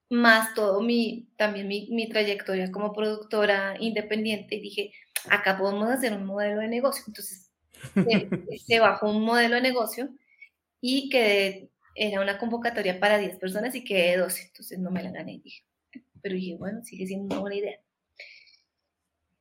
más 0.10 0.56
todo 0.56 0.82
mi, 0.82 1.30
también 1.38 1.68
mi, 1.68 2.10
trayectoria 2.10 2.72
como 2.72 2.92
productora 2.94 3.76
independiente 3.80 4.56
y 4.56 4.62
dije, 4.62 4.94
acá 5.30 5.60
podemos 5.60 5.88
hacer 5.90 6.14
un 6.14 6.26
modelo 6.26 6.62
de 6.62 6.68
negocio. 6.68 7.04
Entonces, 7.08 7.52
se, 8.66 8.80
bajó 8.80 9.12
un 9.12 9.24
modelo 9.24 9.56
de 9.56 9.62
negocio 9.62 10.10
y 10.82 11.10
que 11.10 11.70
era 11.94 12.20
una 12.20 12.40
convocatoria 12.40 13.00
para 13.00 13.20
10 13.20 13.38
personas 13.38 13.76
y 13.76 13.84
quedé 13.84 14.18
12, 14.18 14.48
entonces 14.48 14.80
no 14.80 14.90
me 14.90 15.04
la 15.04 15.12
gané. 15.12 15.40
Dije, 15.44 15.64
pero 16.20 16.34
dije, 16.34 16.56
bueno, 16.58 16.84
sigue 16.84 17.06
siendo 17.06 17.26
una 17.26 17.42
buena 17.42 17.58
idea. 17.58 17.80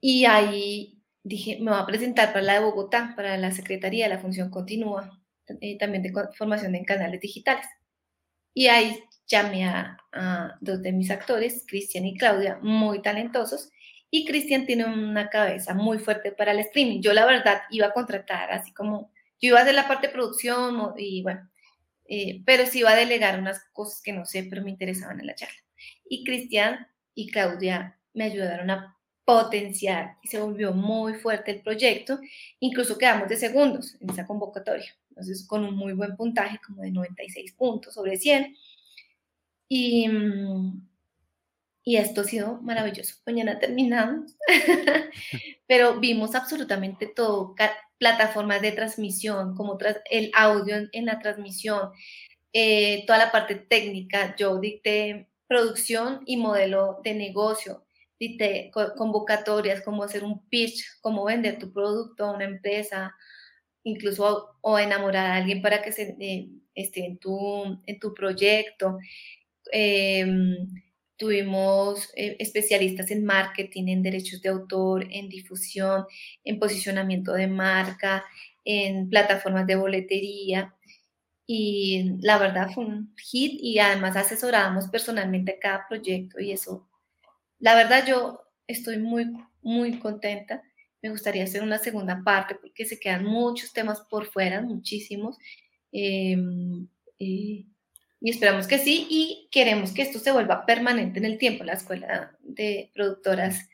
Y 0.03 0.27
ahí 0.27 1.01
dije, 1.23 1.59
me 1.59 1.71
voy 1.71 1.81
a 1.81 1.87
presentar 1.87 2.35
para 2.35 2.43
la 2.43 2.53
de 2.55 2.61
Bogotá, 2.61 3.15
para 3.17 3.39
la 3.39 3.51
Secretaría 3.53 4.05
de 4.05 4.15
la 4.15 4.21
Función 4.21 4.51
Continua, 4.51 5.18
eh, 5.61 5.79
también 5.79 6.03
de 6.03 6.13
formación 6.35 6.75
en 6.75 6.85
canales 6.85 7.21
digitales. 7.21 7.67
Y 8.55 8.67
ahí 8.67 8.99
llamé 9.27 9.67
a, 9.67 9.99
dos 10.61 10.83
de 10.83 10.93
mis 10.93 11.11
actores, 11.11 11.65
Cristian 11.67 12.07
y 12.07 12.17
Claudia, 12.17 12.59
muy 12.63 13.03
talentosos, 13.03 13.71
y 14.11 14.25
Cristian 14.25 14.67
tiene 14.67 14.87
una 14.87 15.29
cabeza 15.29 15.75
muy 15.75 15.99
fuerte 15.99 16.33
para 16.33 16.53
el 16.53 16.61
streaming. 16.61 17.01
Yo 17.01 17.13
la 17.13 17.27
verdad 17.27 17.63
iba 17.71 17.89
a 17.89 17.93
contratar 17.93 18.51
así 18.51 18.73
como, 18.73 19.13
yo 19.41 19.51
iba 19.51 19.59
a 19.59 19.63
hacer 19.63 19.75
la 19.75 19.87
parte 19.87 20.09
de 20.09 20.13
producción 20.15 20.95
y 20.97 21.23
bueno, 21.23 21.49
eh, 22.07 22.43
pero 22.47 22.67
sí 22.67 22.81
iba 22.81 22.91
a 22.91 22.97
delegar 22.97 23.39
unas 23.39 23.63
cosas 23.73 24.01
que 24.03 24.13
no 24.13 24.25
sé, 24.25 24.47
pero 24.49 24.63
me 24.63 24.71
interesaban 24.71 25.21
en 25.21 25.27
la 25.27 25.35
charla. 25.35 25.59
Y 26.09 26.25
Cristian 26.25 26.89
y 27.15 27.31
Claudia 27.31 27.99
me 28.15 28.25
ayudaron 28.25 28.71
a 28.71 28.98
potenciar 29.29 30.17
y 30.23 30.29
se 30.29 30.41
volvió 30.41 30.73
muy 30.73 31.13
fuerte 31.13 31.51
el 31.51 31.61
proyecto. 31.61 32.19
Incluso 32.61 32.97
quedamos 32.97 33.29
de 33.29 33.37
segundos 33.37 33.95
en 34.01 34.09
esa 34.09 34.27
convocatoria, 34.27 34.97
entonces 35.11 35.47
con 35.47 35.67
un 35.67 35.77
muy 35.77 35.93
buen 35.93 36.17
puntaje, 36.17 36.59
como 36.67 36.81
de 36.81 36.91
96 36.91 37.53
puntos 37.53 37.93
sobre 37.93 38.17
100. 38.17 38.57
Y, 39.69 40.09
y 41.85 41.97
esto 41.99 42.23
ha 42.23 42.25
sido 42.25 42.59
maravilloso. 42.63 43.17
Mañana 43.27 43.59
terminamos, 43.59 44.35
pero 45.67 46.01
vimos 46.01 46.35
absolutamente 46.35 47.07
todo, 47.07 47.55
plataformas 47.99 48.63
de 48.63 48.73
transmisión, 48.73 49.55
como 49.55 49.77
el 50.11 50.31
audio 50.35 50.89
en, 50.91 51.05
la 51.05 51.19
transmisión, 51.19 51.91
eh, 52.55 53.05
toda 53.07 53.19
la 53.19 53.31
parte 53.31 53.57
técnica. 53.57 54.35
Yo 54.37 54.59
dicté 54.59 55.29
producción 55.47 56.23
y 56.25 56.39
modelo 56.39 57.01
de 57.05 57.13
negocio, 57.13 57.85
convocatorias, 58.97 59.83
cómo 59.83 60.03
hacer 60.03 60.25
un 60.25 60.47
pitch, 60.49 60.85
cómo 61.01 61.25
vender 61.25 61.59
tu 61.59 61.73
producto 61.73 62.25
a 62.25 62.33
una 62.33 62.45
empresa, 62.45 63.15
incluso 63.85 64.57
o 64.61 64.79
enamorar 64.79 65.27
a 65.27 65.37
alguien 65.37 65.63
para 65.63 65.83
que 65.83 65.93
se, 65.93 66.17
eh, 66.21 66.49
esté 66.75 67.05
en 67.05 67.19
tu, 67.19 67.81
en 67.87 67.99
tu 67.99 68.15
proyecto. 68.15 68.99
Em, 69.73 70.57
tuvimos 71.17 72.11
eh, 72.17 72.37
especialistas 72.39 73.11
en 73.11 73.25
marketing, 73.25 73.89
en 73.89 74.03
derechos 74.03 74.41
de 74.43 74.49
autor, 74.51 75.07
en 75.11 75.29
difusión, 75.29 76.07
en 76.45 76.59
posicionamiento 76.59 77.33
de 77.33 77.49
marca, 77.49 78.25
en 78.65 79.09
plataformas 79.11 79.67
de 79.67 79.77
boletería. 79.77 80.75
Y 81.47 82.19
la 82.21 82.39
verdad 82.39 82.71
fue 82.75 82.85
un 82.87 83.15
hit 83.17 83.59
y 83.63 83.79
además 83.79 84.17
asesorábamos 84.17 84.89
personalmente 84.89 85.59
cada 85.61 85.87
proyecto 85.89 86.41
y 86.41 86.53
eso, 86.53 86.88
la 87.59 87.75
verdad 87.75 88.07
yo 88.07 88.43
estoy 88.67 88.99
muy, 88.99 89.27
muy 89.63 89.99
contenta. 89.99 90.63
Me 91.03 91.11
gustaría 91.11 91.45
hacer 91.45 91.63
una 91.63 91.79
segunda 91.79 92.23
parte 92.25 92.55
porque 92.57 92.85
se 92.85 92.99
quedan 92.99 93.25
muchos 93.25 93.73
temas 93.73 94.01
por 94.11 94.27
fuera, 94.27 94.61
muchísimos. 94.63 95.39
Em, 95.93 96.89
y 98.21 98.31
esperamos 98.31 98.67
que 98.67 98.79
sí 98.79 99.07
y 99.09 99.49
queremos 99.51 99.93
que 99.93 100.03
esto 100.03 100.19
se 100.19 100.33
vuelva 100.33 100.67
permanente 100.67 101.19
en 101.19 101.25
el 101.25 101.39
tiempo, 101.39 101.65
la 101.65 101.75
escuela 101.75 102.37
de 102.43 102.91
productoras 102.95 103.69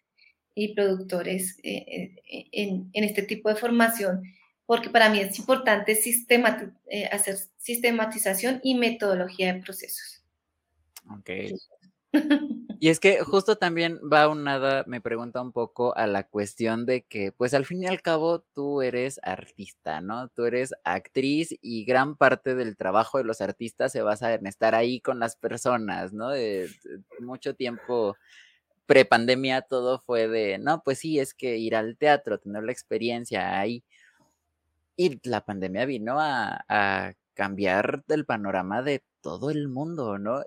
y 0.54 0.74
productores 0.74 1.58
eh, 1.62 2.14
eh, 2.30 2.48
en, 2.52 2.90
este 2.92 3.22
tipo 3.22 3.48
de 3.48 3.56
formación, 3.56 4.22
porque 4.66 4.90
para 4.90 5.08
mí 5.08 5.18
es 5.20 5.38
importante 5.38 5.98
eh, 6.86 7.06
hacer 7.06 7.36
sistematización 7.56 8.60
y 8.62 8.74
metodología 8.74 9.52
de 9.52 9.62
procesos. 9.62 10.22
Ok, 11.10 11.30
y 12.84 12.90
es 12.90 13.00
que 13.00 13.20
justo 13.24 13.56
también 13.56 13.98
va 14.12 14.28
unada, 14.28 14.84
me 14.86 15.00
pregunta 15.00 15.40
un 15.40 15.52
poco 15.52 15.96
a 15.96 16.06
la 16.06 16.24
cuestión 16.24 16.84
de 16.84 17.00
que, 17.00 17.32
pues 17.32 17.54
al 17.54 17.64
fin 17.64 17.82
y 17.82 17.86
al 17.86 18.02
cabo, 18.02 18.40
tú 18.52 18.82
eres 18.82 19.18
artista, 19.22 20.02
¿no? 20.02 20.28
Tú 20.28 20.44
eres 20.44 20.74
actriz 20.84 21.56
y 21.62 21.86
gran 21.86 22.14
parte 22.14 22.54
del 22.54 22.76
trabajo 22.76 23.16
de 23.16 23.24
los 23.24 23.40
artistas 23.40 23.90
se 23.90 24.02
basa 24.02 24.34
en 24.34 24.46
estar 24.46 24.74
ahí 24.74 25.00
con 25.00 25.18
las 25.18 25.34
personas, 25.34 26.12
¿no? 26.12 26.28
De, 26.28 26.68
mucho 27.20 27.54
tiempo 27.54 28.18
prepandemia 28.84 29.62
todo 29.62 30.00
fue 30.04 30.28
de, 30.28 30.58
no, 30.58 30.82
pues 30.82 30.98
sí, 30.98 31.18
es 31.18 31.32
que 31.32 31.56
ir 31.56 31.76
al 31.76 31.96
teatro, 31.96 32.38
tener 32.38 32.64
la 32.64 32.72
experiencia 32.72 33.58
ahí. 33.58 33.82
Y 34.94 35.26
la 35.26 35.42
pandemia 35.42 35.86
vino 35.86 36.16
a 36.20 37.14
cambiar 37.34 38.04
el 38.08 38.24
panorama 38.24 38.82
de 38.82 39.02
todo 39.20 39.50
el 39.50 39.68
mundo, 39.68 40.18
¿no? 40.18 40.42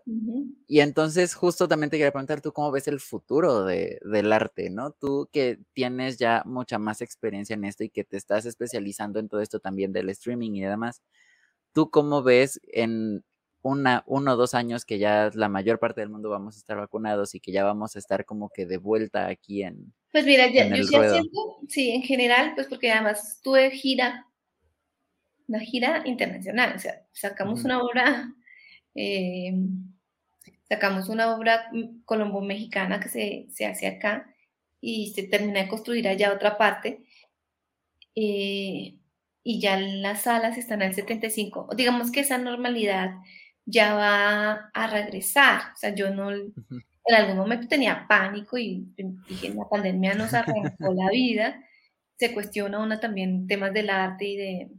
Y 0.67 0.79
entonces 0.79 1.33
justo 1.33 1.67
también 1.67 1.89
te 1.89 1.97
quería 1.97 2.11
preguntar, 2.11 2.41
¿tú 2.41 2.53
cómo 2.53 2.71
ves 2.71 2.87
el 2.87 2.99
futuro 2.99 3.63
de, 3.63 3.99
del 4.03 4.31
arte, 4.31 4.69
¿no? 4.69 4.91
Tú 4.91 5.29
que 5.31 5.59
tienes 5.73 6.17
ya 6.17 6.43
mucha 6.45 6.77
más 6.77 7.01
experiencia 7.01 7.55
en 7.55 7.65
esto 7.65 7.83
y 7.83 7.89
que 7.89 8.03
te 8.03 8.17
estás 8.17 8.45
especializando 8.45 9.19
en 9.19 9.29
todo 9.29 9.41
esto 9.41 9.59
también 9.59 9.93
del 9.93 10.09
streaming 10.09 10.51
y 10.51 10.61
demás, 10.61 11.01
¿tú 11.73 11.89
cómo 11.89 12.23
ves 12.23 12.59
en 12.63 13.23
una, 13.63 14.03
uno 14.05 14.33
o 14.33 14.35
dos 14.35 14.53
años 14.53 14.85
que 14.85 14.99
ya 14.99 15.31
la 15.33 15.49
mayor 15.49 15.79
parte 15.79 16.01
del 16.01 16.09
mundo 16.09 16.29
vamos 16.29 16.55
a 16.55 16.59
estar 16.59 16.77
vacunados 16.77 17.35
y 17.35 17.39
que 17.39 17.51
ya 17.51 17.63
vamos 17.63 17.95
a 17.95 17.99
estar 17.99 18.25
como 18.25 18.49
que 18.49 18.65
de 18.65 18.77
vuelta 18.77 19.27
aquí 19.27 19.63
en... 19.63 19.93
Pues 20.11 20.25
mira, 20.25 20.51
ya, 20.51 20.67
yo 20.67 20.83
sí 20.83 20.89
siento, 20.89 21.57
sí, 21.67 21.89
en 21.91 22.01
general, 22.03 22.53
pues 22.55 22.67
porque 22.67 22.91
además 22.91 23.39
tuve 23.43 23.71
gira, 23.71 24.27
una 25.47 25.59
gira 25.59 26.03
internacional, 26.05 26.73
o 26.75 26.79
sea, 26.79 27.01
sacamos 27.13 27.63
una 27.63 27.81
obra 27.81 28.33
eh, 28.95 29.53
sacamos 30.67 31.09
una 31.09 31.35
obra 31.35 31.69
colombo-mexicana 32.05 32.99
que 32.99 33.09
se, 33.49 33.65
hace 33.65 33.87
acá 33.87 34.33
y 34.81 35.13
se 35.13 35.23
termina 35.23 35.61
de 35.61 35.67
construir 35.67 36.07
allá 36.07 36.33
otra 36.33 36.57
parte. 36.57 37.03
Eh, 38.15 38.97
y 39.43 39.61
ya 39.61 39.79
las 39.79 40.23
salas 40.23 40.57
están 40.57 40.81
al 40.81 40.93
75. 40.93 41.69
Digamos 41.75 42.11
que 42.11 42.21
esa 42.21 42.37
normalidad 42.37 43.11
ya 43.65 43.93
va 43.95 44.69
a 44.73 44.87
regresar. 44.87 45.73
O 45.73 45.77
sea, 45.77 45.95
yo 45.95 46.13
no, 46.13 46.31
en 46.31 46.55
algún 47.15 47.37
momento 47.37 47.67
tenía 47.67 48.05
pánico 48.09 48.57
y 48.57 48.87
dije, 49.29 49.49
la 49.53 49.69
pandemia 49.69 50.15
nos 50.15 50.33
arrancó 50.33 50.93
la 50.93 51.09
vida. 51.11 51.63
Se 52.17 52.33
cuestiona 52.33 52.79
una 52.79 52.99
también 52.99 53.47
temas 53.47 53.73
del 53.73 53.89
arte 53.89 54.25
y 54.25 54.37
de, 54.37 54.71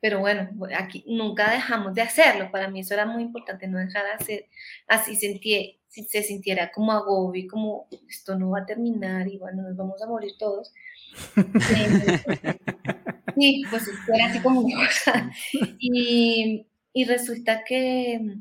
pero 0.00 0.20
bueno, 0.20 0.48
aquí 0.76 1.04
nunca 1.06 1.50
dejamos 1.50 1.94
de 1.94 2.02
hacerlo. 2.02 2.50
Para 2.50 2.68
mí 2.68 2.80
eso 2.80 2.94
era 2.94 3.06
muy 3.06 3.22
importante, 3.22 3.66
no 3.66 3.78
dejar 3.78 4.04
de 4.04 4.12
hacer, 4.12 4.46
así 4.86 5.16
sentí, 5.16 5.80
si 5.88 6.04
se 6.04 6.22
sintiera 6.22 6.70
como 6.70 6.92
agobio, 6.92 7.48
como 7.50 7.88
esto 8.08 8.38
no 8.38 8.50
va 8.50 8.60
a 8.60 8.66
terminar 8.66 9.26
y 9.26 9.38
bueno, 9.38 9.62
nos 9.62 9.76
vamos 9.76 10.00
a 10.02 10.06
morir 10.06 10.32
todos. 10.38 10.72
sí, 13.36 13.62
pues 13.70 13.88
era 14.14 14.26
así 14.26 14.40
como 14.40 14.60
una 14.60 14.86
cosa. 14.86 15.30
Y, 15.78 16.66
y 16.92 17.04
resulta 17.04 17.64
que, 17.64 18.36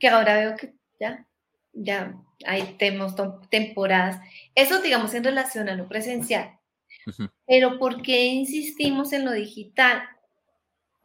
que 0.00 0.08
ahora 0.08 0.36
veo 0.36 0.56
que 0.56 0.74
ya, 0.98 1.26
ya 1.72 2.16
hay 2.44 2.76
temas, 2.78 3.14
temporadas. 3.50 4.20
Eso, 4.54 4.80
digamos, 4.80 5.14
en 5.14 5.24
relación 5.24 5.68
a 5.68 5.74
lo 5.74 5.88
presencial. 5.88 6.58
Pero 7.46 7.78
¿por 7.78 8.02
qué 8.02 8.26
insistimos 8.26 9.12
en 9.12 9.24
lo 9.24 9.32
digital? 9.32 10.02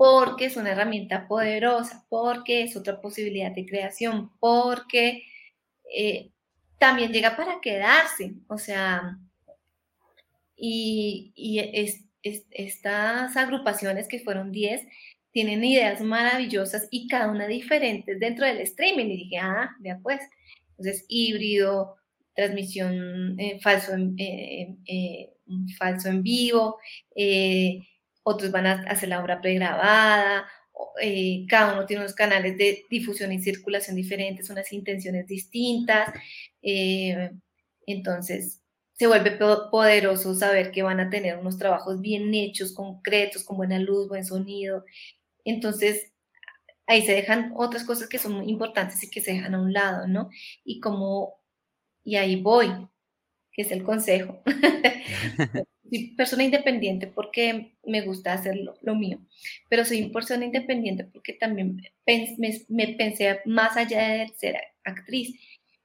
Porque 0.03 0.45
es 0.45 0.57
una 0.57 0.71
herramienta 0.71 1.27
poderosa, 1.27 2.07
porque 2.09 2.63
es 2.63 2.75
otra 2.75 2.99
posibilidad 2.99 3.51
de 3.51 3.67
creación, 3.67 4.31
porque 4.39 5.25
eh, 5.95 6.31
también 6.79 7.13
llega 7.13 7.37
para 7.37 7.61
quedarse. 7.61 8.33
O 8.47 8.57
sea, 8.57 9.19
y, 10.55 11.31
estas 12.23 13.37
agrupaciones 13.37 14.07
que 14.07 14.17
fueron 14.17 14.51
10 14.51 14.87
tienen 15.31 15.63
ideas 15.63 16.01
maravillosas 16.01 16.87
y 16.89 17.07
cada 17.07 17.29
una 17.29 17.45
diferente 17.45 18.15
dentro 18.15 18.47
del 18.47 18.57
streaming. 18.61 19.05
Y 19.05 19.17
dije, 19.17 19.37
ah, 19.37 19.69
ya 19.81 19.99
pues, 20.01 20.21
entonces 20.71 21.05
híbrido, 21.09 21.97
transmisión 22.33 23.39
eh, 23.39 23.59
falso, 23.61 23.93
en, 23.93 24.15
eh, 24.17 25.29
falso 25.77 26.09
en 26.09 26.23
vivo, 26.23 26.79
otros 28.23 28.51
van 28.51 28.67
a 28.67 28.83
hacer 28.87 29.09
la 29.09 29.23
obra 29.23 29.41
pregrabada, 29.41 30.47
cada 31.49 31.73
uno 31.73 31.85
tiene 31.85 32.03
unos 32.03 32.15
canales 32.15 32.57
de 32.57 32.85
difusión 32.89 33.31
y 33.31 33.41
circulación 33.41 33.95
diferentes, 33.95 34.49
unas 34.49 34.71
intenciones 34.73 35.27
distintas. 35.27 36.09
entonces, 37.85 38.61
se 38.93 39.07
vuelve 39.07 39.31
poderoso 39.71 40.35
saber 40.35 40.71
que 40.71 40.83
van 40.83 40.99
a 40.99 41.09
tener 41.09 41.37
unos 41.37 41.57
trabajos 41.57 42.01
bien 42.01 42.33
hechos, 42.33 42.73
concretos, 42.73 43.43
con 43.43 43.57
buena 43.57 43.79
luz, 43.79 44.07
buen 44.07 44.23
sonido. 44.25 44.85
Entonces, 45.43 46.11
ahí 46.87 47.03
se 47.03 47.13
dejan 47.13 47.53
otras 47.55 47.83
cosas 47.83 48.07
que 48.07 48.19
son 48.19 48.33
muy 48.33 48.49
importantes 48.49 49.03
y 49.03 49.09
que 49.09 49.21
se 49.21 49.33
dejan 49.33 49.55
a 49.55 49.61
un 49.61 49.73
lado, 49.73 50.07
¿no? 50.07 50.29
Y 50.63 50.79
como, 50.79 51.39
y 52.03 52.17
ahí 52.17 52.41
voy, 52.41 52.69
que 53.51 53.63
es 53.63 53.71
el 53.71 53.83
consejo. 53.83 54.41
soy 55.91 56.07
persona 56.15 56.43
independiente 56.43 57.07
porque 57.07 57.75
me 57.85 58.01
gusta 58.01 58.33
hacer 58.33 58.55
lo, 58.81 58.95
mío, 58.95 59.19
pero 59.69 59.83
soy 59.83 60.09
persona 60.09 60.45
independiente 60.45 61.03
porque 61.03 61.33
también 61.33 61.81
me, 62.05 62.87
pensé 62.97 63.39
más 63.45 63.75
allá 63.75 64.07
de 64.07 64.27
ser 64.37 64.55
actriz 64.85 65.37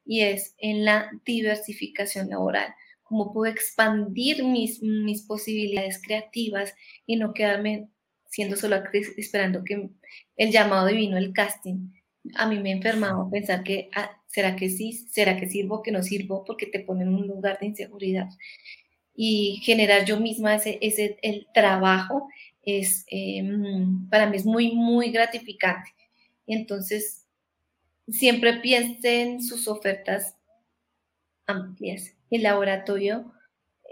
y 0.04 0.20
es 0.20 0.54
en 0.58 0.84
la 0.84 1.10
diversificación 1.24 2.30
laboral, 2.30 2.72
cómo 3.02 3.32
puedo 3.32 3.50
expandir 3.50 4.44
mis, 4.44 4.80
mis 4.80 5.22
posibilidades 5.22 6.00
creativas 6.00 6.74
y 7.04 7.16
no 7.16 7.34
quedarme 7.34 7.88
siendo 8.28 8.56
solo 8.56 8.76
actriz 8.76 9.12
esperando 9.16 9.64
que 9.64 9.90
el 10.36 10.52
llamado 10.52 10.86
divino, 10.86 11.16
el 11.16 11.32
casting, 11.32 11.90
a 12.34 12.46
mí 12.46 12.58
me 12.58 12.70
ha 12.70 12.76
enfermado 12.76 13.28
pensar 13.30 13.62
que, 13.62 13.90
¿será 14.37 14.55
que 14.55 14.68
sí? 14.68 14.93
¿Será 15.09 15.39
que 15.39 15.49
sirvo? 15.49 15.82
¿Que 15.82 15.91
no 15.91 16.03
sirvo? 16.03 16.45
Porque 16.45 16.66
te 16.66 16.80
pone 16.80 17.05
en 17.05 17.14
un 17.14 17.26
lugar 17.26 17.59
de 17.59 17.68
inseguridad. 17.68 18.28
Y 19.14 19.62
generar 19.64 20.05
yo 20.05 20.20
misma 20.20 20.57
ese, 20.57 20.78
ese 20.82 21.16
el 21.22 21.47
trabajo 21.55 22.28
es, 22.62 23.07
em, 23.09 24.07
para 24.11 24.26
mí 24.28 24.37
es 24.37 24.45
muy, 24.45 24.72
muy 24.72 25.11
gratificante. 25.11 25.91
Entonces, 26.47 27.24
siempre 28.09 28.61
piensen 28.61 29.43
sus 29.43 29.68
ofertas 29.68 30.37
amplias. 31.47 32.14
El 32.30 32.43
laboratorio 32.43 33.32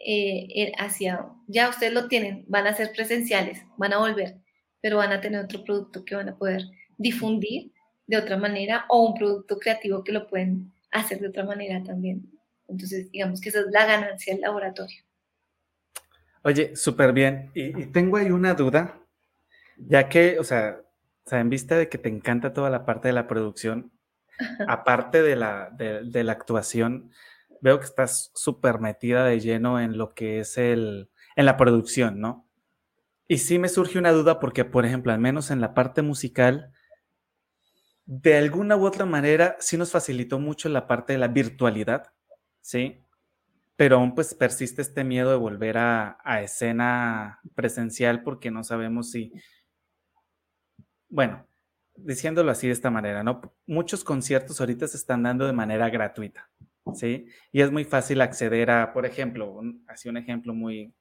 eh, 0.05 0.73
hacia, 0.77 1.27
ya 1.47 1.71
ustedes 1.71 1.95
lo 1.95 2.07
tienen, 2.09 2.45
van 2.49 2.67
a 2.67 2.75
ser 2.75 2.93
presenciales, 2.93 3.63
van 3.79 3.95
a 3.95 3.99
volver, 3.99 4.37
pero 4.83 4.99
van 4.99 5.13
a 5.13 5.23
tener 5.23 5.43
otro 5.43 5.65
producto 5.65 6.05
que 6.05 6.17
van 6.17 6.29
a 6.29 6.37
poder 6.37 6.65
difundir 6.99 7.73
de 8.07 8.17
otra 8.17 8.37
manera 8.37 8.85
o 8.89 9.09
un 9.09 9.15
producto 9.15 9.59
creativo 9.59 10.05
que 10.05 10.13
lo 10.13 10.27
pueden 10.27 10.73
hacer 10.91 11.21
de 11.21 11.29
otra 11.29 11.45
manera 11.45 11.83
también. 11.83 12.31
Entonces, 12.69 13.11
digamos 13.11 13.41
que 13.41 13.49
esa 13.49 13.61
es 13.61 13.67
la 13.71 13.87
ganancia 13.87 14.33
del 14.33 14.43
laboratorio. 14.43 15.03
Oye, 16.43 16.77
súper 16.77 17.13
bien. 17.13 17.51
Y, 17.55 17.87
tengo 17.87 18.17
ahí 18.17 18.31
una 18.31 18.55
duda, 18.55 19.01
ya 19.77 20.09
que, 20.09 20.39
o 20.39 20.45
sea, 20.45 20.81
en 21.31 21.49
vista 21.49 21.77
de 21.77 21.89
que 21.89 21.99
te 21.99 22.09
encanta 22.09 22.53
toda 22.53 22.71
la 22.71 22.85
parte 22.85 23.09
de 23.09 23.15
la 23.15 23.27
producción, 23.27 23.93
aparte 24.69 25.23
de 25.23 25.37
la, 25.37 25.71
de 25.71 26.25
la 26.25 26.33
actuación, 26.33 27.11
veo 27.61 27.79
que 27.79 27.87
estás 27.87 28.31
súper 28.35 28.79
metida 28.79 29.25
de 29.25 29.41
lleno 29.41 29.81
en 29.81 29.97
lo 29.97 30.13
que 30.13 30.41
es 30.41 30.59
el, 30.59 31.09
en 31.35 31.47
la 31.47 31.57
producción, 31.57 32.21
¿no? 32.21 32.47
Y 33.27 33.39
sí 33.39 33.59
me 33.59 33.69
surge 33.69 33.99
una 33.99 34.13
duda 34.13 34.39
porque, 34.39 34.67
por 34.67 34.85
ejemplo, 34.85 35.13
al 35.13 35.19
menos 35.19 35.51
en 35.51 35.63
la 35.63 35.73
parte 35.73 36.03
musical, 36.03 36.73
de 38.07 38.37
alguna 38.37 38.77
u 38.77 38.85
otra 38.85 39.07
manera 39.07 39.57
sí 39.61 39.77
nos 39.77 39.91
facilitó 39.91 40.39
mucho 40.39 40.69
la 40.69 40.87
parte 40.87 41.15
de 41.15 41.19
la 41.19 41.29
virtualidad, 41.29 42.13
¿sí? 42.61 43.01
Pero 43.77 43.97
aún 43.97 44.15
pues 44.15 44.35
persiste 44.35 44.83
este 44.83 45.05
miedo 45.05 45.31
de 45.31 45.37
volver 45.37 45.79
a, 45.79 46.19
escena 46.43 47.41
presencial 47.55 48.23
porque 48.23 48.51
no 48.51 48.63
sabemos 48.63 49.11
si, 49.11 49.33
bueno, 51.09 51.47
diciéndolo 51.97 52.51
así 52.51 52.67
de 52.67 52.73
esta 52.75 52.91
manera, 52.91 53.23
¿no? 53.23 53.41
Muchos 53.67 54.05
conciertos 54.05 54.61
ahorita 54.61 54.87
se 54.87 54.97
están 54.97 55.23
dando 55.23 55.47
de 55.47 55.53
manera 55.53 55.89
gratuita, 55.89 56.51
¿sí? 56.95 57.27
Y 57.53 57.63
es 57.63 57.73
muy 57.73 57.85
fácil 57.85 58.21
acceder 58.21 58.71
a, 58.71 58.93
por 58.93 59.07
ejemplo, 59.07 59.61
así 59.89 60.09
un 60.09 60.19
ejemplo 60.19 60.55
muy, 60.55 60.95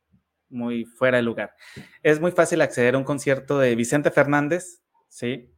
muy 0.49 0.86
fuera 0.86 1.18
de 1.18 1.24
lugar. 1.24 1.54
Es 2.01 2.20
muy 2.20 2.32
fácil 2.32 2.62
acceder 2.62 2.95
a 2.95 2.97
un 2.97 3.04
concierto 3.04 3.60
de 3.60 3.76
Vicente 3.76 4.10
Fernández, 4.10 4.82
¿sí? 5.10 5.53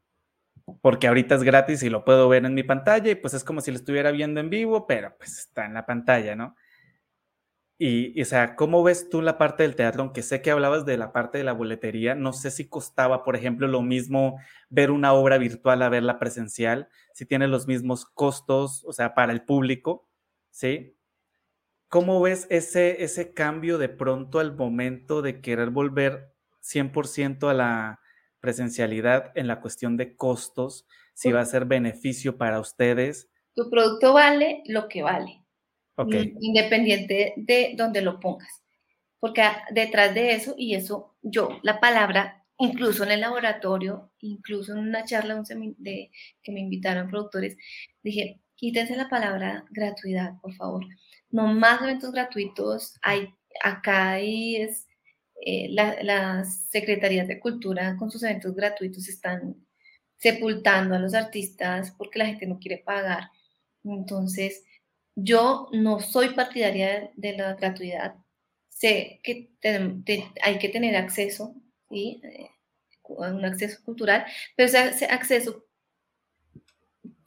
Porque 0.82 1.08
ahorita 1.08 1.36
es 1.36 1.44
gratis 1.44 1.84
y 1.84 1.90
lo 1.90 2.06
puedo 2.06 2.28
ver 2.28 2.46
en 2.46 2.54
mi 2.54 2.64
pantalla 2.64 3.12
y 3.12 3.16
pues 3.16 3.34
es 3.34 3.44
como 3.44 3.62
si 3.62 3.72
lo 3.72 3.78
estuviera 3.78 4.12
viendo 4.12 4.40
en 4.40 4.50
vivo, 4.50 4.88
pero 4.88 5.16
pues 5.18 5.38
está 5.38 5.66
en 5.66 5.74
la 5.76 5.86
pantalla, 5.86 6.36
¿no? 6.36 6.56
Y, 7.78 8.22
o 8.22 8.26
sea, 8.26 8.56
¿cómo 8.56 8.84
ves 8.84 9.10
tú 9.10 9.22
la 9.22 9.38
parte 9.38 9.64
del 9.64 9.76
teatro? 9.76 10.02
Aunque 10.02 10.22
sé 10.22 10.42
que 10.42 10.50
hablabas 10.50 10.86
de 10.86 10.98
la 10.98 11.12
parte 11.12 11.38
de 11.38 11.44
la 11.44 11.52
boletería, 11.52 12.16
no 12.16 12.32
sé 12.32 12.50
si 12.50 12.70
costaba, 12.70 13.24
por 13.24 13.36
ejemplo, 13.36 13.68
lo 13.68 13.82
mismo 13.82 14.40
ver 14.70 14.92
una 14.92 15.12
obra 15.12 15.38
virtual 15.38 15.82
a 15.82 15.90
verla 15.90 16.18
presencial, 16.18 16.88
si 17.14 17.26
tiene 17.26 17.50
los 17.50 17.68
mismos 17.68 18.06
costos, 18.06 18.86
o 18.86 18.94
sea, 18.94 19.14
para 19.14 19.34
el 19.34 19.44
público, 19.44 20.08
¿sí? 20.52 20.98
¿Cómo 21.90 22.22
ves 22.22 22.48
ese, 22.50 23.04
ese 23.04 23.34
cambio 23.34 23.78
de 23.78 23.90
pronto 23.90 24.40
al 24.40 24.56
momento 24.56 25.22
de 25.22 25.42
querer 25.42 25.70
volver 25.70 26.34
100% 26.62 27.50
a 27.50 27.54
la 27.54 28.00
presencialidad 28.46 29.32
en 29.36 29.48
la 29.48 29.60
cuestión 29.60 29.98
de 29.98 30.16
costos? 30.16 30.86
Si 31.16 31.32
va 31.32 31.42
a 31.42 31.46
ser 31.46 31.66
beneficio 31.66 32.38
para 32.38 32.60
ustedes. 32.60 33.28
Tu 33.56 33.70
producto 33.70 34.14
vale 34.14 34.62
lo 34.68 34.88
que 34.88 35.02
vale, 35.02 35.42
independiente 36.40 37.34
de 37.38 37.74
donde 37.76 38.02
lo 38.02 38.20
pongas. 38.20 38.62
Porque 39.20 39.42
detrás 39.72 40.14
de 40.14 40.34
eso, 40.34 40.54
y 40.58 40.76
eso 40.76 41.16
yo, 41.22 41.60
la 41.64 41.80
palabra, 41.80 42.46
incluso 42.60 43.04
en 43.04 43.12
el 43.12 43.22
laboratorio, 43.22 44.12
incluso 44.20 44.74
en 44.74 44.80
una 44.80 45.04
charla 45.06 45.42
de, 45.78 46.12
que 46.44 46.52
me 46.52 46.60
invitaron 46.60 47.10
productores, 47.10 47.58
dije, 48.04 48.42
quítense 48.56 48.96
la 48.96 49.10
palabra 49.10 49.66
gratuidad, 49.72 50.34
por 50.42 50.54
favor. 50.54 50.86
No 51.30 51.48
más 51.48 51.82
eventos 51.82 52.12
gratuitos. 52.12 53.00
Hay, 53.02 53.34
acá 53.64 54.12
hay 54.12 54.58
es, 54.58 54.86
eh, 55.42 55.68
las 55.70 56.68
secretarías 56.70 57.28
de 57.28 57.40
cultura 57.40 57.96
con 57.98 58.10
sus 58.12 58.24
eventos 58.24 58.56
gratuitos 58.56 59.08
están 59.08 59.56
sepultando 60.18 60.96
a 60.96 61.00
los 61.00 61.14
artistas 61.14 61.92
porque 61.98 62.20
la 62.20 62.28
gente 62.28 62.48
no 62.48 62.60
quiere 62.60 62.78
pagar. 62.78 63.30
Entonces, 63.84 64.64
yo 65.16 65.70
no 65.72 66.00
soy 66.00 66.30
partidaria 66.30 67.12
de 67.16 67.38
la 67.38 67.54
gratuidad. 67.56 68.16
Sé 68.70 69.20
que 69.24 69.52
hay 70.44 70.60
que 70.60 70.70
tener 70.70 70.96
acceso, 70.96 71.56
¿sí? 71.90 72.22
Eh, 72.24 72.50
un 73.08 73.46
acceso 73.46 73.84
cultural, 73.84 74.26
pero 74.56 74.68
ese 74.68 75.06
acceso 75.06 75.66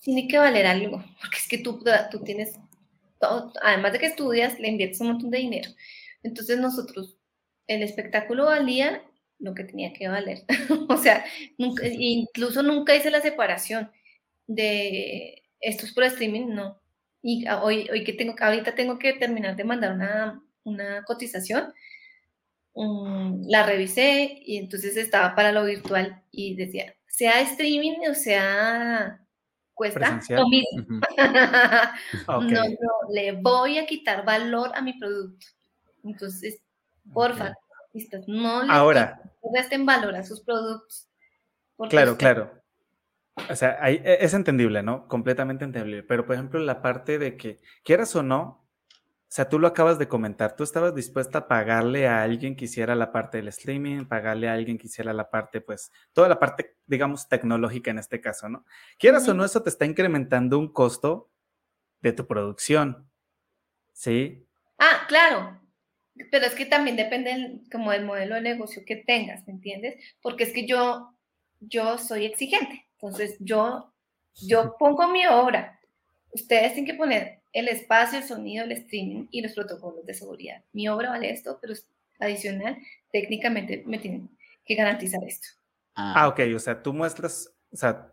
tiene 0.01 0.27
que 0.27 0.39
valer 0.39 0.67
algo, 0.67 1.05
porque 1.21 1.37
es 1.37 1.49
que 1.49 1.59
tú, 1.59 1.85
tú 2.11 2.21
tienes, 2.25 2.59
todo, 3.21 3.53
además 3.63 3.93
de 3.93 3.99
que 3.99 4.07
estudias, 4.07 4.59
le 4.59 4.69
inviertes 4.69 5.01
un 5.01 5.09
montón 5.09 5.31
de 5.31 5.39
dinero. 5.39 5.71
Entonces 6.23 6.59
nosotros, 6.59 7.18
el 7.69 7.83
espectáculo 7.83 8.47
valía 8.47 9.03
lo 9.39 9.55
que 9.55 9.65
tenía 9.65 9.93
que 9.93 10.09
valer. 10.09 10.45
o 10.89 10.97
sea, 10.97 11.25
nunca, 11.57 11.87
incluso 11.87 12.63
nunca 12.63 12.97
hice 12.97 13.11
la 13.11 13.21
separación 13.21 13.91
de 14.47 15.45
estos 15.61 15.93
por 15.93 16.05
streaming, 16.05 16.49
no. 16.49 16.81
Y 17.23 17.47
hoy, 17.49 17.89
hoy 17.91 18.05
que 18.05 18.13
tengo, 18.13 18.35
ahorita 18.39 18.75
tengo 18.75 18.99
que 18.99 19.13
terminar 19.13 19.55
de 19.55 19.65
mandar 19.65 19.93
una, 19.93 20.43
una 20.65 21.05
cotización, 21.05 21.73
mm, 22.75 23.49
la 23.49 23.65
revisé 23.65 24.41
y 24.45 24.57
entonces 24.57 24.97
estaba 24.97 25.35
para 25.35 25.53
lo 25.53 25.65
virtual 25.65 26.23
y 26.31 26.55
decía, 26.57 26.95
sea 27.07 27.41
streaming 27.43 28.09
o 28.11 28.15
sea 28.15 29.21
cuesta 29.75 30.21
lo 30.31 30.49
mismo. 30.49 31.01
no, 32.27 32.41
no, 32.41 33.13
le 33.13 33.33
voy 33.33 33.79
a 33.79 33.87
quitar 33.87 34.25
valor 34.25 34.73
a 34.75 34.83
mi 34.83 34.99
producto. 34.99 35.47
Entonces, 36.03 36.61
porfa, 37.13 37.55
no 38.27 38.63
le 38.65 38.73
Ahora, 38.73 39.21
resten 39.55 39.87
valor 39.87 40.15
a 40.15 40.25
sus 40.25 40.41
productos. 40.41 41.09
Claro, 41.89 42.17
claro. 42.17 42.53
O 43.51 43.55
sea, 43.55 43.79
e, 43.89 44.19
es 44.21 44.35
entendible, 44.35 44.83
¿no? 44.83 45.07
Completamente 45.07 45.65
entendible. 45.65 46.03
Pero, 46.03 46.27
por 46.27 46.35
ejemplo, 46.35 46.61
la 46.61 46.83
parte 46.83 47.19
de 47.19 47.37
que, 47.37 47.61
quieras 47.85 48.15
o 48.17 48.23
no, 48.23 48.69
o 49.29 49.31
sea, 49.31 49.49
tú 49.49 49.59
lo 49.59 49.69
acabas 49.69 49.99
de 49.99 50.09
comentar, 50.09 50.57
tú 50.57 50.65
estabas 50.65 50.95
dispuesta 50.95 51.39
a 51.39 51.49
pagarle 51.49 52.09
a 52.09 52.23
alguien 52.23 52.57
que 52.57 52.65
hiciera 52.65 52.95
la 52.95 53.13
parte 53.13 53.37
del 53.37 53.49
streaming, 53.49 54.07
pagarle 54.07 54.49
a 54.49 54.55
alguien 54.55 54.79
que 54.79 54.87
hiciera 54.87 55.13
la 55.13 55.31
parte, 55.31 55.61
pues, 55.61 55.93
toda 56.13 56.29
la 56.29 56.39
parte, 56.39 56.77
digamos, 56.87 57.29
tecnológica 57.29 57.91
en 57.91 57.99
este 57.99 58.21
caso, 58.21 58.49
¿no? 58.49 58.65
Quieras 58.99 59.29
o 59.29 59.35
no, 59.35 59.45
eso 59.45 59.63
te 59.63 59.69
está 59.69 59.85
incrementando 59.85 60.59
un 60.59 60.73
costo 60.73 61.31
de 62.01 62.13
tu 62.13 62.27
producción, 62.27 63.09
¿sí? 63.93 64.49
Ah, 64.79 65.05
claro, 65.09 65.61
pero 66.31 66.47
es 66.47 66.55
que 66.55 66.67
también 66.67 66.97
depende 66.97 67.61
como 67.71 67.93
del 67.93 68.05
modelo 68.05 68.35
de 68.35 68.41
negocio 68.43 68.83
que 68.87 68.97
tengas, 68.97 69.47
¿me 69.47 69.53
entiendes? 69.53 70.03
Porque 70.21 70.45
es 70.45 70.53
que 70.53 70.67
yo, 70.67 71.15
yo 71.61 71.99
soy 71.99 72.27
exigente, 72.27 72.87
entonces 72.93 73.37
yo, 73.41 73.93
yo 74.35 74.77
pongo 74.79 75.09
mi 75.09 75.27
obra, 75.27 75.81
ustedes 76.33 76.75
tienen 76.75 76.91
que 76.93 76.99
poner 76.99 77.41
el 77.53 77.69
espacio, 77.69 78.19
el 78.19 78.25
sonido, 78.25 78.65
el 78.65 78.73
streaming 78.73 79.27
y 79.31 79.41
los 79.41 79.53
protocolos 79.53 80.05
de 80.05 80.15
seguridad. 80.15 80.63
Mi 80.73 80.89
obra 80.89 81.11
vale 81.11 81.31
esto, 81.31 81.59
pero 81.61 81.75
adicional, 82.21 82.77
técnicamente 83.11 83.83
me 83.87 83.99
tienen 83.99 84.31
que 84.65 84.75
garantizar 84.75 85.23
esto. 85.25 85.49
Ah. 85.95 86.15
ah, 86.17 86.29
ok, 86.29 86.41
o 86.55 86.59
sea, 86.59 86.83
tú 86.83 86.93
muestras, 86.93 87.53
o 87.73 87.77
sea, 87.77 88.13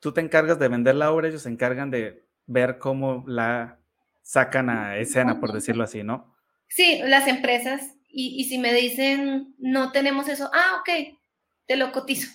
tú 0.00 0.12
te 0.12 0.20
encargas 0.20 0.58
de 0.58 0.68
vender 0.68 0.94
la 0.94 1.10
obra, 1.10 1.28
ellos 1.28 1.42
se 1.42 1.48
encargan 1.48 1.90
de 1.90 2.24
ver 2.46 2.78
cómo 2.78 3.24
la 3.26 3.78
sacan 4.22 4.68
a 4.68 4.98
escena, 4.98 5.40
por 5.40 5.52
decirlo 5.52 5.84
así, 5.84 6.02
¿no? 6.02 6.35
Sí, 6.68 7.00
las 7.04 7.28
empresas, 7.28 7.94
y, 8.08 8.44
si 8.44 8.58
me 8.58 8.72
dicen, 8.72 9.54
no 9.58 9.92
tenemos 9.92 10.28
eso, 10.28 10.50
ah, 10.52 10.80
ok, 10.80 11.18
te 11.66 11.76
lo 11.76 11.92
cotizo. 11.92 12.30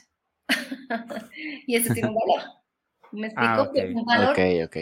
y 1.67 1.75
eso 1.75 1.93
tiene 1.93 2.09
un 2.09 2.15
valor. 2.15 2.43
¿Me 3.11 3.31
ah, 3.35 3.63
explico? 3.63 3.99
Un 3.99 4.05
valor 4.05 4.31
ok, 4.31 4.39
ok 4.65 4.77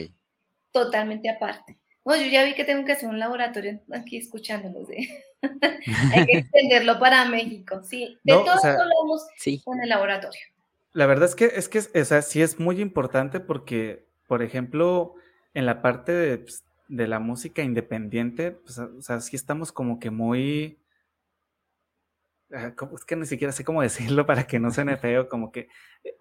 totalmente 0.72 1.30
aparte. 1.30 1.78
Bueno, 2.04 2.24
yo 2.24 2.32
ya 2.32 2.44
vi 2.44 2.56
que 2.56 2.64
tengo 2.64 2.86
que 2.86 2.94
hacer 2.94 3.10
un 3.10 3.20
laboratorio 3.20 3.82
aquí 3.92 4.18
escuchándolos. 4.18 4.90
¿eh? 4.90 5.24
Hay 6.14 6.26
que 6.26 6.38
extenderlo 6.40 7.00
para 7.00 7.26
México, 7.26 7.82
sí. 7.84 8.18
De 8.24 8.34
todo 8.34 8.52
hablamos 8.52 9.28
con 9.64 9.82
el 9.82 9.90
laboratorio. 9.90 10.42
La 10.94 11.06
verdad 11.06 11.26
es 11.26 11.36
que, 11.36 11.46
es 11.46 11.70
que 11.70 11.80
o 11.80 12.06
sea, 12.06 12.22
sí 12.22 12.42
es 12.42 12.60
muy 12.60 12.82
importante 12.82 13.40
porque, 13.40 14.08
por 14.28 14.42
ejemplo, 14.42 15.16
en 15.54 15.66
la 15.66 15.82
parte 15.82 16.12
de, 16.12 16.38
pues, 16.40 16.64
de 16.90 17.08
la 17.08 17.20
música 17.20 17.64
independiente, 17.64 18.52
pues, 18.52 18.80
o 18.80 19.02
sea, 19.02 19.22
sí 19.22 19.36
estamos 19.38 19.72
como 19.72 20.00
que 20.00 20.12
muy... 20.12 20.80
Ah, 22.52 22.74
es 22.96 23.06
que 23.06 23.16
ni 23.16 23.26
siquiera 23.28 23.54
sé 23.54 23.64
cómo 23.64 23.82
decirlo 23.84 24.26
para 24.26 24.46
que 24.48 24.60
no 24.60 24.72
suene 24.72 24.98
feo, 24.98 25.30
como 25.30 25.52
que 25.52 25.70
eh, 26.04 26.16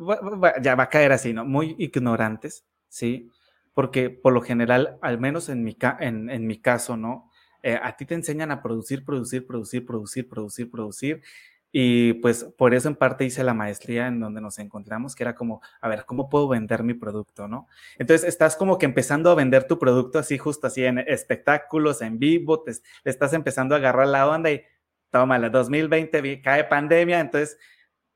ya 0.62 0.74
va 0.76 0.84
a 0.84 0.88
caer 0.88 1.12
así, 1.12 1.32
¿no? 1.32 1.44
Muy 1.44 1.74
ignorantes, 1.78 2.64
¿sí? 2.88 3.30
porque 3.78 4.10
por 4.10 4.32
lo 4.32 4.40
general, 4.42 4.98
al 5.02 5.20
menos 5.20 5.48
en 5.48 5.62
mi, 5.62 5.76
en, 6.00 6.30
en 6.30 6.46
mi 6.48 6.60
caso, 6.60 6.96
¿no? 6.96 7.30
Eh, 7.62 7.78
a 7.80 7.96
ti 7.96 8.06
te 8.06 8.14
enseñan 8.14 8.50
a 8.50 8.60
producir, 8.60 9.04
producir, 9.04 9.46
producir, 9.46 9.86
producir, 9.86 10.28
producir, 10.28 10.68
producir. 10.68 11.22
Y 11.70 12.14
pues 12.14 12.44
por 12.44 12.74
eso 12.74 12.88
en 12.88 12.96
parte 12.96 13.24
hice 13.24 13.44
la 13.44 13.52
maestría 13.52 14.06
en 14.06 14.20
donde 14.20 14.40
nos 14.40 14.58
encontramos, 14.58 15.14
que 15.14 15.22
era 15.22 15.34
como, 15.34 15.60
a 15.80 15.88
ver, 15.88 16.06
¿cómo 16.06 16.30
puedo 16.30 16.48
vender 16.48 16.82
mi 16.82 16.94
producto, 16.94 17.46
no? 17.46 17.68
Entonces 17.98 18.26
estás 18.26 18.56
como 18.56 18.78
que 18.78 18.86
empezando 18.86 19.30
a 19.30 19.34
vender 19.34 19.64
tu 19.64 19.78
producto 19.78 20.18
así, 20.18 20.38
justo 20.38 20.66
así 20.66 20.84
en 20.84 20.98
espectáculos, 20.98 22.00
en 22.00 22.18
vivo, 22.18 22.62
te, 22.62 22.72
estás 23.04 23.34
empezando 23.34 23.74
a 23.74 23.78
agarrar 23.78 24.08
la 24.08 24.28
onda 24.28 24.50
y 24.50 24.62
toma, 25.10 25.38
la 25.38 25.50
2020 25.50 26.40
cae 26.42 26.64
pandemia, 26.64 27.20
entonces 27.20 27.58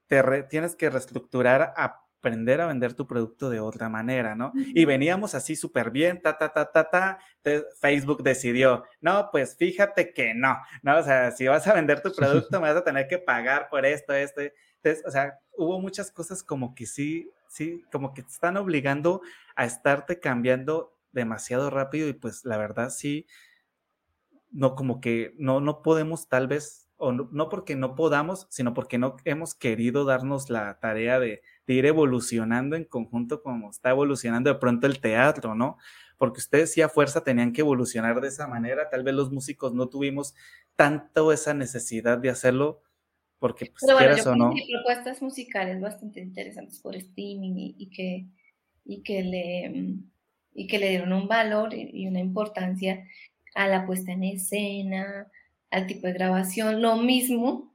te 0.07 0.43
tienes 0.45 0.77
que 0.77 0.91
reestructurar 0.91 1.75
a 1.77 2.02
aprender 2.23 2.61
a 2.61 2.67
vender 2.67 2.95
tu 2.95 3.05
producto 3.05 3.51
de 3.51 3.59
otra 3.59 3.89
manera, 3.89 4.37
¿no? 4.37 4.53
Y 4.55 4.85
veníamos 4.85 5.35
así 5.35 5.57
súper 5.57 5.91
bien, 5.91 6.23
ta, 6.23 6.39
ta, 6.39 6.53
ta, 6.53 6.71
ta, 6.71 6.89
ta. 6.89 7.19
Facebook 7.81 8.23
decidió, 8.23 8.85
no, 9.01 9.29
pues 9.33 9.57
fíjate 9.57 10.15
que 10.15 10.33
no, 10.33 10.57
¿no? 10.83 10.99
O 10.99 11.03
sea, 11.03 11.33
si 11.33 11.49
vas 11.49 11.67
a 11.67 11.75
vender 11.75 12.01
tu 12.01 12.13
producto, 12.17 12.61
me 12.61 12.69
vas 12.69 12.77
a 12.77 12.85
tener 12.85 13.09
que 13.09 13.19
pagar 13.19 13.69
por 13.69 13.85
esto, 13.85 14.15
esto. 14.15 14.41
Entonces, 14.41 15.05
o 15.05 15.11
sea, 15.11 15.37
hubo 15.57 15.81
muchas 15.81 16.13
cosas 16.13 16.45
como 16.45 16.77
que 16.77 16.87
sí, 16.87 17.29
sí, 17.49 17.85
como 17.91 18.15
que 18.15 18.23
te 18.23 18.29
están 18.29 18.57
obligando 18.57 19.21
a 19.57 19.65
estarte 19.65 20.21
cambiando 20.21 20.97
demasiado 21.11 21.71
rápido 21.71 22.09
y 22.09 22.13
pues 22.13 22.45
la 22.45 22.57
verdad 22.57 22.91
sí, 22.91 23.27
no, 24.53 24.77
como 24.77 25.01
que 25.01 25.35
no, 25.39 25.61
no 25.61 25.83
podemos 25.83 26.29
tal 26.29 26.47
vez, 26.47 26.82
o 27.05 27.13
no 27.13 27.49
porque 27.49 27.75
no 27.75 27.95
podamos, 27.95 28.47
sino 28.51 28.75
porque 28.75 28.97
no 28.97 29.17
hemos 29.25 29.55
querido 29.55 30.05
darnos 30.05 30.51
la 30.51 30.79
tarea 30.79 31.19
de 31.19 31.43
de 31.67 31.75
ir 31.75 31.87
evolucionando 31.87 32.77
en 32.77 32.85
conjunto 32.85 33.43
como 33.43 33.71
está 33.71 33.91
evolucionando 33.91 34.53
de 34.53 34.59
pronto 34.59 34.87
el 34.87 35.01
teatro, 35.01 35.55
¿no? 35.55 35.79
Porque 36.19 36.41
ustedes 36.41 36.73
sí 36.73 36.83
a 36.83 36.89
fuerza 36.89 37.25
tenían 37.25 37.53
que 37.53 37.61
evolucionar 37.61 38.21
de 38.21 38.29
esa 38.29 38.47
manera, 38.47 38.89
tal 38.91 39.03
vez 39.05 39.15
los 39.15 39.31
músicos 39.31 39.75
no 39.75 39.89
tuvimos 39.89 40.35
tanto 40.77 41.33
esa 41.33 41.55
necesidad 41.55 42.19
de 42.19 42.31
hacerlo, 42.31 42.83
porque 43.39 43.67
pues 43.67 43.83
Pero 43.85 43.97
bueno, 43.97 44.17
yo 44.17 44.33
o 44.33 44.37
no. 44.37 44.55
propuestas 44.73 45.23
musicales 45.23 45.81
bastante 45.81 46.21
interesantes 46.21 46.81
por 46.81 46.97
streaming 46.97 47.75
y, 47.77 47.91
que, 47.91 48.27
y, 48.85 49.03
que 49.03 49.23
le, 49.23 49.97
y 50.55 50.67
que 50.67 50.79
le 50.79 50.91
dieron 50.91 51.13
un 51.13 51.29
valor 51.29 51.75
y 51.75 52.07
una 52.07 52.21
importancia 52.21 53.05
a 53.55 53.69
la 53.69 53.85
puesta 53.87 54.13
en 54.13 54.25
escena, 54.25 55.27
al 55.73 55.87
tipo 55.87 56.07
de 56.07 56.13
grabación, 56.13 56.83
lo 56.83 56.97
mismo 56.97 57.73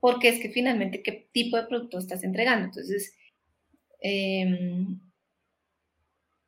porque 0.00 0.28
es 0.28 0.40
que 0.40 0.50
finalmente 0.50 1.02
qué 1.02 1.28
tipo 1.32 1.56
de 1.56 1.66
producto 1.66 1.98
estás 1.98 2.22
entregando. 2.22 2.66
Entonces, 2.66 3.14
em, 4.00 5.00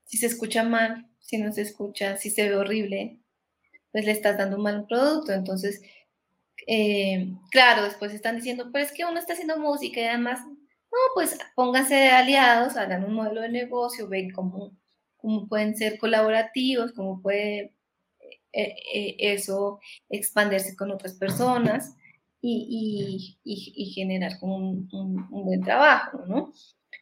si 0.05 0.19
se 0.19 0.27
escucha 0.27 0.63
mal, 0.63 1.09
si 1.21 1.39
no 1.39 1.53
se 1.53 1.63
escucha, 1.63 2.17
si 2.17 2.31
se 2.31 2.49
ve 2.49 2.57
horrible, 2.57 3.19
pues 3.93 4.05
le 4.05 4.13
estás 4.13 4.39
dando 4.39 4.57
un 4.57 4.63
mal 4.63 4.87
producto. 4.87 5.33
Entonces, 5.33 5.83
em, 6.67 7.39
claro, 7.51 7.85
después 7.85 8.13
están 8.15 8.37
diciendo, 8.37 8.71
pero 8.73 8.85
es 8.85 8.93
que 8.93 9.05
uno 9.05 9.19
está 9.19 9.33
haciendo 9.33 9.59
música 9.59 10.01
y 10.01 10.05
además, 10.05 10.41
no, 10.47 10.99
pues 11.15 11.39
pónganse 11.55 11.95
de 11.95 12.09
aliados, 12.11 12.77
hagan 12.77 13.05
un 13.05 13.15
modelo 13.15 13.41
de 13.43 13.49
negocio, 13.51 14.09
ven 14.09 14.31
cómo, 14.33 14.77
cómo 15.17 15.49
pueden 15.49 15.77
ser 15.77 15.99
colaborativos, 15.99 16.93
cómo 16.93 17.21
puede 17.23 17.75
eh, 18.53 18.75
eh, 18.95 19.17
eso 19.19 19.81
expandirse 20.09 20.77
con 20.77 20.91
otras 20.91 21.15
personas 21.15 21.95
y, 22.43 23.37
y, 23.45 23.87
generar 23.93 24.33
un, 24.41 24.89
un, 24.93 25.29
buen 25.45 25.61
trabajo, 25.61 26.25
¿no? 26.27 26.53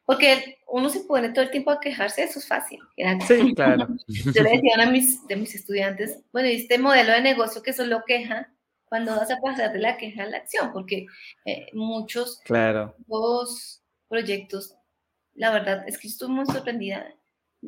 Porque 0.04 0.58
uno 0.66 0.88
se 0.88 1.00
pone 1.00 1.28
todo 1.30 1.44
el 1.44 1.50
tiempo 1.50 1.70
a 1.70 1.80
quejarse, 1.80 2.24
eso 2.24 2.38
es 2.38 2.48
fácil. 2.48 2.80
Sí, 3.26 3.54
claro. 3.54 3.86
Yo 4.08 4.42
le 4.42 4.50
decía 4.50 4.74
a 4.78 4.90
mis, 4.90 5.26
de 5.28 5.36
mis 5.36 5.54
estudiantes, 5.54 6.24
bueno, 6.32 6.48
este 6.48 6.78
modelo 6.78 7.12
de 7.12 7.20
negocio 7.20 7.62
que 7.62 7.72
solo 7.72 8.02
queja, 8.06 8.52
cuando 8.88 9.16
vas 9.16 9.30
a 9.30 9.40
pasar 9.40 9.72
de 9.72 9.78
la 9.78 9.96
queja 9.96 10.24
a 10.24 10.26
la 10.26 10.38
acción? 10.38 10.72
Porque 10.72 11.06
eh, 11.44 11.66
muchos 11.72 12.40
claro. 12.44 12.96
proyectos, 14.08 14.74
la 15.34 15.50
verdad 15.50 15.84
es 15.86 15.98
que 15.98 16.08
estuve 16.08 16.30
muy 16.30 16.46
sorprendida, 16.46 17.14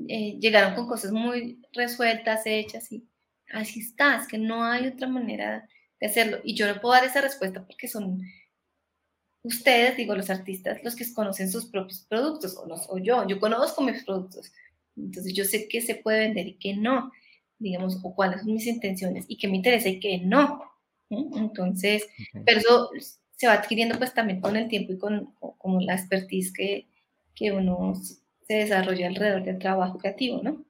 eh, 0.09 0.39
llegaron 0.41 0.75
con 0.75 0.89
cosas 0.89 1.13
muy 1.13 1.61
resueltas, 1.73 2.43
hechas 2.47 2.91
y 2.93 3.05
así 3.53 3.81
está, 3.81 4.17
es 4.17 4.27
que 4.27 4.39
no 4.39 4.65
hay 4.65 4.87
otra 4.87 5.09
manera 5.09 5.69
de 6.01 6.07
hacerlo. 6.07 6.39
Y 6.45 6.55
yo 6.55 6.67
no 6.67 6.81
puedo 6.81 6.95
dar 6.95 7.05
esa 7.05 7.21
respuesta 7.21 7.65
porque 7.65 7.89
son 7.89 8.23
ustedes, 9.43 9.97
digo, 9.97 10.15
los 10.15 10.31
artistas, 10.31 10.83
los 10.85 10.97
que 10.97 11.13
conocen 11.13 11.51
sus 11.51 11.67
propios 11.67 12.07
productos, 12.09 12.57
o, 12.57 12.67
o 12.89 12.99
yo, 12.99 13.27
yo 13.27 13.41
conozco 13.41 13.83
mis 13.83 14.05
productos. 14.05 14.53
Entonces 14.97 15.33
yo 15.33 15.45
sé 15.45 15.69
qué 15.69 15.81
se 15.81 15.95
puede 15.95 16.21
vender 16.21 16.49
y 16.49 16.55
qué 16.55 16.75
no, 16.75 17.11
digamos, 17.59 17.99
o 18.03 18.15
cuáles 18.15 18.41
son 18.41 18.53
mis 18.53 18.67
intenciones 18.67 19.25
y 19.29 19.37
qué 19.37 19.49
me 19.49 19.57
interesa 19.57 19.89
y 19.89 20.01
qué 20.01 20.19
no. 20.19 20.63
Entonces, 21.11 22.07
pero 22.45 22.61
eso 22.61 22.91
se 23.37 23.47
va 23.47 23.55
adquiriendo 23.55 23.99
pues 23.99 24.15
también 24.15 24.41
con 24.41 24.57
el 24.57 24.69
tiempo 24.69 24.93
y 24.93 24.99
con 24.99 25.35
como 25.59 25.81
la 25.81 25.95
expertise 25.95 26.53
que, 26.53 26.87
que 27.35 27.53
uno 27.53 27.95
se 28.47 28.55
desarrolla 28.55 29.09
alrededor 29.09 29.45
del 29.45 29.59
trabajo 29.59 29.99
creativo, 29.99 30.41
¿no? 30.43 30.65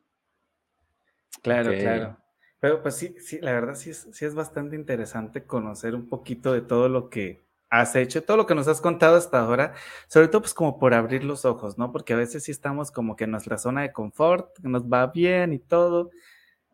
Claro, 1.42 1.72
claro. 1.76 2.18
Pero 2.60 2.82
pues 2.82 2.96
sí, 2.96 3.14
sí, 3.18 3.38
la 3.40 3.52
verdad 3.52 3.74
sí 3.74 3.90
es, 3.90 4.06
sí 4.12 4.24
es 4.24 4.34
bastante 4.34 4.76
interesante 4.76 5.44
conocer 5.44 5.94
un 5.94 6.08
poquito 6.08 6.52
de 6.52 6.60
todo 6.60 6.88
lo 6.88 7.08
que 7.08 7.42
has 7.70 7.94
hecho, 7.96 8.22
todo 8.22 8.36
lo 8.36 8.46
que 8.46 8.54
nos 8.54 8.68
has 8.68 8.80
contado 8.80 9.16
hasta 9.16 9.40
ahora, 9.40 9.74
sobre 10.08 10.28
todo 10.28 10.42
pues 10.42 10.52
como 10.54 10.78
por 10.78 10.92
abrir 10.92 11.24
los 11.24 11.44
ojos, 11.44 11.78
¿no? 11.78 11.92
Porque 11.92 12.12
a 12.12 12.16
veces 12.16 12.42
sí 12.44 12.50
estamos 12.50 12.90
como 12.90 13.16
que 13.16 13.24
en 13.24 13.30
nuestra 13.30 13.58
zona 13.58 13.82
de 13.82 13.92
confort, 13.92 14.58
nos 14.58 14.82
va 14.84 15.06
bien 15.06 15.52
y 15.52 15.60
todo, 15.60 16.10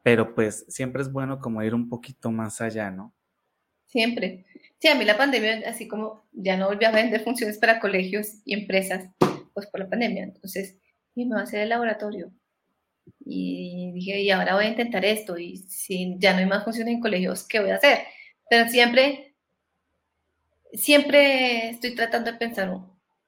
pero 0.02 0.34
pues 0.34 0.64
siempre 0.68 1.02
es 1.02 1.12
bueno 1.12 1.38
como 1.38 1.62
ir 1.62 1.74
un 1.74 1.88
poquito 1.88 2.30
más 2.30 2.60
allá, 2.60 2.90
¿no? 2.90 3.14
Siempre. 3.84 4.46
Sí, 4.78 4.88
a 4.88 4.94
mí 4.94 5.04
la 5.04 5.18
pandemia, 5.18 5.68
así 5.68 5.86
como 5.86 6.26
ya 6.32 6.56
no 6.56 6.66
volví 6.66 6.84
a 6.84 6.90
vender 6.90 7.22
funciones 7.22 7.58
para 7.58 7.78
colegios 7.78 8.40
y 8.44 8.54
empresas, 8.54 9.08
pues 9.54 9.66
por 9.66 9.80
la 9.80 9.88
pandemia, 9.88 10.24
entonces, 10.24 10.78
y 11.14 11.26
me 11.26 11.34
va 11.34 11.42
a 11.42 11.44
hacer 11.44 11.60
el 11.60 11.68
laboratorio, 11.68 12.32
y 13.28 13.90
dije, 13.92 14.20
y 14.20 14.30
ahora 14.30 14.54
voy 14.54 14.66
a 14.66 14.68
intentar 14.68 15.04
esto, 15.04 15.36
y 15.36 15.56
si 15.56 16.14
ya 16.18 16.32
no 16.32 16.38
hay 16.38 16.46
más 16.46 16.64
funciones 16.64 16.94
en 16.94 17.00
colegios, 17.00 17.46
¿qué 17.46 17.58
voy 17.58 17.70
a 17.70 17.76
hacer? 17.76 17.98
Pero 18.48 18.68
siempre, 18.68 19.34
siempre 20.72 21.70
estoy 21.70 21.96
tratando 21.96 22.30
de 22.30 22.38
pensar 22.38 22.70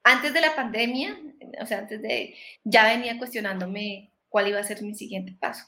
antes 0.03 0.33
de 0.33 0.41
la 0.41 0.55
pandemia, 0.55 1.19
o 1.61 1.65
sea, 1.65 1.79
antes 1.79 2.01
de, 2.01 2.33
ya 2.63 2.85
venía 2.95 3.17
cuestionándome 3.17 4.11
cuál 4.29 4.47
iba 4.47 4.59
a 4.59 4.63
ser 4.63 4.81
mi 4.81 4.95
siguiente 4.95 5.35
paso. 5.37 5.65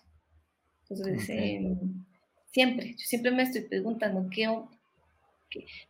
Entonces, 0.89 1.29
em, 1.29 2.05
siempre, 2.53 2.91
yo 2.91 3.05
siempre 3.05 3.31
me 3.31 3.43
estoy 3.43 3.61
preguntando 3.61 4.29
qué, 4.29 4.47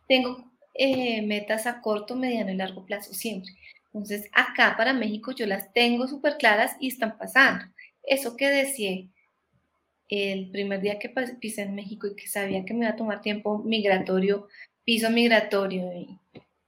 tengo 0.08 0.50
eh, 0.74 1.22
metas 1.22 1.66
a 1.66 1.80
corto, 1.80 2.16
mediano 2.16 2.50
y 2.50 2.56
largo 2.56 2.84
plazo, 2.84 3.14
siempre. 3.14 3.52
Entonces, 3.86 4.28
acá 4.32 4.74
para 4.76 4.92
México 4.92 5.32
yo 5.32 5.46
las 5.46 5.72
tengo 5.72 6.08
súper 6.08 6.38
claras 6.38 6.76
y 6.80 6.88
están 6.88 7.16
pasando. 7.18 7.66
Eso 8.04 8.36
que 8.36 8.48
decía 8.48 9.06
el 10.08 10.50
primer 10.50 10.82
día 10.82 10.98
que 10.98 11.08
pisé 11.40 11.62
en 11.62 11.74
México 11.74 12.06
y 12.06 12.14
que 12.14 12.28
sabía 12.28 12.64
que 12.64 12.74
me 12.74 12.80
iba 12.80 12.90
a 12.90 12.96
tomar 12.96 13.22
tiempo 13.22 13.58
migratorio, 13.58 14.46
piso 14.84 15.08
migratorio 15.10 15.90
y 15.92 16.18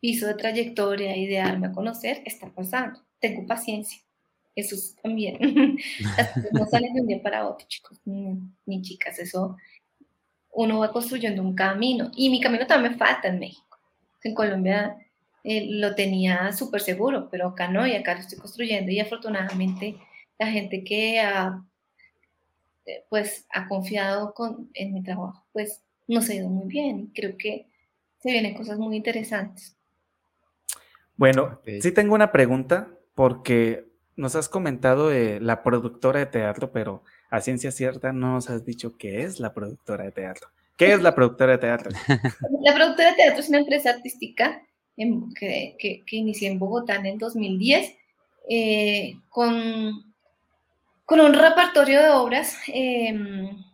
piso 0.01 0.27
de 0.27 0.35
trayectoria 0.35 1.17
y 1.17 1.27
de 1.27 1.37
darme 1.37 1.67
a 1.67 1.73
conocer, 1.73 2.23
está 2.25 2.49
pasando. 2.49 3.01
Tengo 3.21 3.47
paciencia. 3.47 4.01
Eso 4.57 4.77
también. 5.03 5.39
no 6.53 6.67
salen 6.67 6.95
de 6.95 7.01
un 7.03 7.07
día 7.07 7.23
para 7.23 7.47
otro, 7.47 7.67
chicos 7.69 8.01
ni, 8.05 8.81
chicas. 8.83 9.19
Eso 9.19 9.57
uno 10.53 10.79
va 10.79 10.93
construyendo 10.93 11.43
un 11.43 11.55
camino. 11.55 12.11
Y 12.17 12.31
mi 12.31 12.41
camino 12.41 12.67
también 12.67 12.93
me 12.93 12.99
falta 12.99 13.29
en 13.29 13.41
México. 13.41 13.79
En 14.23 14.35
Colombia 14.35 14.97
eh, 15.43 15.67
lo 15.69 15.95
tenía 15.95 16.51
súper 16.53 16.81
seguro, 16.81 17.29
pero 17.31 17.49
acá 17.49 17.69
no, 17.69 17.87
y 17.87 17.95
acá 17.95 18.15
lo 18.15 18.21
estoy 18.21 18.39
construyendo. 18.39 18.91
Y 18.91 19.01
afortunadamente 19.01 19.97
la 20.39 20.47
gente 20.49 20.85
que 20.85 21.21
ha, 21.21 21.63
eh, 22.87 23.05
pues, 23.09 23.47
ha 23.51 23.69
confiado 23.69 24.35
con, 24.35 24.71
en 24.75 24.95
mi 24.95 25.03
trabajo, 25.03 25.45
pues 25.53 25.83
nos 26.07 26.29
ha 26.29 26.35
ido 26.35 26.49
muy 26.49 26.69
bien. 26.69 27.11
Creo 27.15 27.37
que 27.37 27.67
se 28.19 28.31
vienen 28.31 28.55
cosas 28.55 28.79
muy 28.79 28.97
interesantes. 28.97 29.77
Bueno, 31.17 31.61
sí 31.81 31.93
tengo 31.93 32.15
una 32.15 32.33
pregunta 32.33 32.89
porque 33.15 33.87
nos 34.17 34.35
has 34.35 34.49
comentado 34.49 35.09
de 35.09 35.41
la 35.41 35.63
productora 35.63 36.21
de 36.21 36.27
teatro, 36.27 36.73
pero 36.73 37.03
a 37.31 37.41
ciencia 37.41 37.71
cierta 37.71 38.13
no 38.13 38.33
nos 38.33 38.51
has 38.51 38.65
dicho 38.65 38.97
qué 38.97 39.23
es 39.23 39.41
la 39.41 39.53
productora 39.55 40.05
de 40.05 40.13
teatro. 40.13 40.49
¿Qué 40.77 40.93
es 40.93 41.03
la 41.03 41.15
productora 41.17 41.53
de 41.53 41.59
teatro? 41.59 41.91
La 42.63 42.75
productora 42.75 43.11
de 43.11 43.17
teatro 43.17 43.41
es 43.41 43.49
una 43.49 43.59
empresa 43.59 43.91
artística 43.91 44.63
que, 44.97 45.77
que, 45.79 46.17
inicié 46.17 46.51
en 46.51 46.59
Bogotá 46.59 46.97
en 46.97 47.07
el 47.07 47.19
2010 47.19 47.97
eh, 48.49 49.15
con, 49.29 50.14
con 51.05 51.21
un 51.21 51.35
repertorio 51.35 52.03
de 52.03 52.09
obras 52.11 52.57
em, 52.69 53.65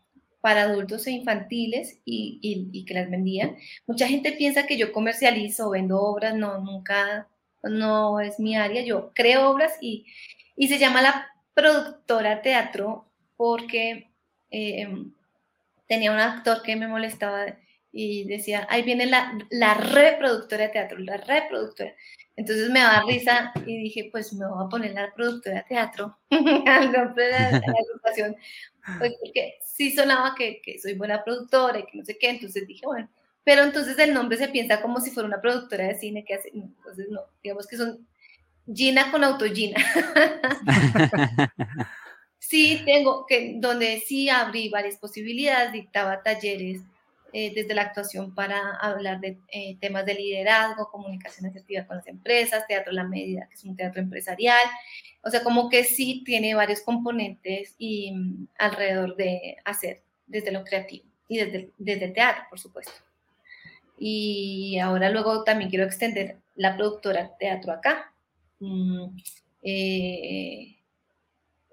para 0.41 0.62
adultos 0.62 1.07
e 1.07 1.12
infantiles 1.12 2.01
y, 2.05 2.85
que 2.87 2.95
las 2.95 3.11
vendían. 3.11 3.57
Mucha 3.87 4.09
gente 4.09 4.33
piensa 4.33 4.66
que 4.66 4.76
yo 4.76 4.93
comercializo, 4.93 5.70
vendo 5.70 6.01
obras, 6.01 6.35
no, 6.35 6.59
nunca, 6.59 7.28
no 7.62 8.20
es 8.20 8.39
mi 8.41 8.57
área. 8.57 8.83
Yo 8.83 9.12
creo 9.14 9.51
obras 9.51 9.72
y, 9.81 10.07
se 10.57 10.78
llama 10.78 11.03
la 11.03 11.28
productora 11.55 12.43
teatro 12.43 13.07
porque 13.37 14.09
eh, 14.51 14.89
tenía 15.87 16.12
un 16.12 16.18
actor 16.18 16.62
que 16.62 16.76
me 16.76 16.89
molestaba 16.89 17.47
y 17.93 18.24
decía, 18.24 18.66
ahí 18.70 18.82
viene 18.82 19.07
la, 19.07 19.36
la 19.51 19.74
reproductora 19.74 20.64
de 20.64 20.68
teatro, 20.70 20.99
la 20.99 21.16
reproductora. 21.16 21.95
Entonces 22.36 22.70
me 22.70 22.80
daba 22.80 23.05
risa 23.07 23.53
y 23.66 23.82
dije, 23.82 24.09
pues 24.11 24.32
me 24.32 24.47
voy 24.47 24.64
a 24.64 24.68
poner 24.68 24.93
la 24.93 25.12
productora 25.12 25.57
de 25.57 25.64
teatro 25.64 26.16
al 26.30 26.93
nombre 26.93 27.24
de 27.26 27.30
la, 27.32 27.57
agrupación, 27.57 28.36
pues 28.99 29.14
porque 29.20 29.59
sí 29.62 29.93
sonaba 29.93 30.34
que, 30.34 30.62
que, 30.62 30.78
soy 30.78 30.95
buena 30.95 31.22
productora 31.22 31.80
y 31.80 31.86
que 31.86 31.99
no 31.99 32.05
sé 32.05 32.16
qué, 32.18 32.30
entonces 32.30 32.66
dije, 32.66 32.86
bueno, 32.86 33.11
pero 33.45 33.62
entonces 33.62 33.99
el 33.99 34.14
nombre 34.14 34.38
se 34.38 34.49
piensa 34.49 34.80
como 34.80 35.01
si 35.01 35.11
fuera 35.11 35.26
una 35.26 35.41
productora 35.41 35.88
de 35.88 35.99
cine 35.99 36.24
que 36.24 36.34
hace, 36.34 36.51
entonces 36.55 37.09
no, 37.11 37.20
digamos 37.43 37.66
que 37.66 37.76
son 37.76 38.07
Gina 38.72 39.11
con 39.11 39.24
auto 39.24 39.47
Gina. 39.47 39.84
sí, 42.38 42.82
tengo 42.84 43.26
que, 43.26 43.55
donde 43.57 44.01
sí 44.07 44.28
abrí 44.28 44.68
varias 44.68 44.97
posibilidades, 44.97 45.72
dictaba 45.72 46.22
talleres 46.22 46.80
eh, 47.33 47.53
desde 47.55 47.74
la 47.74 47.83
actuación 47.83 48.35
para 48.35 48.76
hablar 48.76 49.20
de 49.20 49.39
eh, 49.49 49.76
temas 49.81 50.05
de 50.07 50.14
liderazgo, 50.14 50.91
comunicación 50.91 51.47
asertiva 51.47 51.87
con 51.87 51.97
las 51.97 52.07
empresas, 52.07 52.66
teatro 52.66 52.93
La 52.93 53.05
Medida, 53.05 53.47
que 53.49 53.55
es 53.55 53.64
un 53.64 53.76
teatro 53.76 54.01
empresarial. 54.01 54.61
O 55.22 55.31
sea, 55.31 55.43
como 55.43 55.68
que 55.68 55.85
sí 55.85 56.22
tiene 56.24 56.55
varios 56.55 56.81
componentes 56.81 57.74
y 57.78 58.12
mm, 58.12 58.49
alrededor 58.59 59.16
de 59.16 59.57
hacer 59.64 60.03
desde 60.26 60.53
lo 60.53 60.64
creativo 60.64 61.05
y 61.28 61.39
desde, 61.39 61.70
desde 61.78 62.09
teatro, 62.09 62.45
por 62.51 62.59
supuesto. 62.59 62.93
Y 63.99 64.78
ahora 64.78 65.11
luego 65.11 65.45
también 65.45 65.70
quiero 65.70 65.85
extender 65.85 66.39
la 66.57 66.76
productora 66.76 67.37
teatro 67.39 67.72
acá. 67.72 68.12
Mm, 68.59 69.16
eh, 69.62 70.80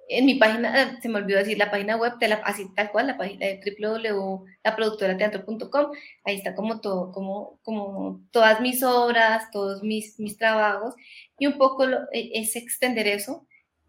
en 0.10 0.26
mi 0.26 0.36
página, 0.36 0.84
eh, 0.84 0.98
se 1.02 1.10
me 1.10 1.18
olvidó 1.18 1.40
decir, 1.40 1.58
la 1.58 1.70
página 1.70 1.98
web, 1.98 2.14
de 2.20 2.30
la, 2.30 2.36
así 2.38 2.70
tal 2.74 2.92
cual, 2.92 3.08
la 3.08 3.18
página 3.18 3.46
de 3.46 3.60
www.laproductorateatro.com, 3.80 5.92
ahí 6.24 6.36
está 6.36 6.56
como 6.56 6.80
todo, 6.80 7.12
como, 7.12 7.60
como 7.64 8.22
todas 8.32 8.62
mis 8.62 8.82
obras, 8.84 9.52
todos 9.52 9.84
mis, 9.84 10.18
mis 10.20 10.38
trabajos, 10.38 10.96
y 11.38 11.48
un 11.48 11.58
poco 11.58 11.86
e, 12.12 12.32
es 12.34 12.56
extender 12.56 13.08
eso. 13.08 13.46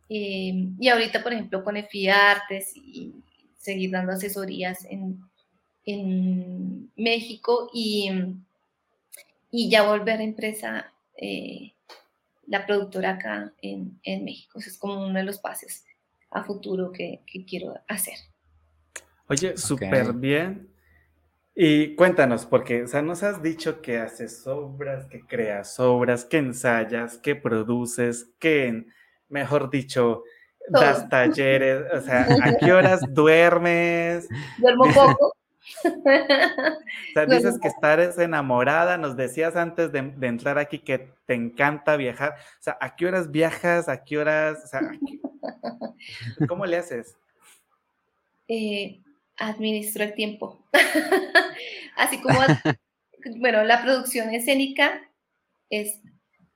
Eh, 0.08 0.68
y 0.80 0.88
ahorita, 0.88 1.22
por 1.22 1.32
ejemplo, 1.32 1.62
con 1.62 1.76
EFI 1.76 2.08
Artes 2.08 2.72
y 2.74 3.14
seguir 3.58 3.90
dando 3.90 4.12
asesorías 4.12 4.84
en, 4.86 5.20
en 5.84 6.90
México 6.96 7.70
y, 7.72 8.10
y, 9.50 9.70
ya 9.70 9.82
volver 9.84 10.20
a 10.20 10.24
empresa, 10.24 10.92
eh, 11.16 11.72
la 12.46 12.66
productora 12.66 13.10
acá 13.10 13.52
en, 13.62 14.00
en 14.02 14.24
México. 14.24 14.58
Eso 14.58 14.70
es 14.70 14.78
como 14.78 15.06
uno 15.06 15.18
de 15.18 15.24
los 15.24 15.38
pasos 15.38 15.84
a 16.30 16.42
futuro 16.42 16.92
que, 16.92 17.22
quiero 17.48 17.74
hacer. 17.88 18.14
Oye, 19.28 19.56
súper 19.56 20.12
bien. 20.12 20.68
Y 21.54 21.96
cuéntanos, 21.96 22.46
porque, 22.46 22.84
o 22.84 22.86
sea, 22.86 23.02
nos 23.02 23.22
has 23.22 23.42
dicho 23.42 23.82
que 23.82 23.98
haces 23.98 24.46
obras, 24.46 25.06
que 25.06 25.26
creas 25.26 25.80
obras, 25.80 26.24
que 26.24 26.38
ensayas, 26.38 27.18
que 27.18 27.34
produces, 27.34 28.30
que, 28.38 28.86
mejor 29.28 29.68
dicho, 29.68 30.22
das 30.68 31.08
talleres, 31.08 31.82
o 31.92 32.00
sea, 32.00 32.28
¿a 32.42 32.56
qué 32.60 32.72
horas 32.72 33.00
duermes? 33.08 34.28
Duermo 34.58 34.84
poco. 34.94 35.32
o 35.84 37.12
sea, 37.14 37.26
dices 37.26 37.58
que 37.60 37.68
estás 37.68 38.18
enamorada, 38.18 38.96
nos 38.98 39.16
decías 39.16 39.56
antes 39.56 39.92
de, 39.92 39.98
entrar 39.98 40.58
aquí 40.58 40.78
que 40.78 41.10
te 41.26 41.34
encanta 41.34 41.96
viajar, 41.96 42.34
o 42.36 42.62
sea, 42.62 42.78
¿a 42.80 42.96
qué 42.96 43.06
horas 43.06 43.30
viajas? 43.30 43.88
¿A 43.88 44.04
qué 44.04 44.18
horas? 44.18 44.64
O 44.64 44.66
sea, 44.66 44.80
¿cómo 46.48 46.66
le 46.66 46.76
haces? 46.76 47.16
Eh, 48.48 49.00
administro 49.36 50.04
el 50.04 50.14
tiempo. 50.14 50.64
Así 51.96 52.20
como, 52.20 52.38
bueno, 53.36 53.64
la 53.64 53.82
producción 53.82 54.34
escénica 54.34 55.02
es 55.70 56.00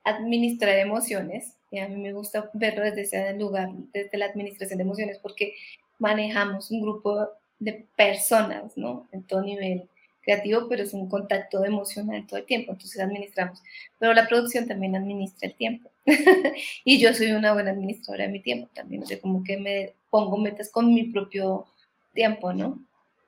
administrar 0.04 0.78
emociones, 0.78 1.56
y 1.70 1.78
a 1.78 1.88
mí 1.88 1.96
me 1.96 2.12
gusta 2.12 2.50
verlo 2.52 2.82
desde 2.82 3.02
ese 3.02 3.32
lugar, 3.34 3.70
desde 3.92 4.18
la 4.18 4.26
administración 4.26 4.78
de 4.78 4.84
emociones, 4.84 5.18
porque 5.18 5.54
manejamos 5.98 6.70
un 6.70 6.82
grupo 6.82 7.28
de 7.62 7.86
personas, 7.96 8.76
¿no? 8.76 9.08
En 9.12 9.22
todo 9.22 9.42
nivel 9.42 9.88
creativo, 10.22 10.68
pero 10.68 10.82
es 10.82 10.94
un 10.94 11.08
contacto 11.08 11.64
emocional 11.64 12.26
todo 12.26 12.38
el 12.38 12.46
tiempo, 12.46 12.72
entonces 12.72 13.00
administramos. 13.00 13.62
Pero 13.98 14.14
la 14.14 14.26
producción 14.26 14.66
también 14.66 14.96
administra 14.96 15.48
el 15.48 15.54
tiempo. 15.54 15.90
y 16.84 16.98
yo 16.98 17.12
soy 17.14 17.32
una 17.32 17.52
buena 17.52 17.70
administradora 17.70 18.24
de 18.24 18.32
mi 18.32 18.40
tiempo 18.40 18.68
también, 18.74 19.02
o 19.02 19.06
sea, 19.06 19.20
como 19.20 19.42
que 19.44 19.56
me 19.56 19.94
pongo 20.10 20.36
metas 20.36 20.70
con 20.70 20.92
mi 20.92 21.04
propio 21.04 21.66
tiempo, 22.14 22.52
¿no? 22.52 22.78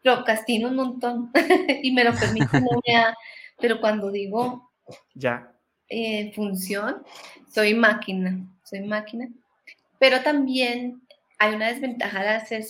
Procrastino 0.02 0.68
un 0.68 0.76
montón 0.76 1.30
y 1.82 1.92
me 1.92 2.04
lo 2.04 2.14
permite, 2.14 2.60
pero 3.58 3.80
cuando 3.80 4.10
digo 4.10 4.70
ya 5.14 5.50
en 5.88 6.32
función, 6.32 7.02
soy 7.52 7.74
máquina, 7.74 8.38
soy 8.64 8.80
máquina. 8.80 9.28
Pero 9.98 10.22
también 10.22 11.02
hay 11.38 11.54
una 11.54 11.68
desventaja 11.68 12.22
de 12.22 12.28
hacer 12.30 12.64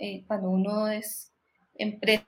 eh, 0.00 0.24
cuando 0.26 0.48
uno 0.48 0.88
es 0.88 1.32
empresa. 1.74 2.26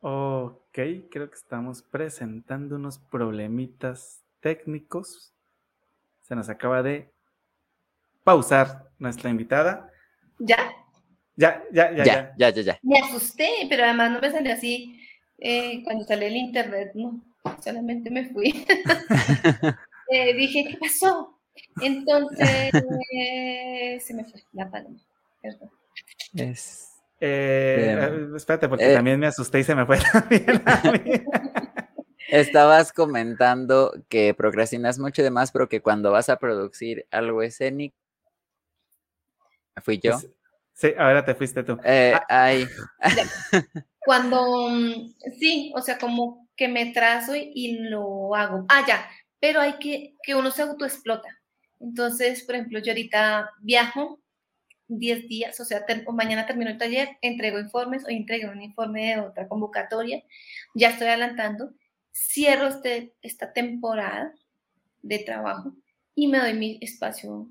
Ok, 0.00 0.78
creo 1.10 1.28
que 1.28 1.34
estamos 1.34 1.82
presentando 1.82 2.76
unos 2.76 2.98
problemitas 2.98 4.22
técnicos. 4.40 5.34
Se 6.22 6.36
nos 6.36 6.48
acaba 6.48 6.82
de 6.82 7.12
pausar 8.24 8.88
nuestra 8.98 9.30
invitada. 9.30 9.90
¿Ya? 10.38 10.58
Ya, 11.36 11.62
ya, 11.72 11.92
ya, 11.92 12.04
ya. 12.04 12.34
Ya, 12.36 12.50
ya, 12.50 12.62
ya. 12.62 12.78
Me 12.82 12.98
asusté, 13.00 13.48
pero 13.68 13.84
además 13.84 14.12
no 14.12 14.20
me 14.20 14.30
salió 14.30 14.52
así 14.52 14.96
eh, 15.38 15.82
cuando 15.82 16.04
salió 16.04 16.28
el 16.28 16.36
internet, 16.36 16.92
no, 16.94 17.20
solamente 17.62 18.10
me 18.10 18.28
fui. 18.30 18.64
Eh, 20.14 20.34
dije, 20.34 20.66
¿qué 20.68 20.76
pasó? 20.76 21.40
Entonces, 21.80 22.70
se 24.04 24.12
me 24.12 24.24
fue 24.24 24.42
la 24.52 24.70
paloma. 24.70 25.00
Es. 26.34 26.88
Eh, 27.20 28.28
espérate, 28.34 28.68
porque 28.68 28.94
también 28.94 29.20
me 29.20 29.28
asusté 29.28 29.60
y 29.60 29.64
se 29.64 29.74
me 29.76 29.86
fue 29.86 29.98
también 30.12 31.24
Estabas 32.28 32.92
comentando 32.92 33.92
que 34.08 34.32
procrastinas 34.34 34.98
mucho 34.98 35.20
y 35.20 35.24
demás, 35.24 35.52
pero 35.52 35.68
que 35.68 35.82
cuando 35.82 36.10
vas 36.10 36.30
a 36.30 36.38
producir 36.38 37.06
algo 37.10 37.42
escénico, 37.42 37.94
fui 39.82 40.00
yo. 40.02 40.18
Sí, 40.72 40.94
ahora 40.98 41.24
te 41.24 41.34
fuiste 41.34 41.62
tú. 41.62 41.78
Eh, 41.84 42.14
ay. 42.28 42.66
Cuando, 44.04 44.70
mm, 44.70 45.12
sí, 45.38 45.72
o 45.76 45.80
sea, 45.80 45.98
como 45.98 46.48
que 46.56 46.68
me 46.68 46.92
trazo 46.92 47.34
y, 47.36 47.78
lo 47.88 48.34
hago. 48.34 48.64
Ah, 48.68 48.84
ya, 48.86 49.08
pero 49.38 49.60
hay 49.60 49.74
que, 49.78 50.14
que 50.22 50.34
uno 50.34 50.50
se 50.50 50.62
autoexplota. 50.62 51.28
Entonces, 51.78 52.42
por 52.44 52.54
ejemplo, 52.54 52.78
yo 52.80 52.92
ahorita 52.92 53.50
viajo 53.60 54.21
10 54.88 55.28
días, 55.28 55.58
o 55.60 55.64
sea, 55.64 55.84
mañana 56.12 56.46
termino 56.46 56.70
el 56.70 56.78
taller, 56.78 57.16
entrego 57.22 57.58
informes, 57.58 58.04
hoy 58.06 58.16
entrego 58.16 58.50
un 58.50 58.62
informe 58.62 59.14
de 59.14 59.20
otra 59.20 59.48
convocatoria, 59.48 60.22
ya 60.74 60.90
estoy 60.90 61.08
adelantando, 61.08 61.72
cierro 62.12 62.68
este, 62.68 63.14
esta 63.22 63.52
temporada 63.52 64.34
de 65.00 65.18
trabajo 65.20 65.74
y 66.14 66.28
me 66.28 66.38
doy 66.38 66.54
mi 66.54 66.78
espacio 66.80 67.48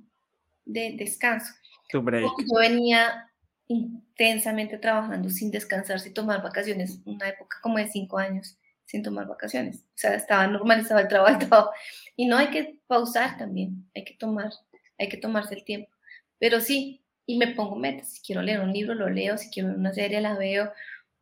de 0.65 0.95
descanso. 0.97 1.53
Tu 1.89 2.01
break. 2.01 2.29
Yo 2.39 2.59
venía 2.59 3.31
intensamente 3.67 4.77
trabajando 4.77 5.29
sin 5.29 5.49
descansar, 5.49 5.99
sin 5.99 6.13
tomar 6.13 6.43
vacaciones, 6.43 6.99
una 7.05 7.29
época 7.29 7.57
como 7.61 7.77
de 7.77 7.87
cinco 7.87 8.17
años 8.17 8.57
sin 8.91 9.03
tomar 9.03 9.25
vacaciones. 9.25 9.77
O 9.77 9.95
sea, 9.95 10.15
estaba 10.15 10.45
normalizado 10.47 10.99
el 10.99 11.07
trabajo, 11.07 11.71
y 12.17 12.25
no 12.25 12.37
hay 12.37 12.49
que 12.49 12.77
pausar 12.87 13.37
también, 13.37 13.89
hay 13.95 14.03
que 14.03 14.15
tomar, 14.15 14.51
hay 14.99 15.07
que 15.07 15.17
tomarse 15.17 15.55
el 15.55 15.63
tiempo. 15.63 15.89
Pero 16.37 16.59
sí, 16.59 17.00
y 17.31 17.37
me 17.37 17.47
pongo 17.47 17.75
metas, 17.77 18.13
si 18.13 18.21
quiero 18.21 18.41
leer 18.41 18.59
un 18.59 18.73
libro, 18.73 18.93
lo 18.93 19.09
leo, 19.09 19.37
si 19.37 19.49
quiero 19.49 19.69
ver 19.69 19.77
una 19.77 19.93
serie, 19.93 20.19
la 20.19 20.37
veo, 20.37 20.71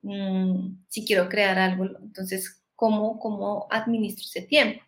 mm, 0.01 0.85
si 0.87 1.05
quiero 1.05 1.29
crear 1.29 1.59
algo, 1.59 1.85
entonces, 1.85 2.63
¿cómo, 2.75 3.19
cómo 3.19 3.67
administro 3.69 4.23
ese 4.25 4.41
tiempo? 4.41 4.83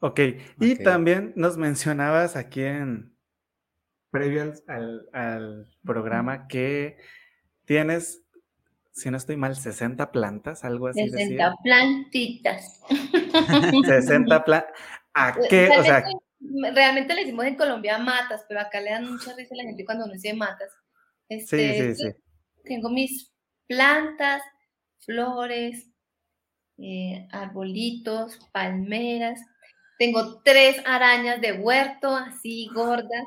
Ok, 0.00 0.20
y 0.58 0.76
también 0.76 1.32
nos 1.36 1.56
mencionabas 1.56 2.34
aquí 2.34 2.62
en, 2.62 3.14
previo 4.10 4.52
al, 4.66 5.68
programa 5.84 6.48
que 6.48 6.96
tienes, 7.64 8.24
si 8.90 9.08
no 9.10 9.16
estoy 9.16 9.36
mal, 9.36 9.54
60 9.54 10.10
plantas, 10.10 10.64
algo 10.64 10.88
así. 10.88 11.08
60 11.08 11.54
plantitas. 11.62 12.80
60 13.86 14.44
plantas. 14.44 14.72
¿A 15.14 15.36
qué? 15.48 15.70
O 15.78 15.84
sea, 15.84 16.04
realmente 16.40 17.14
le 17.14 17.22
decimos 17.22 17.44
en 17.44 17.56
Colombia 17.56 17.98
matas, 17.98 18.44
pero 18.48 18.60
acá 18.60 18.80
le 18.80 18.90
dan 18.90 19.10
mucha 19.10 19.34
risa 19.34 19.54
a 19.54 19.58
la 19.58 19.64
gente 19.64 19.84
cuando 19.84 20.04
uno 20.04 20.14
dice 20.14 20.34
matas. 20.34 20.70
Este, 21.28 21.94
sí, 21.94 21.94
sí, 21.94 22.04
sí. 22.04 22.22
Tengo 22.64 22.90
mis 22.90 23.32
plantas, 23.66 24.42
flores, 25.00 25.88
eh, 26.78 27.28
arbolitos, 27.30 28.38
palmeras. 28.52 29.40
Tengo 29.98 30.42
tres 30.42 30.82
arañas 30.86 31.40
de 31.40 31.52
huerto, 31.52 32.16
así 32.16 32.68
gordas 32.74 33.26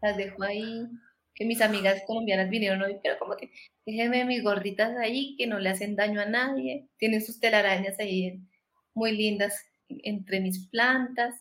las 0.00 0.16
dejo 0.16 0.44
ahí, 0.44 0.86
que 1.34 1.44
mis 1.44 1.60
amigas 1.60 2.02
colombianas 2.06 2.50
vinieron 2.50 2.82
hoy, 2.82 2.98
pero 3.02 3.18
como 3.18 3.36
que 3.36 3.50
déjenme 3.84 4.24
mis 4.24 4.42
gorditas 4.42 4.96
ahí, 4.96 5.34
que 5.36 5.46
no 5.46 5.58
le 5.58 5.70
hacen 5.70 5.96
daño 5.96 6.20
a 6.20 6.26
nadie, 6.26 6.88
tienen 6.98 7.24
sus 7.24 7.40
telarañas 7.40 7.98
ahí 7.98 8.40
muy 8.94 9.16
lindas 9.16 9.66
entre 9.88 10.40
mis 10.40 10.68
plantas, 10.68 11.34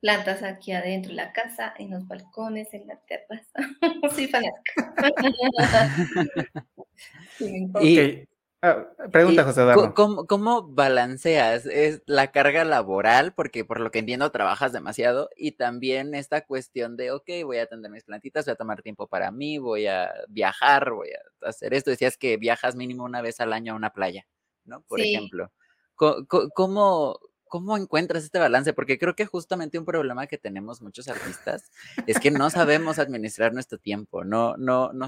plantas 0.00 0.42
aquí 0.42 0.72
adentro 0.72 1.10
de 1.10 1.16
la 1.16 1.32
casa, 1.32 1.74
en 1.78 1.90
los 1.90 2.06
balcones, 2.06 2.72
en 2.74 2.86
la 2.86 2.98
terraza. 3.00 3.58
sí, 4.16 4.28
fanática. 4.28 4.94
sí, 7.38 8.26
Ah, 8.62 8.86
pregunta, 9.12 9.44
José 9.44 9.60
Eduardo. 9.60 9.94
¿cómo, 10.26 10.66
balanceas 10.66 11.66
es 11.66 12.02
la 12.06 12.32
carga 12.32 12.64
laboral? 12.64 13.34
Porque 13.34 13.64
por 13.64 13.80
lo 13.80 13.90
que 13.90 13.98
entiendo 13.98 14.30
trabajas 14.30 14.72
demasiado 14.72 15.28
y 15.36 15.52
también 15.52 16.14
esta 16.14 16.44
cuestión 16.44 16.96
de, 16.96 17.12
ok, 17.12 17.28
voy 17.44 17.58
a 17.58 17.64
atender 17.64 17.90
mis 17.90 18.04
plantitas, 18.04 18.46
voy 18.46 18.52
a 18.52 18.56
tomar 18.56 18.82
tiempo 18.82 19.06
para 19.06 19.30
mí, 19.30 19.58
voy 19.58 19.86
a 19.86 20.10
viajar, 20.28 20.92
voy 20.92 21.10
a 21.10 21.48
hacer 21.48 21.74
esto. 21.74 21.90
Decías 21.90 22.16
que 22.16 22.38
viajas 22.38 22.76
mínimo 22.76 23.04
una 23.04 23.20
vez 23.20 23.40
al 23.40 23.52
año 23.52 23.74
a 23.74 23.76
una 23.76 23.90
playa, 23.90 24.26
¿no? 24.64 24.80
Por 24.82 25.00
ejemplo. 25.00 25.52
¿Cómo, 25.94 27.18
¿Cómo 27.48 27.76
encuentras 27.76 28.24
este 28.24 28.40
balance? 28.40 28.72
Porque 28.72 28.98
creo 28.98 29.14
que 29.14 29.24
justamente 29.24 29.78
un 29.78 29.84
problema 29.84 30.26
que 30.26 30.36
tenemos 30.36 30.82
muchos 30.82 31.06
artistas 31.06 31.70
es 32.06 32.18
que 32.18 32.32
no 32.32 32.50
sabemos 32.50 32.98
administrar 32.98 33.52
nuestro 33.52 33.78
tiempo, 33.78 34.24
no, 34.24 34.56
no, 34.56 34.92
no, 34.92 35.06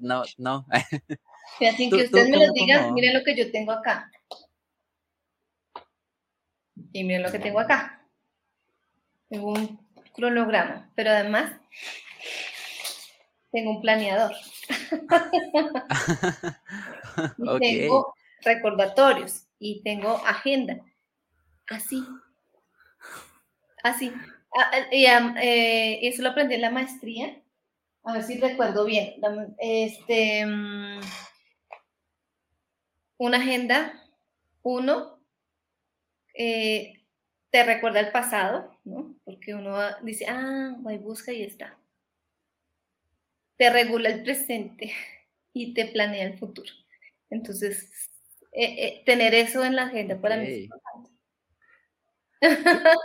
no, 0.00 0.22
no. 0.38 0.66
sin 1.76 1.90
que 1.90 2.04
usted 2.04 2.28
me 2.28 2.46
lo 2.46 2.52
diga, 2.52 2.92
miren 2.92 3.14
lo 3.14 3.24
que 3.24 3.36
yo 3.36 3.50
tengo 3.50 3.72
acá. 3.72 4.08
Y 6.92 7.02
miren 7.02 7.24
lo 7.24 7.32
que 7.32 7.40
tengo 7.40 7.58
acá. 7.58 8.06
Tengo 9.28 9.48
un 9.48 9.80
cronograma, 10.14 10.92
pero 10.94 11.10
además 11.10 11.52
tengo 13.50 13.72
un 13.72 13.80
planeador. 13.80 14.30
y 17.38 17.58
tengo 17.58 18.14
recordatorios 18.42 19.48
y 19.58 19.82
tengo 19.82 20.24
agenda 20.24 20.80
Así. 21.70 22.04
Así. 23.82 24.12
Ah, 24.52 24.70
y 24.90 25.06
eh, 25.06 26.08
eso 26.08 26.22
lo 26.22 26.30
aprendí 26.30 26.56
en 26.56 26.62
la 26.62 26.70
maestría. 26.70 27.40
A 28.02 28.14
ver 28.14 28.24
si 28.24 28.38
recuerdo 28.38 28.84
bien. 28.84 29.14
Este, 29.58 30.44
mm, 30.44 31.00
una 33.18 33.38
agenda, 33.38 34.02
uno, 34.62 35.20
eh, 36.34 37.04
te 37.50 37.62
recuerda 37.62 38.00
el 38.00 38.10
pasado, 38.10 38.76
¿no? 38.84 39.14
Porque 39.24 39.54
uno 39.54 39.78
dice, 40.02 40.26
ah, 40.28 40.76
va 40.84 40.92
y 40.92 40.98
busca 40.98 41.32
y 41.32 41.44
está. 41.44 41.78
Te 43.56 43.70
regula 43.70 44.08
el 44.08 44.24
presente 44.24 44.92
y 45.52 45.72
te 45.72 45.86
planea 45.86 46.24
el 46.24 46.36
futuro. 46.36 46.72
Entonces, 47.28 48.10
eh, 48.50 49.04
tener 49.06 49.34
eso 49.34 49.64
en 49.64 49.76
la 49.76 49.84
agenda 49.84 50.20
para 50.20 50.36
mí 50.36 50.48
es 50.48 50.58
importante. 50.64 51.19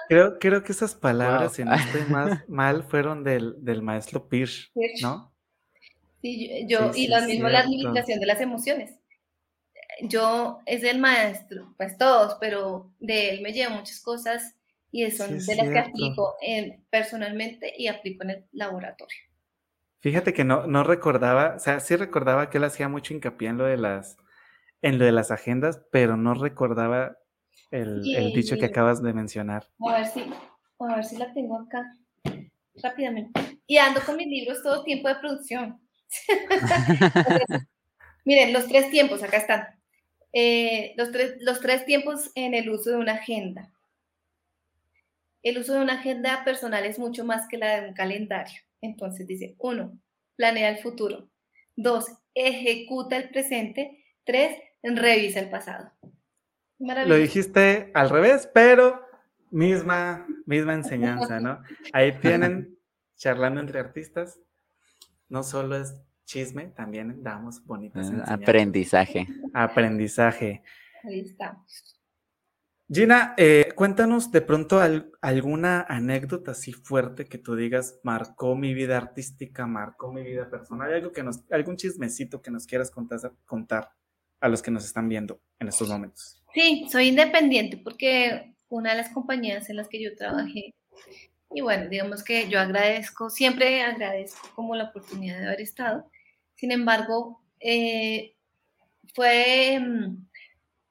Creo, 0.07 0.39
creo 0.39 0.63
que 0.63 0.71
esas 0.71 0.95
palabras, 0.95 1.53
si 1.53 1.63
no 1.63 1.73
estoy 1.73 2.03
más 2.09 2.43
mal, 2.47 2.83
fueron 2.83 3.23
del, 3.23 3.55
del 3.63 3.81
maestro 3.81 4.27
Pirsch, 4.27 4.71
¿no? 5.01 5.33
Sí, 6.21 6.65
yo, 6.67 6.91
y 6.95 7.07
lo 7.07 7.21
mismo 7.21 7.49
la 7.49 7.59
administración 7.59 8.19
de 8.19 8.25
las 8.25 8.41
emociones. 8.41 8.97
Yo 10.01 10.59
es 10.65 10.83
el 10.83 10.99
maestro, 10.99 11.73
pues 11.77 11.97
todos, 11.97 12.38
pero 12.39 12.91
de 12.99 13.29
él 13.29 13.41
me 13.41 13.53
llevo 13.53 13.75
muchas 13.75 14.01
cosas 14.01 14.55
y 14.91 15.09
son 15.11 15.38
de 15.38 15.55
las 15.55 15.69
que 15.69 15.79
aplico 15.79 16.36
personalmente 16.89 17.73
y 17.77 17.88
aplico 17.88 18.23
en 18.23 18.29
el 18.29 18.45
laboratorio. 18.53 19.17
Fíjate 19.99 20.33
que 20.33 20.43
no, 20.43 20.67
no 20.67 20.83
recordaba, 20.83 21.55
o 21.55 21.59
sea, 21.59 21.79
sí 21.79 21.95
recordaba 21.95 22.49
que 22.49 22.59
él 22.59 22.63
hacía 22.63 22.88
mucho 22.88 23.13
hincapié 23.13 23.49
en 23.49 23.57
lo 23.57 23.65
de 23.65 23.77
las, 23.77 24.17
en 24.81 24.97
lo 24.99 25.05
de 25.05 25.11
las 25.11 25.31
agendas, 25.31 25.81
pero 25.91 26.15
no 26.15 26.33
recordaba 26.33 27.17
el, 27.71 28.01
dicho 28.33 28.57
que 28.57 28.65
acabas 28.65 29.01
de 29.01 29.13
mencionar. 29.13 29.67
A 29.87 29.97
ver 29.97 30.07
si, 30.07 30.23
a 30.79 30.95
ver 30.95 31.05
si 31.05 31.17
la 31.17 31.33
tengo 31.33 31.59
acá 31.59 31.95
rápidamente. 32.81 33.39
Y 33.67 33.77
ando 33.77 34.01
con 34.01 34.17
mis 34.17 34.27
libros 34.27 34.61
todo 34.61 34.83
tiempo 34.83 35.07
de 35.07 35.15
producción. 35.15 35.79
miren, 38.25 38.53
los 38.53 38.67
tres 38.67 38.89
tiempos, 38.89 39.23
acá 39.23 39.37
están. 39.37 39.67
Eh, 40.33 40.93
los, 40.97 41.11
tres, 41.11 41.35
los 41.39 41.61
tres 41.61 41.85
tiempos 41.85 42.31
en 42.35 42.53
el 42.53 42.69
uso 42.69 42.91
de 42.91 42.97
una 42.97 43.13
agenda. 43.13 43.71
El 45.43 45.57
uso 45.59 45.73
de 45.73 45.81
una 45.81 45.93
agenda 45.93 46.43
personal 46.43 46.85
es 46.85 46.99
mucho 46.99 47.23
más 47.23 47.47
que 47.47 47.57
la 47.57 47.81
de 47.81 47.89
un 47.89 47.93
calendario. 47.93 48.61
Entonces 48.81 49.27
dice, 49.27 49.55
uno, 49.59 49.97
planea 50.35 50.69
el 50.69 50.79
futuro. 50.79 51.29
Dos, 51.75 52.05
ejecuta 52.33 53.17
el 53.17 53.29
presente. 53.29 54.03
Tres, 54.23 54.57
revisa 54.81 55.39
el 55.39 55.49
pasado. 55.49 55.91
Lo 56.80 57.15
dijiste 57.15 57.91
al 57.93 58.09
revés, 58.09 58.49
pero 58.53 59.01
misma, 59.51 60.28
misma 60.45 60.73
enseñanza, 60.73 61.39
¿no? 61.39 61.61
Ahí 61.93 62.11
tienen, 62.21 62.78
charlando 63.15 63.61
entre 63.61 63.80
artistas, 63.80 64.39
no 65.30 65.43
solo 65.43 65.78
es 65.78 65.95
chisme, 66.26 66.67
también 66.67 67.23
damos 67.23 67.63
bonitas 67.65 68.11
ah, 68.26 68.34
Aprendizaje. 68.34 69.28
Aprendizaje. 69.53 70.63
Ahí 71.03 71.19
estamos. 71.21 71.95
Gina, 72.88 73.34
eh, 73.38 73.71
cuéntanos 73.76 74.32
de 74.32 74.41
pronto 74.41 74.80
alguna 75.21 75.82
anécdota 75.89 76.51
así 76.51 76.71
fuerte 76.71 77.26
que 77.26 77.39
tú 77.39 77.55
digas, 77.55 77.99
marcó 78.03 78.55
mi 78.55 78.76
vida 78.76 78.95
artística, 78.97 79.65
marcó 79.65 80.11
mi 80.11 80.21
vida 80.21 80.51
personal, 80.51 80.93
algo 80.93 81.11
que 81.11 81.23
nos, 81.23 81.43
algún 81.51 81.78
chismecito 81.78 82.43
que 82.43 82.51
nos 82.51 82.67
quieras 82.67 82.91
contar, 82.91 83.19
contar 83.45 83.89
a 84.39 84.49
los 84.49 84.61
que 84.61 84.69
nos 84.69 84.86
están 84.86 85.09
viendo 85.09 85.41
en 85.57 85.69
estos 85.69 85.89
momentos. 85.89 86.44
Sí, 86.55 86.87
soy 86.89 87.09
independiente 87.09 87.75
porque 87.75 88.53
una 88.69 88.91
de 88.91 88.97
las 88.97 89.09
compañías 89.09 89.69
en 89.69 89.75
las 89.75 89.89
que 89.89 90.01
yo 90.01 90.15
trabajé, 90.15 90.73
y 91.53 91.61
bueno, 91.61 91.89
digamos 91.89 92.23
que 92.23 92.49
yo 92.49 92.59
agradezco, 92.61 93.29
siempre 93.29 93.81
agradezco 93.83 94.49
como 94.55 94.73
la 94.75 94.85
oportunidad 94.85 95.39
de 95.39 95.47
haber 95.47 95.61
estado. 95.61 96.09
Sin 96.55 96.71
embargo, 96.71 97.41
eh, 97.59 98.35
fue, 99.13 99.79
mm, 99.81 100.27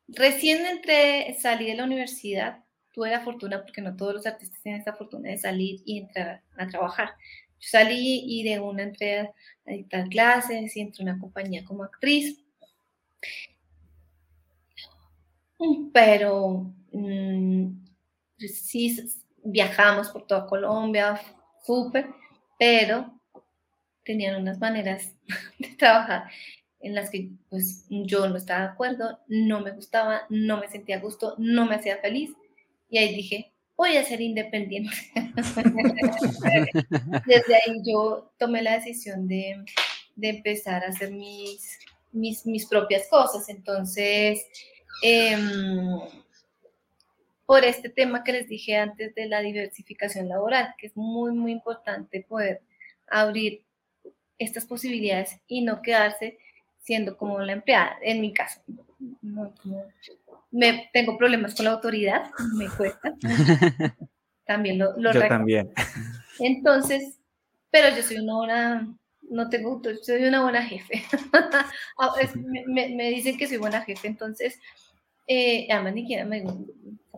recién 0.08 0.66
entré, 0.66 1.34
salí 1.40 1.66
de 1.66 1.76
la 1.76 1.84
universidad, 1.84 2.64
tuve 2.92 3.10
la 3.10 3.20
fortuna, 3.24 3.62
porque 3.62 3.80
no 3.82 3.96
todos 3.96 4.14
los 4.14 4.26
artistas 4.26 4.60
tienen 4.62 4.82
esa 4.82 4.94
fortuna 4.94 5.30
de 5.30 5.38
salir 5.38 5.80
y 5.86 5.98
entrar 6.00 6.42
a 6.58 6.66
trabajar. 6.68 7.14
Salí 7.58 8.22
y 8.26 8.44
de 8.44 8.60
una 8.60 8.82
entré 8.84 9.20
a, 9.20 9.32
dictar 9.66 10.08
clases 10.08 10.76
y 10.76 10.80
entré 10.80 11.02
a 11.04 11.12
una 11.12 11.18
compañía 11.20 11.64
como 11.64 11.84
actriz. 11.84 12.38
Pero 15.92 16.72
mm, 16.92 17.68
sí, 18.38 18.96
viajamos 19.42 20.10
por 20.10 20.26
toda 20.26 20.46
Colombia, 20.46 21.20
súper, 21.64 22.08
pero 22.58 23.12
tenían 24.04 24.40
unas 24.40 24.58
maneras 24.58 25.14
de 25.58 25.68
trabajar 25.76 26.24
en 26.84 26.94
las 26.94 27.10
que 27.10 27.30
pues 27.48 27.86
yo 27.88 28.28
no 28.28 28.36
estaba 28.36 28.60
de 28.60 28.72
acuerdo, 28.72 29.18
no 29.26 29.60
me 29.60 29.72
gustaba, 29.72 30.22
no 30.28 30.58
me 30.58 30.68
sentía 30.68 30.96
a 30.96 31.00
gusto, 31.00 31.34
no 31.38 31.64
me 31.64 31.76
hacía 31.76 31.96
feliz. 31.96 32.30
Y 32.90 32.98
ahí 32.98 33.14
dije, 33.14 33.52
voy 33.74 33.96
a 33.96 34.04
ser 34.04 34.20
independiente. 34.20 34.94
Desde 37.26 37.54
ahí 37.54 37.80
yo 37.86 38.30
tomé 38.38 38.62
la 38.62 38.74
decisión 38.74 39.26
de, 39.26 39.64
de 40.14 40.28
empezar 40.28 40.84
a 40.84 40.88
hacer 40.88 41.10
mis, 41.10 41.78
mis, 42.12 42.44
mis 42.44 42.66
propias 42.66 43.08
cosas. 43.08 43.48
Entonces, 43.48 44.44
eh, 45.02 45.36
por 47.46 47.64
este 47.64 47.88
tema 47.88 48.24
que 48.24 48.32
les 48.32 48.48
dije 48.48 48.76
antes 48.76 49.14
de 49.14 49.26
la 49.26 49.40
diversificación 49.40 50.28
laboral, 50.28 50.74
que 50.78 50.88
es 50.88 50.96
muy, 50.96 51.32
muy 51.32 51.52
importante 51.52 52.24
poder 52.28 52.62
abrir 53.06 53.64
estas 54.38 54.66
posibilidades 54.66 55.38
y 55.46 55.62
no 55.62 55.82
quedarse 55.82 56.38
siendo 56.80 57.16
como 57.16 57.38
la 57.40 57.52
empleada, 57.52 57.96
en 58.02 58.20
mi 58.20 58.32
caso. 58.32 58.60
me, 60.50 60.90
tengo 60.92 61.16
problemas 61.16 61.54
con 61.54 61.64
la 61.64 61.72
autoridad, 61.72 62.30
me 62.56 62.68
cuesta. 62.68 63.14
También 64.46 64.78
lo, 64.78 64.94
lo 64.98 65.10
Yo 65.12 65.26
también. 65.26 65.72
Entonces, 66.38 67.18
pero 67.70 67.96
yo 67.96 68.02
soy 68.02 68.18
una 68.18 68.34
buena, 68.34 68.94
no 69.22 69.48
tengo, 69.48 69.80
soy 70.02 70.24
una 70.24 70.42
buena 70.42 70.62
jefe. 70.62 71.02
Ah, 71.98 72.12
me, 72.66 72.88
me, 72.90 73.10
dicen 73.10 73.38
que 73.38 73.48
soy 73.48 73.56
buena 73.56 73.80
jefe, 73.82 74.06
entonces, 74.06 74.58
eh, 75.26 75.66
además 75.70 75.94
ni 75.94 76.02
siquiera 76.02 76.24
me 76.24 76.44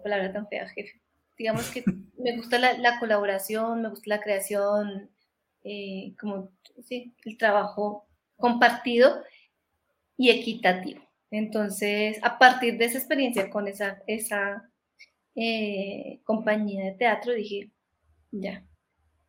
palabra 0.07 0.33
tan 0.33 0.47
fea, 0.49 0.69
jefe. 0.69 1.01
Digamos 1.37 1.69
que 1.71 1.83
me 2.19 2.37
gusta 2.37 2.59
la, 2.59 2.99
colaboración, 3.01 3.83
me 3.83 3.89
gusta 3.89 4.05
la 4.07 4.21
creación, 4.21 5.11
eh, 5.65 6.15
como 6.19 6.53
sí, 6.85 7.15
el 7.25 7.37
trabajo 7.37 8.07
compartido 8.37 9.23
y 10.17 10.31
equitativo. 10.31 11.03
Entonces, 11.31 12.19
a 12.23 12.39
partir 12.39 12.79
de 12.79 12.85
esa 12.85 12.99
experiencia 12.99 13.51
con 13.51 13.67
esa, 13.67 14.01
esa 14.07 14.71
eh, 15.35 16.21
compañía 16.25 16.85
de 16.85 16.93
teatro, 16.93 17.33
dije, 17.33 17.73
ya, 18.31 18.65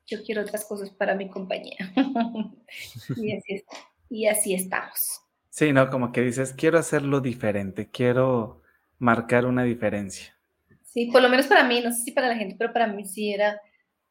yo 0.05 0.23
quiero 0.23 0.43
otras 0.43 0.63
cosas 0.65 0.91
para 0.91 1.15
mi 1.15 1.27
compañía. 1.27 1.77
y, 3.17 3.35
así 3.35 3.63
y 4.09 4.27
así 4.27 4.53
estamos. 4.53 5.21
Sí, 5.49 5.73
¿no? 5.73 5.89
Como 5.89 6.11
que 6.11 6.21
dices, 6.21 6.53
quiero 6.53 6.77
hacerlo 6.77 7.19
diferente, 7.19 7.89
quiero 7.89 8.61
marcar 8.99 9.45
una 9.45 9.63
diferencia. 9.63 10.35
Sí, 10.83 11.09
por 11.11 11.21
lo 11.21 11.29
menos 11.29 11.47
para 11.47 11.63
mí, 11.63 11.81
no 11.81 11.91
sé 11.91 12.03
si 12.03 12.11
para 12.11 12.29
la 12.29 12.35
gente, 12.35 12.55
pero 12.57 12.73
para 12.73 12.87
mí 12.87 13.05
sí 13.05 13.31
era, 13.31 13.59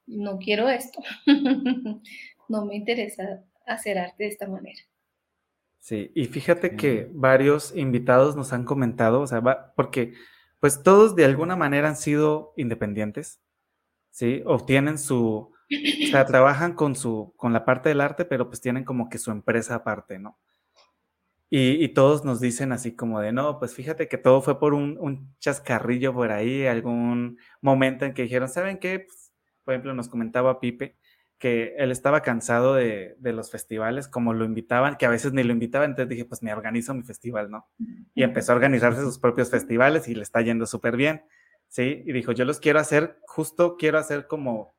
no 0.07 0.39
quiero 0.39 0.69
esto. 0.69 1.01
no 2.49 2.65
me 2.65 2.77
interesa 2.77 3.43
hacer 3.67 3.99
arte 3.99 4.25
de 4.25 4.29
esta 4.29 4.47
manera. 4.47 4.81
Sí, 5.79 6.11
y 6.15 6.25
fíjate 6.27 6.77
que 6.77 7.09
varios 7.13 7.75
invitados 7.77 8.35
nos 8.35 8.53
han 8.53 8.65
comentado, 8.65 9.21
o 9.21 9.27
sea, 9.27 9.41
porque 9.77 10.15
pues 10.59 10.83
todos 10.83 11.15
de 11.15 11.25
alguna 11.25 11.55
manera 11.55 11.89
han 11.89 11.97
sido 11.97 12.55
independientes, 12.57 13.41
¿sí? 14.11 14.43
Obtienen 14.47 14.99
su, 14.99 15.23
o 15.25 16.11
sea, 16.11 16.25
trabajan 16.27 16.75
con 16.75 16.97
su, 16.97 17.35
con 17.37 17.53
la 17.53 17.65
parte 17.65 17.89
del 17.89 18.01
arte, 18.01 18.25
pero 18.25 18.49
pues 18.49 18.61
tienen 18.61 18.85
como 18.85 19.09
que 19.09 19.19
su 19.19 19.31
empresa 19.31 19.77
aparte, 19.77 20.19
¿no? 20.19 20.39
Y, 21.49 21.89
todos 21.89 22.25
nos 22.25 22.41
dicen 22.41 22.73
así 22.73 22.97
como 22.97 23.21
de, 23.21 23.33
no, 23.33 23.59
pues 23.61 23.73
fíjate 23.73 24.09
que 24.09 24.19
todo 24.19 24.43
fue 24.43 24.59
por 24.59 24.75
un, 24.75 25.37
chascarrillo 25.39 26.13
por 26.13 26.33
ahí, 26.33 26.67
algún 26.67 27.39
momento 27.61 28.05
en 28.05 28.15
que 28.15 28.23
dijeron, 28.23 28.49
¿saben 28.49 28.79
qué? 28.79 29.01
Pues, 29.01 29.33
por 29.65 29.75
ejemplo, 29.75 29.95
nos 29.95 30.09
comentaba 30.09 30.59
Pipe 30.59 30.97
que 31.39 31.75
él 31.77 31.91
estaba 31.91 32.23
cansado 32.23 32.75
de, 32.75 33.17
los 33.21 33.51
festivales, 33.51 34.09
como 34.09 34.33
lo 34.33 34.45
invitaban, 34.45 34.97
que 34.97 35.07
a 35.07 35.11
veces 35.11 35.33
ni 35.33 35.45
lo 35.45 35.53
invitaban, 35.53 35.91
entonces 35.91 36.09
dije, 36.09 36.25
pues 36.25 36.43
me 36.43 36.53
organizo 36.53 36.95
mi 36.95 37.03
festival, 37.03 37.51
¿no? 37.51 37.69
Y 38.15 38.23
empezó 38.23 38.53
a 38.53 38.57
organizarse 38.57 39.03
sus 39.03 39.19
propios 39.19 39.51
festivales 39.51 40.09
y 40.09 40.15
le 40.15 40.23
está 40.23 40.41
yendo 40.41 40.67
súper 40.67 40.97
bien, 40.97 41.25
¿sí? 41.69 42.03
Y 42.07 42.13
dijo, 42.13 42.33
yo 42.33 42.45
los 42.45 42.59
quiero 42.59 42.81
hacer, 42.81 43.19
justo 43.27 43.77
quiero 43.77 43.99
hacer 43.99 44.27
como, 44.27 44.75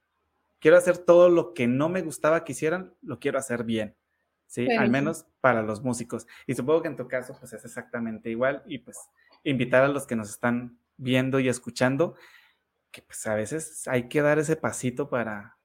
quiero 0.59 0.77
hacer 0.77 0.97
todo 0.97 1.29
lo 1.29 1.53
que 1.53 1.67
no 1.67 1.89
me 1.89 2.01
gustaba 2.01 2.43
que 2.43 2.53
hicieran, 2.53 2.95
lo 3.01 3.19
quiero 3.19 3.37
hacer 3.37 3.63
bien. 3.63 3.95
¿Sí? 4.47 4.69
Al 4.71 4.89
menos 4.89 5.25
para 5.41 5.61
los 5.61 5.83
músicos. 5.83 6.25
Y 6.47 6.55
supongo 6.55 6.81
que 6.81 6.87
en 6.87 6.95
tu 6.95 7.07
caso, 7.07 7.35
pues 7.39 7.53
es 7.53 7.63
exactamente 7.63 8.29
igual. 8.29 8.63
Y 8.65 8.79
pues 8.79 8.97
invitar 9.43 9.83
a 9.83 9.87
los 9.87 10.07
que 10.07 10.15
nos 10.15 10.29
están 10.29 10.79
viendo 10.97 11.39
y 11.39 11.49
escuchando, 11.49 12.15
que 12.91 13.01
pues 13.01 13.27
a 13.27 13.35
veces 13.35 13.87
hay 13.87 14.09
que 14.09 14.21
dar 14.21 14.39
ese 14.39 14.55
pasito 14.55 15.09
para, 15.09 15.57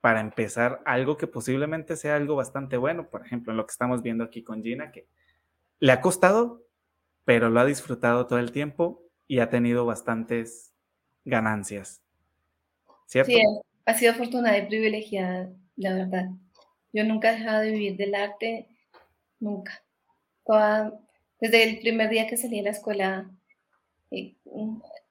para 0.00 0.20
empezar 0.20 0.80
algo 0.86 1.16
que 1.16 1.26
posiblemente 1.26 1.96
sea 1.96 2.16
algo 2.16 2.36
bastante 2.36 2.76
bueno. 2.76 3.10
Por 3.10 3.24
ejemplo, 3.24 3.52
en 3.52 3.58
lo 3.58 3.66
que 3.66 3.72
estamos 3.72 4.02
viendo 4.02 4.24
aquí 4.24 4.42
con 4.42 4.62
Gina, 4.62 4.92
que 4.92 5.06
le 5.80 5.92
ha 5.92 6.00
costado, 6.00 6.64
pero 7.24 7.50
lo 7.50 7.60
ha 7.60 7.64
disfrutado 7.64 8.26
todo 8.26 8.38
el 8.38 8.52
tiempo 8.52 9.02
y 9.26 9.40
ha 9.40 9.50
tenido 9.50 9.84
bastantes 9.84 10.72
ganancias. 11.24 12.02
¿Cierto? 13.06 13.32
Sí, 13.32 13.42
ha 13.86 13.94
sido 13.94 14.12
afortunada 14.12 14.56
y 14.58 14.66
privilegiada, 14.66 15.50
la 15.76 15.94
verdad. 15.94 16.30
Yo 16.92 17.04
nunca 17.04 17.30
he 17.30 17.38
dejado 17.38 17.60
de 17.60 17.70
vivir 17.70 17.96
del 17.96 18.14
arte, 18.14 18.66
nunca. 19.38 19.82
desde 21.40 21.62
el 21.62 21.78
primer 21.80 22.10
día 22.10 22.26
que 22.26 22.36
salí 22.36 22.56
de 22.56 22.64
la 22.64 22.70
escuela, 22.70 23.30
eh, 24.10 24.34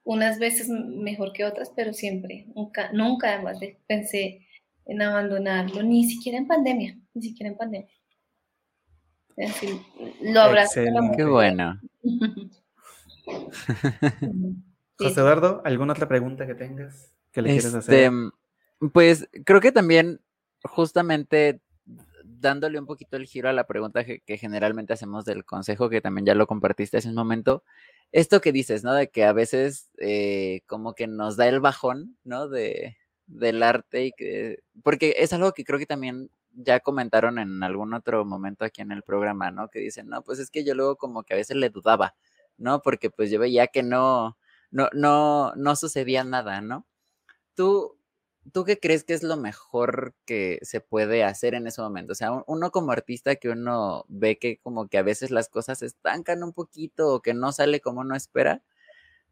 unas 0.04 0.40
veces 0.40 0.70
mejor 0.70 1.34
que 1.34 1.46
otras, 1.46 1.72
pero 1.76 1.94
siempre, 1.94 2.46
nunca, 2.56 2.92
nunca 2.92 3.34
además 3.34 3.58
pensé 3.88 4.46
en 4.86 5.02
abandonarlo, 5.02 5.84
ni 5.84 6.04
siquiera 6.10 6.38
en 6.38 6.48
pandemia, 6.48 6.98
ni 7.14 7.22
siquiera 7.22 7.52
en 7.52 7.58
pandemia. 7.58 7.90
lo 10.22 10.42
abrazo. 10.42 10.82
Qué 11.16 11.24
bueno. 11.26 11.80
José 14.98 15.22
Eduardo, 15.22 15.62
¿alguna 15.64 15.94
otra 15.94 16.08
pregunta 16.08 16.46
que 16.46 16.56
tengas 16.56 17.14
que 17.32 17.42
le 17.42 17.52
quieras 17.52 17.74
hacer? 17.74 17.94
Este, 17.94 18.12
pues 18.92 19.30
creo 19.46 19.62
que 19.62 19.72
también 19.72 20.20
justamente 20.64 21.62
dándole 22.40 22.80
un 22.80 22.86
poquito 22.86 23.18
el 23.18 23.26
giro 23.26 23.50
a 23.50 23.54
la 23.54 23.68
pregunta 23.68 24.04
que, 24.06 24.38
generalmente 24.38 24.94
hacemos 24.94 25.26
del 25.26 25.46
consejo, 25.46 25.90
que 25.90 26.02
también 26.02 26.26
ya 26.26 26.36
lo 26.36 26.48
compartiste 26.48 26.98
hace 26.98 27.10
un 27.10 27.16
momento, 27.16 27.64
esto 28.12 28.42
que 28.42 28.52
dices, 28.52 28.84
¿no? 28.84 28.94
De 28.94 29.10
que 29.10 29.26
a 29.26 29.34
veces 29.34 29.90
eh, 29.98 30.62
como 30.68 30.94
que 30.96 31.08
nos 31.08 31.38
da 31.38 31.48
el 31.48 31.60
bajón, 31.60 32.18
¿no? 32.24 32.48
De, 32.48 32.98
del 33.28 33.62
arte 33.64 34.06
y 34.06 34.12
que, 34.14 34.60
porque 34.84 35.16
es 35.20 35.34
algo 35.34 35.54
que 35.54 35.64
creo 35.64 35.80
que 35.80 35.86
también 35.86 36.32
ya 36.54 36.80
comentaron 36.80 37.40
en 37.40 37.62
algún 37.64 37.94
otro 37.94 38.26
momento 38.26 38.66
aquí 38.66 38.82
en 38.82 38.92
el 38.92 39.04
programa, 39.04 39.52
¿no? 39.52 39.70
Que 39.70 39.80
dicen, 39.80 40.10
no, 40.10 40.24
pues 40.24 40.40
es 40.40 40.50
que 40.50 40.64
yo 40.64 40.74
luego 40.76 40.98
como 40.98 41.24
que 41.24 41.34
a 41.34 41.38
veces 41.38 41.58
le 41.58 41.70
dudaba, 41.70 42.16
¿no? 42.58 42.82
Porque 42.82 43.10
pues 43.10 43.30
yo 43.32 43.40
veía 43.40 43.68
que 43.68 43.84
no, 43.84 44.38
no, 44.72 44.90
no, 44.94 45.54
no 45.56 45.76
sucedía 45.76 46.24
nada, 46.24 46.62
¿no? 46.62 46.86
Tú, 47.56 47.99
¿tú 48.54 48.64
qué 48.64 48.80
crees 48.80 49.04
que 49.04 49.14
es 49.14 49.24
lo 49.24 49.38
mejor 49.38 50.16
que 50.26 50.60
se 50.62 50.82
puede 50.82 51.24
hacer 51.24 51.54
en 51.54 51.68
ese 51.68 51.82
momento? 51.82 52.14
O 52.14 52.16
sea, 52.16 52.32
uno 52.48 52.72
como 52.72 52.92
artista 52.92 53.36
que 53.36 53.50
uno 53.50 54.06
ve 54.08 54.38
que 54.38 54.58
como 54.60 54.88
que 54.88 54.98
a 54.98 55.04
veces 55.04 55.32
las 55.32 55.50
cosas 55.50 55.80
se 55.80 55.88
estancan 55.88 56.44
un 56.44 56.54
poquito 56.54 57.14
o 57.14 57.22
que 57.22 57.34
no 57.34 57.52
sale 57.52 57.80
como 57.80 58.02
uno 58.02 58.16
espera, 58.16 58.62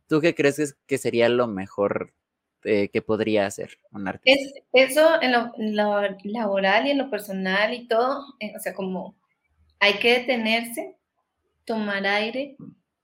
¿tú 0.08 0.22
qué 0.22 0.36
crees 0.36 0.78
que 0.86 0.98
sería 0.98 1.30
lo 1.30 1.48
mejor 1.48 2.14
eh, 2.64 2.90
que 2.90 3.02
podría 3.02 3.46
hacer 3.46 3.78
un 3.92 4.08
artista? 4.08 4.40
Es, 4.74 4.90
eso 4.92 5.22
en 5.22 5.32
lo, 5.76 6.02
laboral 6.24 6.88
y 6.88 6.92
en 6.92 6.98
lo 6.98 7.10
personal 7.10 7.74
y 7.74 7.88
todo, 7.88 8.24
eh, 8.40 8.54
o 8.56 8.60
sea, 8.60 8.74
como 8.74 9.16
hay 9.80 10.00
que 10.00 10.20
detenerse, 10.20 10.98
tomar 11.66 12.06
aire, 12.08 12.56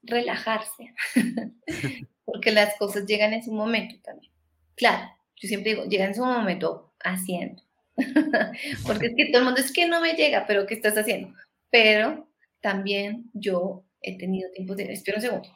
relajarse, 0.01 0.93
porque 2.25 2.51
las 2.51 2.75
cosas 2.77 3.05
llegan 3.05 3.33
en 3.33 3.43
su 3.43 3.51
momento 3.51 3.95
también. 4.03 4.31
Claro, 4.75 5.07
yo 5.35 5.47
siempre 5.47 5.71
digo, 5.71 5.85
llega 5.85 6.05
en 6.05 6.15
su 6.15 6.23
momento 6.23 6.93
haciendo. 7.03 7.61
Porque 8.85 9.07
es 9.07 9.13
que 9.15 9.25
todo 9.27 9.39
el 9.39 9.45
mundo 9.45 9.59
es 9.59 9.71
que 9.71 9.87
no 9.87 10.01
me 10.01 10.13
llega, 10.13 10.45
pero 10.47 10.65
¿qué 10.65 10.73
estás 10.73 10.97
haciendo? 10.97 11.33
Pero 11.69 12.27
también 12.61 13.29
yo 13.33 13.83
he 14.01 14.17
tenido 14.17 14.49
tiempo 14.51 14.75
de, 14.75 14.91
espera 14.91 15.17
un 15.17 15.21
segundo. 15.21 15.49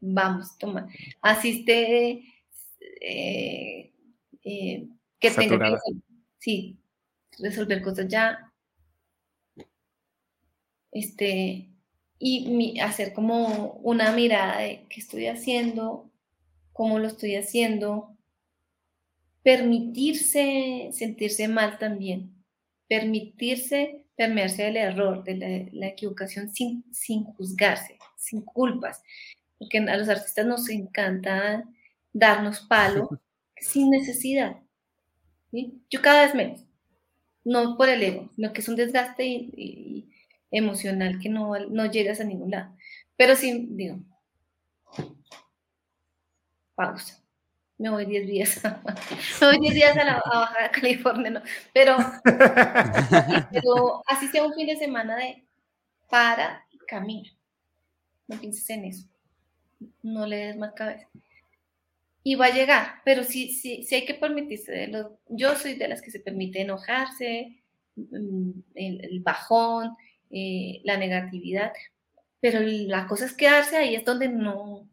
Vamos, 0.00 0.58
toma. 0.58 0.88
Asiste, 1.20 2.24
eh, 3.00 3.92
eh, 4.44 4.88
que 5.20 5.30
tenga 5.30 5.58
que 5.58 5.76
sí, 6.38 6.76
resolver 7.38 7.82
cosas 7.82 8.08
ya. 8.08 8.52
Este, 10.90 11.68
y 12.18 12.78
hacer 12.80 13.12
como 13.12 13.72
una 13.82 14.12
mirada 14.12 14.58
de 14.58 14.86
qué 14.88 15.00
estoy 15.00 15.26
haciendo, 15.26 16.11
cómo 16.72 16.98
lo 16.98 17.08
estoy 17.08 17.36
haciendo, 17.36 18.16
permitirse 19.42 20.90
sentirse 20.92 21.48
mal 21.48 21.78
también, 21.78 22.34
permitirse 22.88 24.02
permearse 24.16 24.64
del 24.64 24.76
error, 24.76 25.24
de 25.24 25.68
la, 25.72 25.86
equivocación 25.88 26.52
sin, 26.54 26.84
sin 26.92 27.24
juzgarse, 27.24 27.98
sin 28.16 28.42
culpas, 28.42 29.02
porque 29.58 29.78
a 29.78 29.96
los 29.96 30.08
artistas 30.08 30.46
nos 30.46 30.68
encanta 30.68 31.64
darnos 32.12 32.60
palo 32.60 33.08
sin 33.56 33.90
necesidad. 33.90 34.56
Yo 35.90 36.00
cada 36.00 36.26
vez 36.26 36.34
menos, 36.34 36.64
no 37.44 37.76
por 37.76 37.88
el 37.88 38.02
ego, 38.02 38.30
sino 38.36 38.52
que 38.52 38.60
es 38.60 38.68
un 38.68 38.76
desgaste 38.76 39.50
emocional 40.50 41.18
que 41.20 41.28
no, 41.28 41.58
no 41.68 41.90
llegas 41.90 42.20
a 42.20 42.24
ningún 42.24 42.52
lado. 42.52 42.76
Pero 43.16 43.36
sí, 43.36 43.66
digo, 43.70 43.98
pausa. 46.82 47.22
Me 47.78 47.90
voy 47.90 48.06
10 48.06 48.26
días. 48.26 48.60
me 49.40 49.46
voy 49.46 49.58
10 49.60 49.74
días 49.74 49.96
a, 49.96 50.04
la, 50.04 50.22
a 50.24 50.38
Baja 50.38 50.70
California, 50.70 51.30
¿no? 51.30 51.42
Pero, 51.72 51.96
pero 53.50 54.02
así 54.06 54.28
sea 54.28 54.44
un 54.44 54.54
fin 54.54 54.66
de 54.66 54.76
semana 54.76 55.16
de 55.16 55.44
para 56.08 56.64
y 56.70 56.78
camina. 56.78 57.30
No 58.28 58.38
pienses 58.38 58.68
en 58.70 58.84
eso. 58.84 59.06
No 60.02 60.26
le 60.26 60.36
des 60.36 60.56
más 60.56 60.72
cabeza. 60.74 61.08
Y 62.24 62.36
va 62.36 62.46
a 62.46 62.54
llegar, 62.54 63.00
pero 63.04 63.24
sí, 63.24 63.52
sí, 63.52 63.82
sí 63.82 63.96
hay 63.96 64.04
que 64.04 64.14
permitirse. 64.14 64.90
yo 65.28 65.56
soy 65.56 65.74
de 65.74 65.88
las 65.88 66.00
que 66.00 66.12
se 66.12 66.20
permite 66.20 66.60
enojarse, 66.60 67.62
mm, 67.96 68.50
el, 68.76 69.20
bajón, 69.20 69.96
eh, 70.30 70.80
la 70.84 70.96
negatividad, 70.96 71.72
pero 72.38 72.60
la 72.60 73.08
cosa 73.08 73.24
es 73.24 73.34
quedarse 73.34 73.76
ahí, 73.76 73.96
es 73.96 74.04
donde 74.04 74.28
no, 74.28 74.88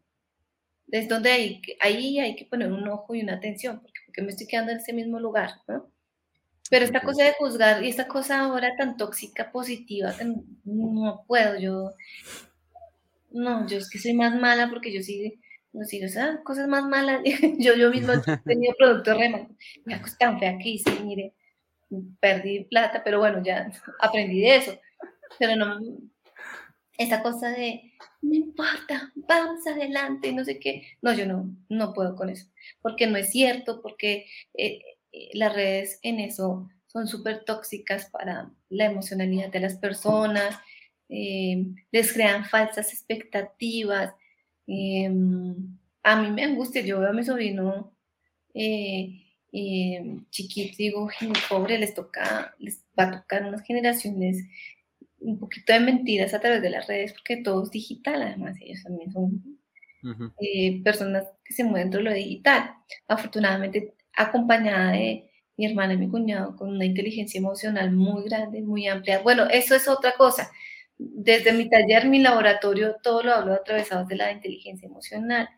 es 0.90 1.08
donde 1.08 1.30
hay, 1.30 1.62
ahí 1.80 2.18
hay 2.18 2.36
que 2.36 2.44
poner 2.44 2.72
un 2.72 2.88
ojo 2.88 3.14
y 3.14 3.22
una 3.22 3.34
atención, 3.34 3.80
porque, 3.80 4.22
me 4.22 4.28
estoy 4.28 4.46
quedando 4.46 4.72
en 4.72 4.78
ese 4.78 4.92
mismo 4.92 5.18
lugar, 5.18 5.52
¿no? 5.68 5.90
Pero 6.68 6.84
esta 6.84 7.00
cosa 7.00 7.24
de 7.24 7.32
juzgar 7.32 7.82
y 7.82 7.88
esta 7.88 8.06
cosa 8.06 8.40
ahora 8.40 8.76
tan 8.76 8.96
tóxica, 8.96 9.50
positiva, 9.50 10.14
que 10.16 10.24
no, 10.64 11.24
puedo, 11.26 11.58
yo, 11.58 11.92
no, 13.30 13.66
yo 13.66 13.78
es 13.78 13.90
que 13.90 13.98
soy 13.98 14.12
más 14.12 14.38
mala 14.38 14.68
porque 14.68 14.92
yo 14.92 15.02
sí, 15.02 15.40
no 15.72 15.84
esas 16.06 16.40
cosas 16.44 16.68
más 16.68 16.84
malas, 16.84 17.22
yo, 17.58 17.74
yo 17.74 17.90
mismo 17.90 18.12
he 18.12 18.18
tenido 18.44 18.74
productos 18.78 19.16
re 19.16 19.28
malos, 19.30 19.48
me 19.84 20.00
tan 20.18 20.38
fea 20.38 20.58
que 20.58 20.68
hice, 20.68 20.90
mire, 21.02 21.34
perdí 22.20 22.64
plata, 22.64 23.02
pero 23.04 23.18
bueno, 23.18 23.42
ya 23.42 23.70
aprendí 24.00 24.40
de 24.40 24.56
eso, 24.56 24.78
pero 25.38 25.56
no, 25.56 25.80
esa 27.00 27.22
cosa 27.22 27.48
de, 27.48 27.94
no 28.20 28.34
importa, 28.34 29.10
vamos 29.14 29.66
adelante, 29.66 30.32
no 30.32 30.44
sé 30.44 30.58
qué. 30.58 30.86
No, 31.00 31.14
yo 31.14 31.24
no, 31.24 31.50
no 31.70 31.94
puedo 31.94 32.14
con 32.14 32.28
eso, 32.28 32.46
porque 32.82 33.06
no 33.06 33.16
es 33.16 33.30
cierto, 33.30 33.80
porque 33.80 34.26
eh, 34.52 34.82
eh, 35.10 35.30
las 35.32 35.54
redes 35.54 35.98
en 36.02 36.20
eso 36.20 36.68
son 36.88 37.08
súper 37.08 37.44
tóxicas 37.46 38.10
para 38.10 38.50
la 38.68 38.84
emocionalidad 38.84 39.48
de 39.48 39.60
las 39.60 39.76
personas, 39.76 40.58
eh, 41.08 41.64
les 41.90 42.12
crean 42.12 42.44
falsas 42.44 42.92
expectativas. 42.92 44.12
a 46.02 46.16
mí 46.16 46.30
me 46.30 46.44
angustia, 46.44 46.82
yo 46.82 47.00
veo 47.00 47.08
a 47.10 47.14
mi 47.14 47.24
sobrino 47.24 47.94
chiquito, 50.30 50.76
digo, 50.76 51.08
pobre, 51.48 51.78
les 51.78 51.94
toca, 51.94 52.54
les 52.58 52.84
va 52.98 53.04
a 53.04 53.20
tocar 53.22 53.46
unas 53.46 53.62
generaciones 53.62 54.44
un 55.20 55.38
poquito 55.38 55.72
de 55.72 55.80
mentiras 55.80 56.34
a 56.34 56.40
través 56.40 56.62
de 56.62 56.70
las 56.70 56.86
redes, 56.86 57.12
porque 57.12 57.38
todo 57.38 57.64
es 57.64 57.70
digital, 57.70 58.22
además 58.22 58.56
ellos 58.60 58.82
también 58.82 59.12
son 59.12 59.60
eh, 60.40 60.82
personas 60.82 61.24
que 61.44 61.52
se 61.54 61.64
mueven 61.64 61.90
dentro 61.90 61.98
de 61.98 62.04
lo 62.04 62.14
digital. 62.14 62.74
Afortunadamente, 63.06 63.94
acompañada 64.14 64.92
de 64.92 65.30
mi 65.56 65.66
hermana 65.66 65.94
y 65.94 65.98
mi 65.98 66.08
cuñado 66.08 66.56
con 66.56 66.70
una 66.70 66.86
inteligencia 66.86 67.38
emocional 67.38 67.92
muy 67.92 68.24
grande, 68.24 68.62
muy 68.62 68.86
amplia. 68.88 69.20
Bueno, 69.20 69.46
eso 69.50 69.74
es 69.74 69.88
otra 69.88 70.14
cosa. 70.16 70.50
Desde 70.98 71.52
mi 71.52 71.68
taller, 71.68 72.08
mi 72.08 72.18
laboratorio, 72.20 72.96
todo 73.02 73.22
lo 73.22 73.32
hablo 73.34 73.54
atravesado 73.54 74.06
de 74.06 74.16
la 74.16 74.32
inteligencia 74.32 74.86
emocional. 74.86 75.48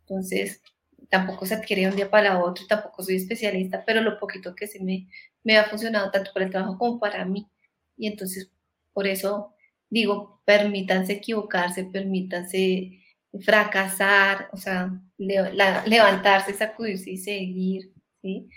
Entonces, 0.00 0.62
tampoco 1.08 1.46
se 1.46 1.54
adquiere 1.54 1.82
de 1.82 1.88
un 1.88 1.96
día 1.96 2.10
para 2.10 2.42
otro, 2.42 2.66
tampoco 2.68 3.02
soy 3.02 3.16
especialista, 3.16 3.84
pero 3.84 4.00
lo 4.00 4.18
poquito 4.18 4.54
que 4.54 4.66
se 4.66 4.82
me, 4.82 5.08
me 5.42 5.56
ha 5.56 5.64
funcionado 5.64 6.10
tanto 6.10 6.32
para 6.32 6.46
el 6.46 6.52
trabajo 6.52 6.78
como 6.78 7.00
para 7.00 7.24
mí. 7.24 7.48
Y 7.96 8.06
entonces 8.06 8.52
por 8.98 9.06
eso 9.06 9.54
digo, 9.88 10.42
permítanse 10.44 11.12
equivocarse, 11.12 11.84
permítanse 11.84 12.98
fracasar, 13.42 14.48
o 14.52 14.56
sea, 14.56 14.90
levantarse, 15.16 16.52
sacudirse 16.52 17.12
y 17.12 17.16
seguir, 17.16 17.92
¿sí? 18.20 18.48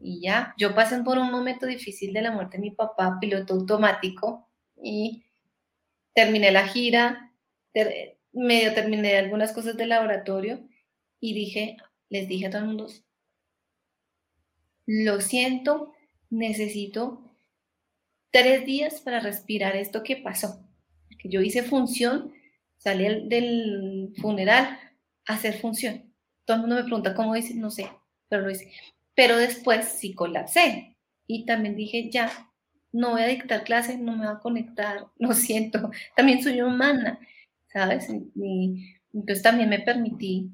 Y 0.00 0.22
ya, 0.22 0.56
yo 0.58 0.74
pasé 0.74 1.04
por 1.04 1.18
un 1.18 1.30
momento 1.30 1.66
difícil 1.66 2.12
de 2.12 2.22
la 2.22 2.32
muerte 2.32 2.56
de 2.56 2.62
mi 2.62 2.70
papá, 2.72 3.18
piloto 3.20 3.54
automático, 3.54 4.48
y 4.82 5.24
terminé 6.12 6.50
la 6.50 6.66
gira, 6.66 7.32
medio 8.32 8.74
terminé 8.74 9.18
algunas 9.18 9.52
cosas 9.52 9.76
del 9.76 9.90
laboratorio 9.90 10.66
y 11.20 11.32
dije, 11.32 11.76
les 12.08 12.26
dije 12.26 12.46
a 12.46 12.50
todo 12.50 12.62
el 12.62 12.66
mundo, 12.66 12.88
lo 14.84 15.20
siento, 15.20 15.92
necesito 16.28 17.25
tres 18.36 18.66
días 18.66 19.00
para 19.00 19.20
respirar 19.20 19.76
esto 19.76 20.02
que 20.02 20.16
pasó. 20.16 20.60
Que 21.18 21.30
yo 21.30 21.40
hice 21.40 21.62
función, 21.62 22.34
salí 22.76 23.26
del 23.28 24.12
funeral 24.20 24.78
a 25.26 25.34
hacer 25.34 25.58
función. 25.58 26.12
Todo 26.44 26.56
el 26.56 26.60
mundo 26.60 26.76
me 26.76 26.84
pregunta 26.84 27.14
cómo 27.14 27.34
hice, 27.34 27.54
no 27.54 27.70
sé, 27.70 27.88
pero 28.28 28.42
lo 28.42 28.50
hice. 28.50 28.70
Pero 29.14 29.38
después 29.38 29.86
sí 29.86 30.12
colapsé 30.12 30.98
y 31.26 31.46
también 31.46 31.76
dije, 31.76 32.10
ya, 32.10 32.30
no 32.92 33.12
voy 33.12 33.22
a 33.22 33.26
dictar 33.26 33.64
clase, 33.64 33.96
no 33.96 34.14
me 34.14 34.26
va 34.26 34.32
a 34.32 34.40
conectar, 34.40 35.06
lo 35.18 35.32
siento, 35.32 35.90
también 36.14 36.42
soy 36.42 36.60
humana, 36.60 37.18
¿sabes? 37.72 38.06
Y, 38.34 38.96
entonces 39.14 39.42
también 39.42 39.70
me 39.70 39.80
permití 39.80 40.50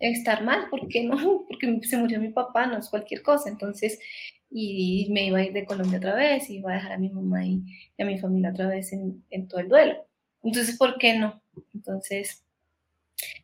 estar 0.00 0.42
mal, 0.42 0.68
¿por 0.70 0.88
qué 0.88 1.04
no? 1.04 1.44
Porque 1.48 1.78
se 1.84 1.96
murió 1.98 2.18
mi 2.18 2.30
papá, 2.30 2.66
no 2.66 2.78
es 2.78 2.88
cualquier 2.88 3.22
cosa. 3.22 3.48
Entonces, 3.48 4.00
y 4.56 5.08
me 5.10 5.26
iba 5.26 5.38
a 5.38 5.42
ir 5.42 5.52
de 5.52 5.66
Colombia 5.66 5.98
otra 5.98 6.14
vez, 6.14 6.48
y 6.48 6.58
iba 6.58 6.70
a 6.70 6.76
dejar 6.76 6.92
a 6.92 6.98
mi 6.98 7.10
mamá 7.10 7.44
y, 7.44 7.64
a 7.98 8.04
mi 8.04 8.18
familia 8.18 8.50
otra 8.50 8.68
vez 8.68 8.92
en, 8.92 9.24
en, 9.30 9.48
todo 9.48 9.60
el 9.60 9.68
duelo. 9.68 10.06
Entonces, 10.44 10.76
¿por 10.78 10.96
qué 10.96 11.18
no? 11.18 11.42
Entonces, 11.74 12.44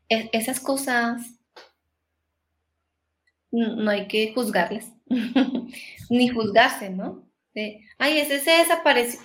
e, 0.09 0.31
esas 0.33 0.61
cosas 0.61 1.35
no, 3.51 3.91
hay 3.91 4.07
que 4.07 4.33
juzgarlas, 4.33 4.93
ni 6.11 6.29
juzgarse, 6.29 6.91
¿no? 6.91 7.29
De, 7.55 7.85
ay, 7.99 8.19
ese 8.19 8.39
se 8.39 8.53
desapareció. 8.53 9.21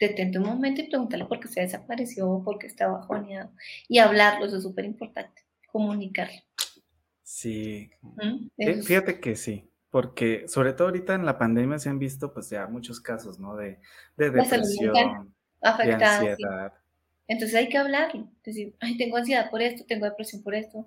Detente 0.00 0.38
un 0.38 0.46
momento 0.46 0.80
y 0.80 0.84
pregúntale 0.84 1.26
por 1.26 1.40
qué 1.40 1.48
se 1.48 1.60
desapareció, 1.60 2.40
por 2.42 2.58
qué 2.58 2.68
estaba 2.68 3.00
bajoneado. 3.00 3.50
Y 3.86 3.98
hablarlo, 3.98 4.46
eso 4.46 4.56
es 4.56 4.62
súper 4.62 4.86
importante, 4.86 5.42
comunicarlo. 5.70 6.40
Sí. 7.22 7.90
Eh, 8.56 8.82
fíjate 8.82 9.20
que 9.20 9.36
sí 9.36 9.67
porque 9.90 10.46
sobre 10.48 10.72
todo 10.72 10.88
ahorita 10.88 11.14
en 11.14 11.24
la 11.24 11.38
pandemia 11.38 11.78
se 11.78 11.88
han 11.88 11.98
visto 11.98 12.32
pues 12.32 12.50
ya 12.50 12.66
muchos 12.66 13.00
casos, 13.00 13.38
¿no? 13.38 13.56
De, 13.56 13.78
de 14.16 14.30
depresión, 14.30 14.92
de 14.92 15.92
ansiedad. 15.92 16.72
Entonces 17.26 17.56
hay 17.56 17.68
que 17.68 17.78
hablar, 17.78 18.12
decir, 18.44 18.74
ay, 18.80 18.96
tengo 18.96 19.16
ansiedad 19.16 19.50
por 19.50 19.60
esto, 19.60 19.84
tengo 19.86 20.06
depresión 20.06 20.42
por 20.42 20.54
esto. 20.54 20.86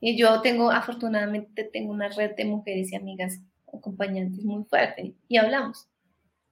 Y 0.00 0.16
yo 0.16 0.40
tengo, 0.42 0.70
afortunadamente, 0.70 1.64
tengo 1.64 1.92
una 1.92 2.08
red 2.08 2.34
de 2.36 2.44
mujeres 2.44 2.92
y 2.92 2.96
amigas 2.96 3.40
acompañantes 3.72 4.44
muy 4.44 4.64
fuerte 4.64 5.14
y 5.28 5.36
hablamos, 5.36 5.88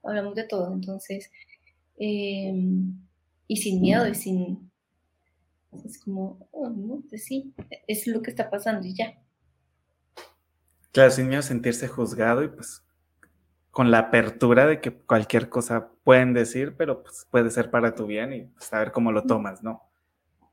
hablamos 0.02 0.34
de 0.34 0.44
todo. 0.44 0.72
Entonces, 0.72 1.30
em, 1.98 2.94
y 3.48 3.56
sin 3.56 3.80
miedo 3.80 4.08
y 4.08 4.14
sin, 4.14 4.70
es 5.84 5.98
como, 5.98 6.48
oh, 6.50 6.68
no, 6.68 7.02
pues 7.08 7.24
sí, 7.24 7.54
es 7.86 8.06
lo 8.06 8.22
que 8.22 8.30
está 8.30 8.50
pasando 8.50 8.86
y 8.86 8.94
ya. 8.94 9.14
Claro, 10.96 11.10
sin 11.10 11.28
miedo 11.28 11.40
a 11.40 11.42
sentirse 11.42 11.88
juzgado 11.88 12.42
y 12.42 12.48
pues 12.48 12.82
con 13.70 13.90
la 13.90 13.98
apertura 13.98 14.66
de 14.66 14.80
que 14.80 14.94
cualquier 14.94 15.50
cosa 15.50 15.90
pueden 16.04 16.32
decir, 16.32 16.74
pero 16.78 17.02
pues 17.02 17.26
puede 17.30 17.50
ser 17.50 17.70
para 17.70 17.94
tu 17.94 18.06
bien 18.06 18.32
y 18.32 18.40
pues, 18.44 18.64
saber 18.64 18.92
cómo 18.92 19.12
lo 19.12 19.24
tomas, 19.24 19.62
¿no? 19.62 19.82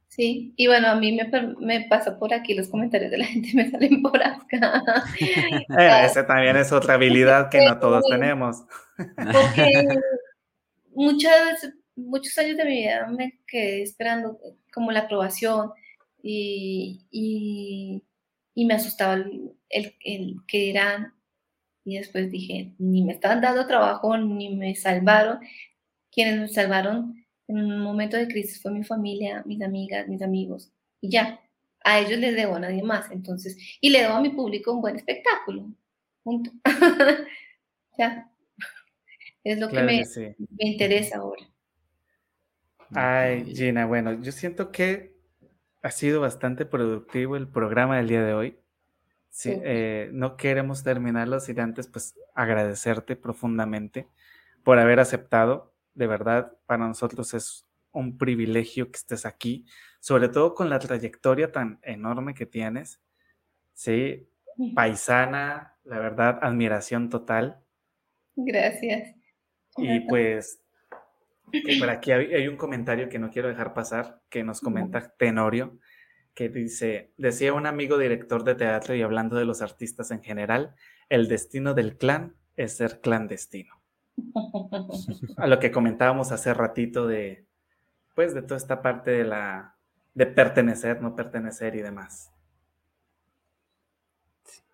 Sí, 0.10 0.54
y 0.58 0.68
bueno, 0.68 0.90
a 0.90 0.96
mí 0.96 1.14
me, 1.14 1.32
me 1.62 1.88
pasa 1.88 2.20
por 2.20 2.34
aquí, 2.34 2.56
los 2.56 2.68
comentarios 2.68 3.10
de 3.12 3.20
la 3.20 3.26
gente 3.26 3.52
me 3.54 3.72
salen 3.72 4.02
por 4.02 4.22
acá. 4.22 4.84
eh, 5.22 6.06
esa 6.08 6.28
también 6.28 6.58
es 6.58 6.74
otra 6.74 6.96
habilidad 6.96 7.50
que 7.50 7.66
no 7.66 7.80
todos 7.80 8.04
tenemos. 8.10 8.66
Porque 8.98 9.88
muchas, 10.94 11.72
muchos 11.96 12.38
años 12.38 12.58
de 12.58 12.66
mi 12.66 12.82
vida 12.82 13.08
me 13.08 13.40
quedé 13.48 13.82
esperando 13.82 14.38
como 14.74 14.92
la 14.92 15.00
aprobación 15.00 15.72
y 16.22 18.04
y 18.56 18.66
me 18.66 18.76
asustaba 18.76 19.16
el, 19.16 19.52
el, 19.74 20.38
que 20.48 20.70
eran. 20.70 21.14
Y 21.86 21.98
después 21.98 22.32
dije, 22.32 22.74
ni 22.78 23.04
me 23.04 23.14
estaban 23.14 23.42
dando 23.42 23.68
trabajo, 23.68 24.18
ni 24.18 24.56
me 24.56 24.76
salvaron. 24.76 25.40
Quienes 26.12 26.40
me 26.40 26.48
salvaron 26.48 27.24
en 27.48 27.58
un 27.58 27.80
momento 27.80 28.18
de 28.18 28.28
crisis 28.28 28.62
fue 28.62 28.72
mi 28.72 28.84
familia, 28.84 29.44
mis 29.46 29.62
amigas, 29.62 30.08
mis 30.08 30.22
amigos, 30.22 30.72
y 31.02 31.10
ya, 31.10 31.42
a 31.84 32.00
ellos 32.00 32.18
les 32.20 32.36
debo 32.36 32.56
a 32.56 32.60
nadie 32.60 32.84
más, 32.84 33.12
entonces, 33.12 33.58
y 33.82 33.90
le 33.90 34.02
debo 34.02 34.14
a 34.14 34.22
mi 34.22 34.30
público 34.30 34.72
un 34.72 34.82
buen 34.82 34.96
espectáculo, 34.96 35.70
punto. 36.24 36.52
ya, 37.98 38.32
es 39.44 39.60
lo 39.60 39.68
que 39.68 39.82
me, 39.84 40.04
me 40.06 40.70
interesa 40.70 41.18
ahora. 41.18 41.44
Ay, 42.96 43.54
Gina, 43.56 43.86
bueno, 43.86 44.22
yo 44.22 44.32
siento 44.32 44.72
que 44.72 45.14
ha 45.82 45.92
sido 45.92 46.22
bastante 46.22 46.66
productivo 46.66 47.36
el 47.36 47.48
programa 47.48 47.98
del 47.98 48.08
día 48.08 48.24
de 48.24 48.34
hoy. 48.34 48.58
Sí, 49.34 49.52
eh, 49.64 50.12
no 50.14 50.38
queremos 50.38 50.84
terminarlo 50.84 51.40
sin 51.40 51.60
antes, 51.60 51.88
pues, 51.88 52.14
agradecerte 52.36 53.16
profundamente 53.16 54.08
por 54.64 54.78
haber 54.78 55.00
aceptado. 55.00 55.74
De 55.96 56.06
verdad, 56.06 56.56
para 56.68 56.88
nosotros 56.88 57.34
es 57.34 57.66
un 57.92 58.20
privilegio 58.20 58.92
que 58.92 58.98
estés 58.98 59.26
aquí, 59.26 59.66
sobre 60.00 60.30
todo 60.30 60.54
con 60.54 60.70
la 60.70 60.78
trayectoria 60.78 61.52
tan 61.52 61.80
enorme 61.82 62.36
que 62.36 62.46
tienes. 62.46 63.02
Sí, 63.74 64.30
paisana, 64.76 65.78
la 65.84 65.98
verdad, 65.98 66.38
admiración 66.44 67.10
total. 67.10 67.60
Gracias. 68.36 69.16
Y 69.78 70.02
pues, 70.02 70.62
por 71.80 71.90
aquí 71.90 72.12
hay, 72.12 72.48
un 72.48 72.56
comentario 72.58 73.10
que 73.10 73.18
no 73.18 73.32
quiero 73.32 73.50
dejar 73.50 73.74
pasar, 73.74 74.22
que 74.30 74.44
nos 74.44 74.62
comenta 74.62 75.12
Tenorio, 75.18 75.80
que 76.34 76.50
dice, 76.50 77.12
decía 77.18 77.54
un 77.54 77.66
amigo 77.66 77.98
director 77.98 78.44
de 78.44 78.56
teatro 78.56 78.96
y 78.96 79.02
hablando 79.02 79.36
de 79.36 79.46
los 79.46 79.62
artistas 79.62 80.12
en 80.12 80.22
general, 80.24 80.76
el 81.10 81.28
destino 81.28 81.74
del 81.74 81.98
clan 81.98 82.36
es 82.56 82.78
ser 82.78 83.02
clandestino. 83.02 83.82
A 85.38 85.48
lo 85.48 85.60
que 85.60 85.72
comentábamos 85.72 86.32
hace 86.32 86.54
ratito 86.54 87.08
de, 87.08 87.46
pues, 88.16 88.34
de 88.34 88.42
toda 88.42 88.58
esta 88.58 88.82
parte 88.82 89.12
de 89.12 89.24
la, 89.24 89.76
de 90.14 90.26
pertenecer, 90.26 91.02
no 91.02 91.16
pertenecer 91.16 91.76
y 91.76 91.82
demás. 91.82 92.32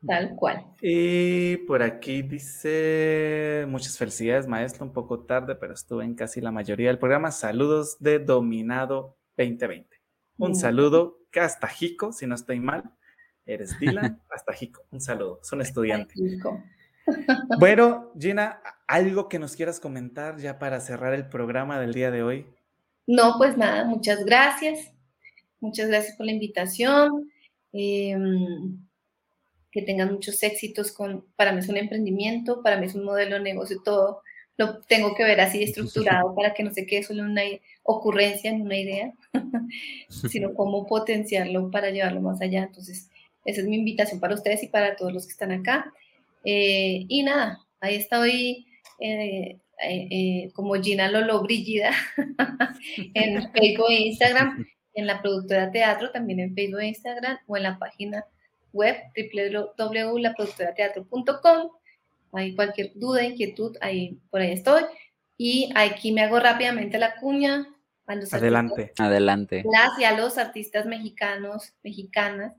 Tal 0.06 0.34
cual. 0.36 0.66
Y 0.82 1.58
por 1.58 1.84
aquí 1.84 2.22
dice, 2.22 3.66
muchas 3.68 3.98
felicidades, 3.98 4.48
maestro, 4.48 4.86
un 4.86 4.94
poco 4.94 5.26
tarde, 5.26 5.56
pero 5.56 5.74
estuve 5.74 6.06
en 6.06 6.16
casi 6.16 6.40
la 6.40 6.52
mayoría 6.52 6.88
del 6.88 7.00
programa. 7.00 7.32
Saludos 7.32 7.98
de 8.00 8.20
Dominado 8.20 9.18
2020. 9.36 9.99
Un 10.40 10.56
saludo, 10.56 11.20
hasta 11.40 11.68
Jico, 11.68 12.12
si 12.12 12.26
no 12.26 12.36
estoy 12.36 12.60
mal. 12.60 12.84
Eres 13.46 13.80
Dylan, 13.80 14.22
hasta 14.30 14.54
Jico. 14.54 14.84
Un 14.92 15.02
saludo, 15.02 15.40
son 15.44 15.62
estudiantes. 15.62 16.18
Bueno, 17.58 18.12
Gina, 18.20 18.62
¿algo 18.88 19.30
que 19.30 19.40
nos 19.40 19.56
quieras 19.56 19.80
comentar 19.80 20.38
ya 20.38 20.60
para 20.60 20.80
cerrar 20.80 21.16
el 21.16 21.28
programa 21.28 21.80
del 21.80 21.92
día 21.92 22.12
de 22.12 22.22
hoy? 22.22 22.46
No, 23.08 23.34
pues 23.40 23.58
nada, 23.58 23.84
muchas 23.86 24.24
gracias. 24.26 24.92
Muchas 25.60 25.88
gracias 25.88 26.16
por 26.16 26.28
la 26.28 26.34
invitación. 26.34 27.32
Eh, 27.74 28.16
que 29.72 29.82
tengan 29.82 30.12
muchos 30.12 30.42
éxitos 30.44 30.92
con, 30.92 31.26
para 31.36 31.52
mí 31.52 31.60
es 31.60 31.70
un 31.70 31.78
emprendimiento, 31.78 32.62
para 32.64 32.78
mí 32.78 32.88
es 32.88 32.96
un 32.96 33.06
modelo 33.06 33.36
de 33.36 33.42
negocio, 33.42 33.82
todo 33.84 34.22
lo 34.58 34.82
tengo 34.82 35.16
que 35.16 35.24
ver 35.24 35.40
así 35.40 35.64
estructurado 35.64 36.36
para 36.36 36.54
que 36.54 36.64
no 36.64 36.74
se 36.74 36.86
quede 36.86 37.04
solo 37.04 37.24
una 37.24 37.44
ocurrencia, 37.84 38.52
en 38.52 38.62
una 38.62 38.78
idea, 38.78 39.14
sino 40.30 40.54
cómo 40.54 40.86
potenciarlo 40.88 41.72
para 41.72 41.92
llevarlo 41.92 42.22
más 42.22 42.42
allá. 42.42 42.64
Entonces, 42.64 43.10
esa 43.46 43.62
es 43.62 43.68
mi 43.68 43.78
invitación 43.78 44.20
para 44.20 44.36
ustedes 44.36 44.64
y 44.64 44.68
para 44.68 44.96
todos 44.96 45.14
los 45.14 45.26
que 45.26 45.32
están 45.32 45.52
acá. 45.52 45.94
Eh, 46.44 47.06
y 47.08 47.24
nada, 47.24 47.66
ahí 47.80 47.96
estoy 47.96 48.68
eh, 49.00 49.60
eh, 49.82 50.52
como 50.54 50.76
Gina 50.76 51.10
Lolo 51.10 51.42
Brígida 51.42 51.92
en 53.14 53.50
Facebook 53.52 53.88
e 53.90 54.08
Instagram, 54.08 54.68
en 54.94 55.08
la 55.08 55.22
productora 55.22 55.72
teatro, 55.72 56.12
también 56.12 56.42
en 56.42 56.54
Facebook 56.54 56.82
e 56.82 56.88
Instagram 56.88 57.38
o 57.48 57.56
en 57.58 57.64
la 57.64 57.80
página 57.80 58.26
web 58.74 58.98
www.laproductorateatro.com. 59.16 61.72
Hay 62.34 62.54
cualquier 62.56 62.92
duda, 62.96 63.24
inquietud, 63.24 63.78
ahí 63.82 64.20
por 64.30 64.42
ahí 64.42 64.52
estoy. 64.52 64.84
Y 65.38 65.72
aquí 65.76 66.12
me 66.12 66.22
hago 66.22 66.40
rápidamente 66.40 67.00
la 67.00 67.16
cuña. 67.16 67.68
A 68.10 68.16
los 68.16 68.34
adelante, 68.34 68.92
adelante. 68.98 69.64
Gracias 69.64 70.12
a 70.12 70.18
los 70.18 70.40
artistas 70.40 70.88
mexicanos, 70.88 71.76
mexicanas. 71.84 72.56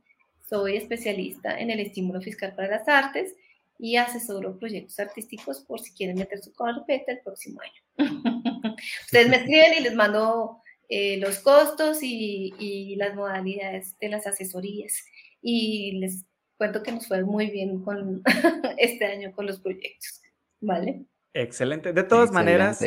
Soy 0.49 0.77
especialista 0.77 1.59
en 1.59 1.71
el 1.71 1.81
estímulo 1.81 2.21
fiscal 2.21 2.55
para 2.55 2.69
las 2.69 2.87
artes 2.87 3.35
y 3.77 3.97
asesoro 3.97 4.57
proyectos 4.61 5.01
artísticos 5.01 5.59
por 5.59 5.81
si 5.81 5.93
quieren 5.93 6.19
meter 6.19 6.41
su 6.41 6.53
carpeta 6.53 7.11
el 7.11 7.19
próximo 7.19 7.61
año. 7.63 7.83
Ustedes 9.07 9.29
me 9.29 9.39
escriben 9.39 9.75
y 9.77 9.83
les 9.83 9.95
mando 9.97 10.63
eh, 10.89 11.17
los 11.17 11.41
costos 11.41 11.99
y, 12.01 12.55
y, 12.61 12.95
las 12.95 13.17
modalidades 13.17 13.99
de 13.99 14.09
las 14.09 14.29
asesorías 14.29 15.05
y 15.43 15.99
les 15.99 16.27
cuento 16.59 16.85
que 16.85 16.93
nos 16.93 17.09
fue 17.09 17.25
muy 17.25 17.51
bien 17.51 17.83
con 17.83 18.23
este 18.79 19.05
año 19.05 19.33
con 19.33 19.47
los 19.47 19.59
proyectos, 19.59 20.23
¿vale? 20.61 21.07
Excelente. 21.35 21.93
De 21.93 22.05
todas 22.05 22.31
maneras, 22.31 22.85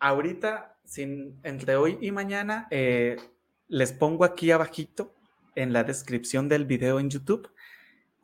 ahorita, 0.00 0.75
sin, 0.86 1.38
entre 1.42 1.76
hoy 1.76 1.98
y 2.00 2.10
mañana, 2.10 2.68
eh, 2.70 3.16
les 3.68 3.92
pongo 3.92 4.24
aquí 4.24 4.50
abajito 4.50 5.14
en 5.54 5.72
la 5.72 5.84
descripción 5.84 6.48
del 6.48 6.64
video 6.64 7.00
en 7.00 7.10
YouTube 7.10 7.50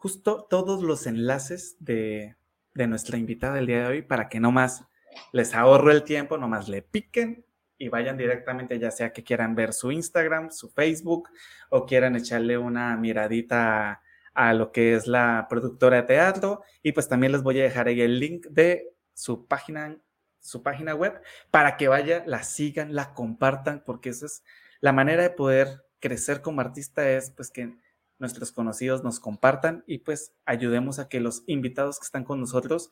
justo 0.03 0.49
todos 0.51 0.83
los 0.83 1.07
enlaces 1.07 1.77
de, 1.79 2.35
de 2.75 2.87
nuestra 2.89 3.19
invitada 3.19 3.55
del 3.55 3.67
día 3.67 3.83
de 3.83 3.87
hoy 3.87 4.03
para 4.03 4.29
que 4.29 4.41
no 4.41 4.51
más 4.51 4.85
les 5.33 5.55
ahorro 5.55 5.93
el 5.93 6.03
tiempo, 6.03 6.39
nomás 6.39 6.69
le 6.69 6.83
piquen 6.83 7.45
y 7.79 7.89
vayan 7.89 8.17
directamente, 8.17 8.79
ya 8.79 8.91
sea 8.91 9.13
que 9.13 9.23
quieran 9.23 9.55
ver 9.55 9.73
su 9.73 9.93
Instagram, 9.93 10.51
su 10.51 10.71
Facebook 10.71 11.29
o 11.71 11.87
quieran 11.87 12.17
echarle 12.17 12.59
una 12.59 12.97
miradita 12.97 14.03
a, 14.35 14.55
lo 14.55 14.73
que 14.73 14.95
es 14.95 15.07
la 15.07 15.47
productora 15.49 15.99
de 15.99 16.03
teatro. 16.05 16.63
Y 16.83 16.93
pues 16.93 17.09
también 17.09 17.33
les 17.33 17.43
voy 17.43 17.61
a 17.61 17.65
dejar 17.65 17.89
ahí 17.89 18.01
el 18.01 18.19
link 18.19 18.47
de 18.47 18.95
su 19.15 19.47
página, 19.47 19.97
su 20.43 20.63
página 20.63 20.95
web 20.95 21.23
para 21.51 21.77
que 21.79 21.89
vaya, 21.89 22.23
la 22.27 22.43
sigan, 22.43 22.95
la 22.95 23.15
compartan, 23.15 23.83
porque 23.85 24.11
esa 24.11 24.27
es 24.27 24.45
la 24.81 24.93
manera 24.93 25.23
de 25.23 25.31
poder 25.31 25.87
crecer 26.01 26.43
como 26.43 26.61
artista 26.61 27.09
es 27.09 27.31
pues 27.31 27.51
que 27.51 27.75
nuestros 28.19 28.53
conocidos 28.53 29.03
nos 29.03 29.21
compartan 29.21 29.85
y 29.87 29.99
pues 29.99 30.35
ayudemos 30.45 30.99
a 30.99 31.09
que 31.09 31.21
los 31.21 31.45
invitados 31.47 31.99
que 31.99 32.05
están 32.05 32.25
con 32.25 32.41
nosotros 32.41 32.91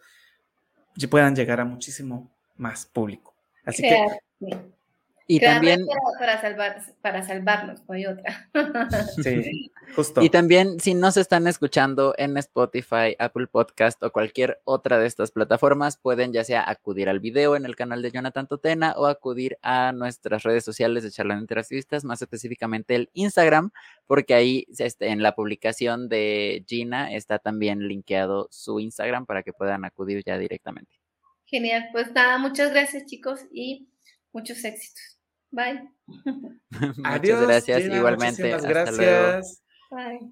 puedan 1.11 1.35
llegar 1.37 1.61
a 1.61 1.65
muchísimo 1.65 2.31
más 2.57 2.87
público. 2.87 3.35
Así 3.65 3.83
que 3.83 4.07
y 5.31 5.39
también 5.39 5.87
para, 6.19 6.41
salvar, 6.41 6.83
para 7.01 7.23
salvarnos, 7.23 7.81
no 7.87 7.95
hay 7.95 8.07
otra. 8.07 8.51
Sí, 9.23 9.71
justo. 9.95 10.23
Y 10.23 10.29
también 10.29 10.81
si 10.81 10.95
nos 10.95 11.17
están 11.17 11.47
escuchando 11.47 12.15
en 12.19 12.37
Spotify, 12.37 13.15
Apple 13.17 13.47
Podcast 13.47 14.03
o 14.03 14.11
cualquier 14.11 14.61
otra 14.65 14.99
de 14.99 15.07
estas 15.07 15.31
plataformas, 15.31 15.97
pueden 15.97 16.33
ya 16.33 16.43
sea 16.43 16.69
acudir 16.69 17.09
al 17.09 17.21
video 17.21 17.55
en 17.55 17.65
el 17.65 17.77
canal 17.77 18.03
de 18.03 18.11
Jonathan 18.11 18.49
Totena 18.49 18.95
o 18.97 19.07
acudir 19.07 19.57
a 19.63 19.93
nuestras 19.93 20.43
redes 20.43 20.65
sociales 20.65 21.05
de 21.05 21.13
Charlan 21.13 21.39
Interactivistas, 21.39 22.05
más 22.05 22.21
específicamente 22.23 22.97
el 22.97 23.09
Instagram, 23.13 23.71
porque 24.09 24.35
ahí 24.35 24.67
este, 24.79 25.11
en 25.11 25.23
la 25.23 25.37
publicación 25.37 26.09
de 26.09 26.65
Gina 26.67 27.15
está 27.15 27.39
también 27.39 27.87
linkeado 27.87 28.49
su 28.51 28.81
Instagram 28.81 29.27
para 29.27 29.45
que 29.45 29.53
puedan 29.53 29.85
acudir 29.85 30.25
ya 30.27 30.39
directamente. 30.39 30.91
Genial, 31.45 31.89
pues 31.93 32.11
nada, 32.13 32.39
muchas 32.39 32.73
gracias 32.73 33.07
chicos 33.07 33.47
y 33.53 33.89
muchos 34.33 34.65
éxitos. 34.65 35.20
Bye. 35.51 35.89
Muchas 36.71 37.43
gracias, 37.43 37.81
igualmente. 37.85 38.53
Hasta 38.55 38.69
gracias. 38.69 39.63
Bye. 39.91 40.31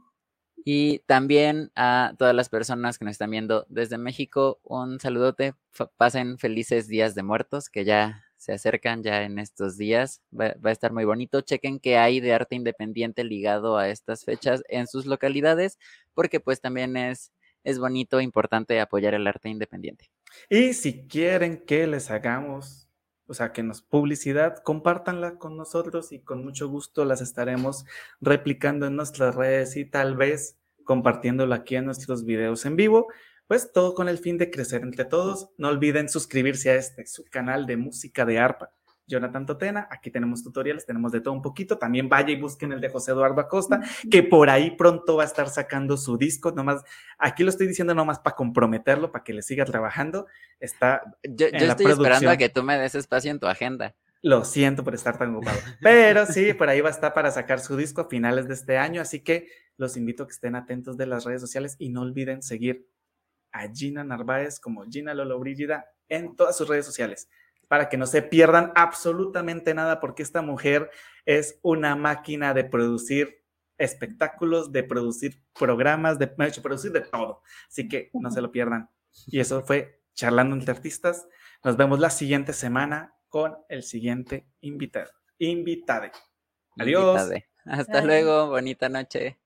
Y 0.64 1.00
también 1.06 1.70
a 1.76 2.14
todas 2.18 2.34
las 2.34 2.48
personas 2.48 2.98
que 2.98 3.04
nos 3.04 3.12
están 3.12 3.30
viendo 3.30 3.64
desde 3.68 3.98
México, 3.98 4.60
un 4.62 5.00
saludote. 5.00 5.54
Pasen 5.96 6.38
felices 6.38 6.88
días 6.88 7.14
de 7.14 7.22
muertos 7.22 7.68
que 7.68 7.84
ya 7.84 8.24
se 8.36 8.52
acercan 8.52 9.02
ya 9.02 9.22
en 9.22 9.38
estos 9.38 9.76
días. 9.76 10.22
Va, 10.38 10.54
a 10.62 10.70
estar 10.70 10.92
muy 10.92 11.04
bonito. 11.04 11.40
Chequen 11.40 11.80
qué 11.80 11.96
hay 11.96 12.20
de 12.20 12.34
arte 12.34 12.54
independiente 12.54 13.24
ligado 13.24 13.78
a 13.78 13.88
estas 13.88 14.24
fechas 14.24 14.62
en 14.68 14.86
sus 14.86 15.06
localidades, 15.06 15.78
porque 16.14 16.40
pues 16.40 16.60
también 16.60 16.96
es, 16.96 17.32
es 17.64 17.78
bonito, 17.78 18.20
importante 18.20 18.80
apoyar 18.80 19.14
el 19.14 19.26
arte 19.26 19.48
independiente. 19.48 20.10
Y 20.48 20.72
si 20.74 21.06
quieren 21.06 21.64
que 21.64 21.86
les 21.86 22.10
hagamos 22.10 22.88
o 23.28 23.34
sea, 23.34 23.52
que 23.52 23.62
nos 23.62 23.82
publicidad, 23.82 24.59
compártanla 24.62 25.36
con 25.36 25.56
nosotros 25.56 26.12
y 26.12 26.20
con 26.20 26.44
mucho 26.44 26.68
gusto 26.68 27.05
las 27.05 27.20
estaremos 27.20 27.84
replicando 28.20 28.86
en 28.86 28.96
nuestras 28.96 29.34
redes 29.34 29.76
y 29.76 29.84
tal 29.84 30.16
vez 30.16 30.59
compartiéndolo 30.84 31.55
aquí 31.55 31.76
en 31.76 31.84
nuestros 31.84 32.24
videos 32.24 32.64
en 32.64 32.76
vivo, 32.76 33.09
pues 33.46 33.72
todo 33.72 33.94
con 33.94 34.09
el 34.09 34.18
fin 34.18 34.38
de 34.38 34.50
crecer 34.50 34.82
entre 34.82 35.05
todos. 35.05 35.50
No 35.59 35.68
olviden 35.68 36.09
suscribirse 36.09 36.70
a 36.70 36.76
este 36.76 37.06
su 37.06 37.24
canal 37.24 37.66
de 37.66 37.76
música 37.76 38.24
de 38.24 38.38
arpa. 38.38 38.72
Jonathan 39.09 39.47
Totena. 39.47 39.89
Aquí 39.90 40.10
tenemos 40.10 40.44
tutoriales, 40.44 40.86
tenemos 40.86 41.10
de 41.10 41.20
todo 41.20 41.35
un 41.35 41.43
poquito. 41.43 41.78
También 41.78 42.09
vaya 42.09 42.30
y 42.30 42.40
busquen 42.40 42.72
el 42.72 42.80
de 42.80 42.90
José 42.90 43.12
Eduardo 43.12 43.40
Acosta, 43.40 43.80
que 44.10 44.22
por 44.22 44.51
ahí 44.51 44.70
pronto 44.72 45.16
va 45.16 45.24
a 45.24 45.26
estar 45.26 45.48
sacando 45.48 45.97
su 45.97 46.16
disco. 46.18 46.52
Nomás, 46.52 46.85
aquí 47.18 47.43
lo 47.43 47.51
estoy 47.51 47.66
diciendo 47.66 47.94
nomás 47.94 48.20
para 48.20 48.36
comprometerlo, 48.36 49.10
para 49.10 49.24
que 49.24 49.32
le 49.32 49.43
siga 49.43 49.64
trabajando. 49.64 50.26
Está. 50.60 51.02
Yo, 51.24 51.47
estoy 51.47 51.86
esperando 51.90 52.30
a 52.30 52.36
que 52.36 52.48
tú 52.48 52.62
me 52.62 52.78
des 52.78 52.94
espacio 52.94 53.30
en 53.30 53.40
tu 53.40 53.47
agenda. 53.47 53.97
Lo 54.20 54.44
siento 54.44 54.85
por 54.85 54.94
estar 54.94 55.16
tan 55.16 55.35
ocupado. 55.35 55.59
Pero 55.80 56.26
sí, 56.26 56.52
por 56.52 56.68
ahí 56.68 56.80
va 56.80 56.89
a 56.89 56.93
estar 56.93 57.14
para 57.14 57.30
sacar 57.30 57.60
su 57.60 57.76
disco 57.76 58.02
a 58.02 58.09
finales 58.09 58.48
de 58.48 58.55
este 58.55 58.76
año. 58.76 59.01
Así 59.01 59.20
que 59.20 59.48
los 59.76 59.97
invito 59.97 60.24
a 60.24 60.26
que 60.26 60.32
estén 60.32 60.56
atentos 60.56 60.97
de 60.97 61.06
las 61.06 61.24
redes 61.24 61.40
sociales 61.40 61.76
y 61.78 61.89
no 61.89 62.02
olviden 62.02 62.43
seguir 62.43 62.89
a 63.52 63.68
Gina 63.68 64.05
Narváez 64.05 64.60
como 64.60 64.85
Gina 64.85 65.14
Lolo 65.14 65.39
Brígida 65.39 65.86
en 66.09 66.36
todas 66.36 66.56
sus 66.56 66.68
redes 66.68 66.85
sociales 66.85 67.28
para 67.68 67.88
que 67.88 67.96
no 67.96 68.06
se 68.06 68.22
pierdan 68.22 68.72
absolutamente 68.74 69.74
nada 69.74 70.00
porque 70.00 70.22
esta 70.22 70.42
mujer 70.42 70.90
es 71.24 71.60
una 71.62 71.94
máquina 71.94 72.54
de 72.54 72.64
producir 72.64 73.44
espectáculos, 73.76 74.72
de 74.72 74.82
producir 74.82 75.42
programas, 75.56 76.18
de, 76.18 76.26
de 76.26 76.60
producir 76.62 76.92
de 76.92 77.02
todo. 77.02 77.42
Así 77.68 77.88
que 77.88 78.10
no 78.14 78.30
se 78.30 78.40
lo 78.40 78.50
pierdan. 78.50 78.90
Y 79.26 79.40
eso 79.40 79.62
fue 79.62 80.02
Charlando 80.14 80.56
entre 80.56 80.72
Artistas. 80.72 81.28
Nos 81.62 81.76
vemos 81.76 82.00
la 82.00 82.10
siguiente 82.10 82.52
semana 82.52 83.14
con 83.28 83.56
el 83.68 83.82
siguiente 83.82 84.48
invitado. 84.60 85.10
Invitade. 85.38 86.10
Adiós. 86.78 87.30
Hasta 87.64 88.02
luego. 88.02 88.48
Bonita 88.48 88.88
noche. 88.88 89.38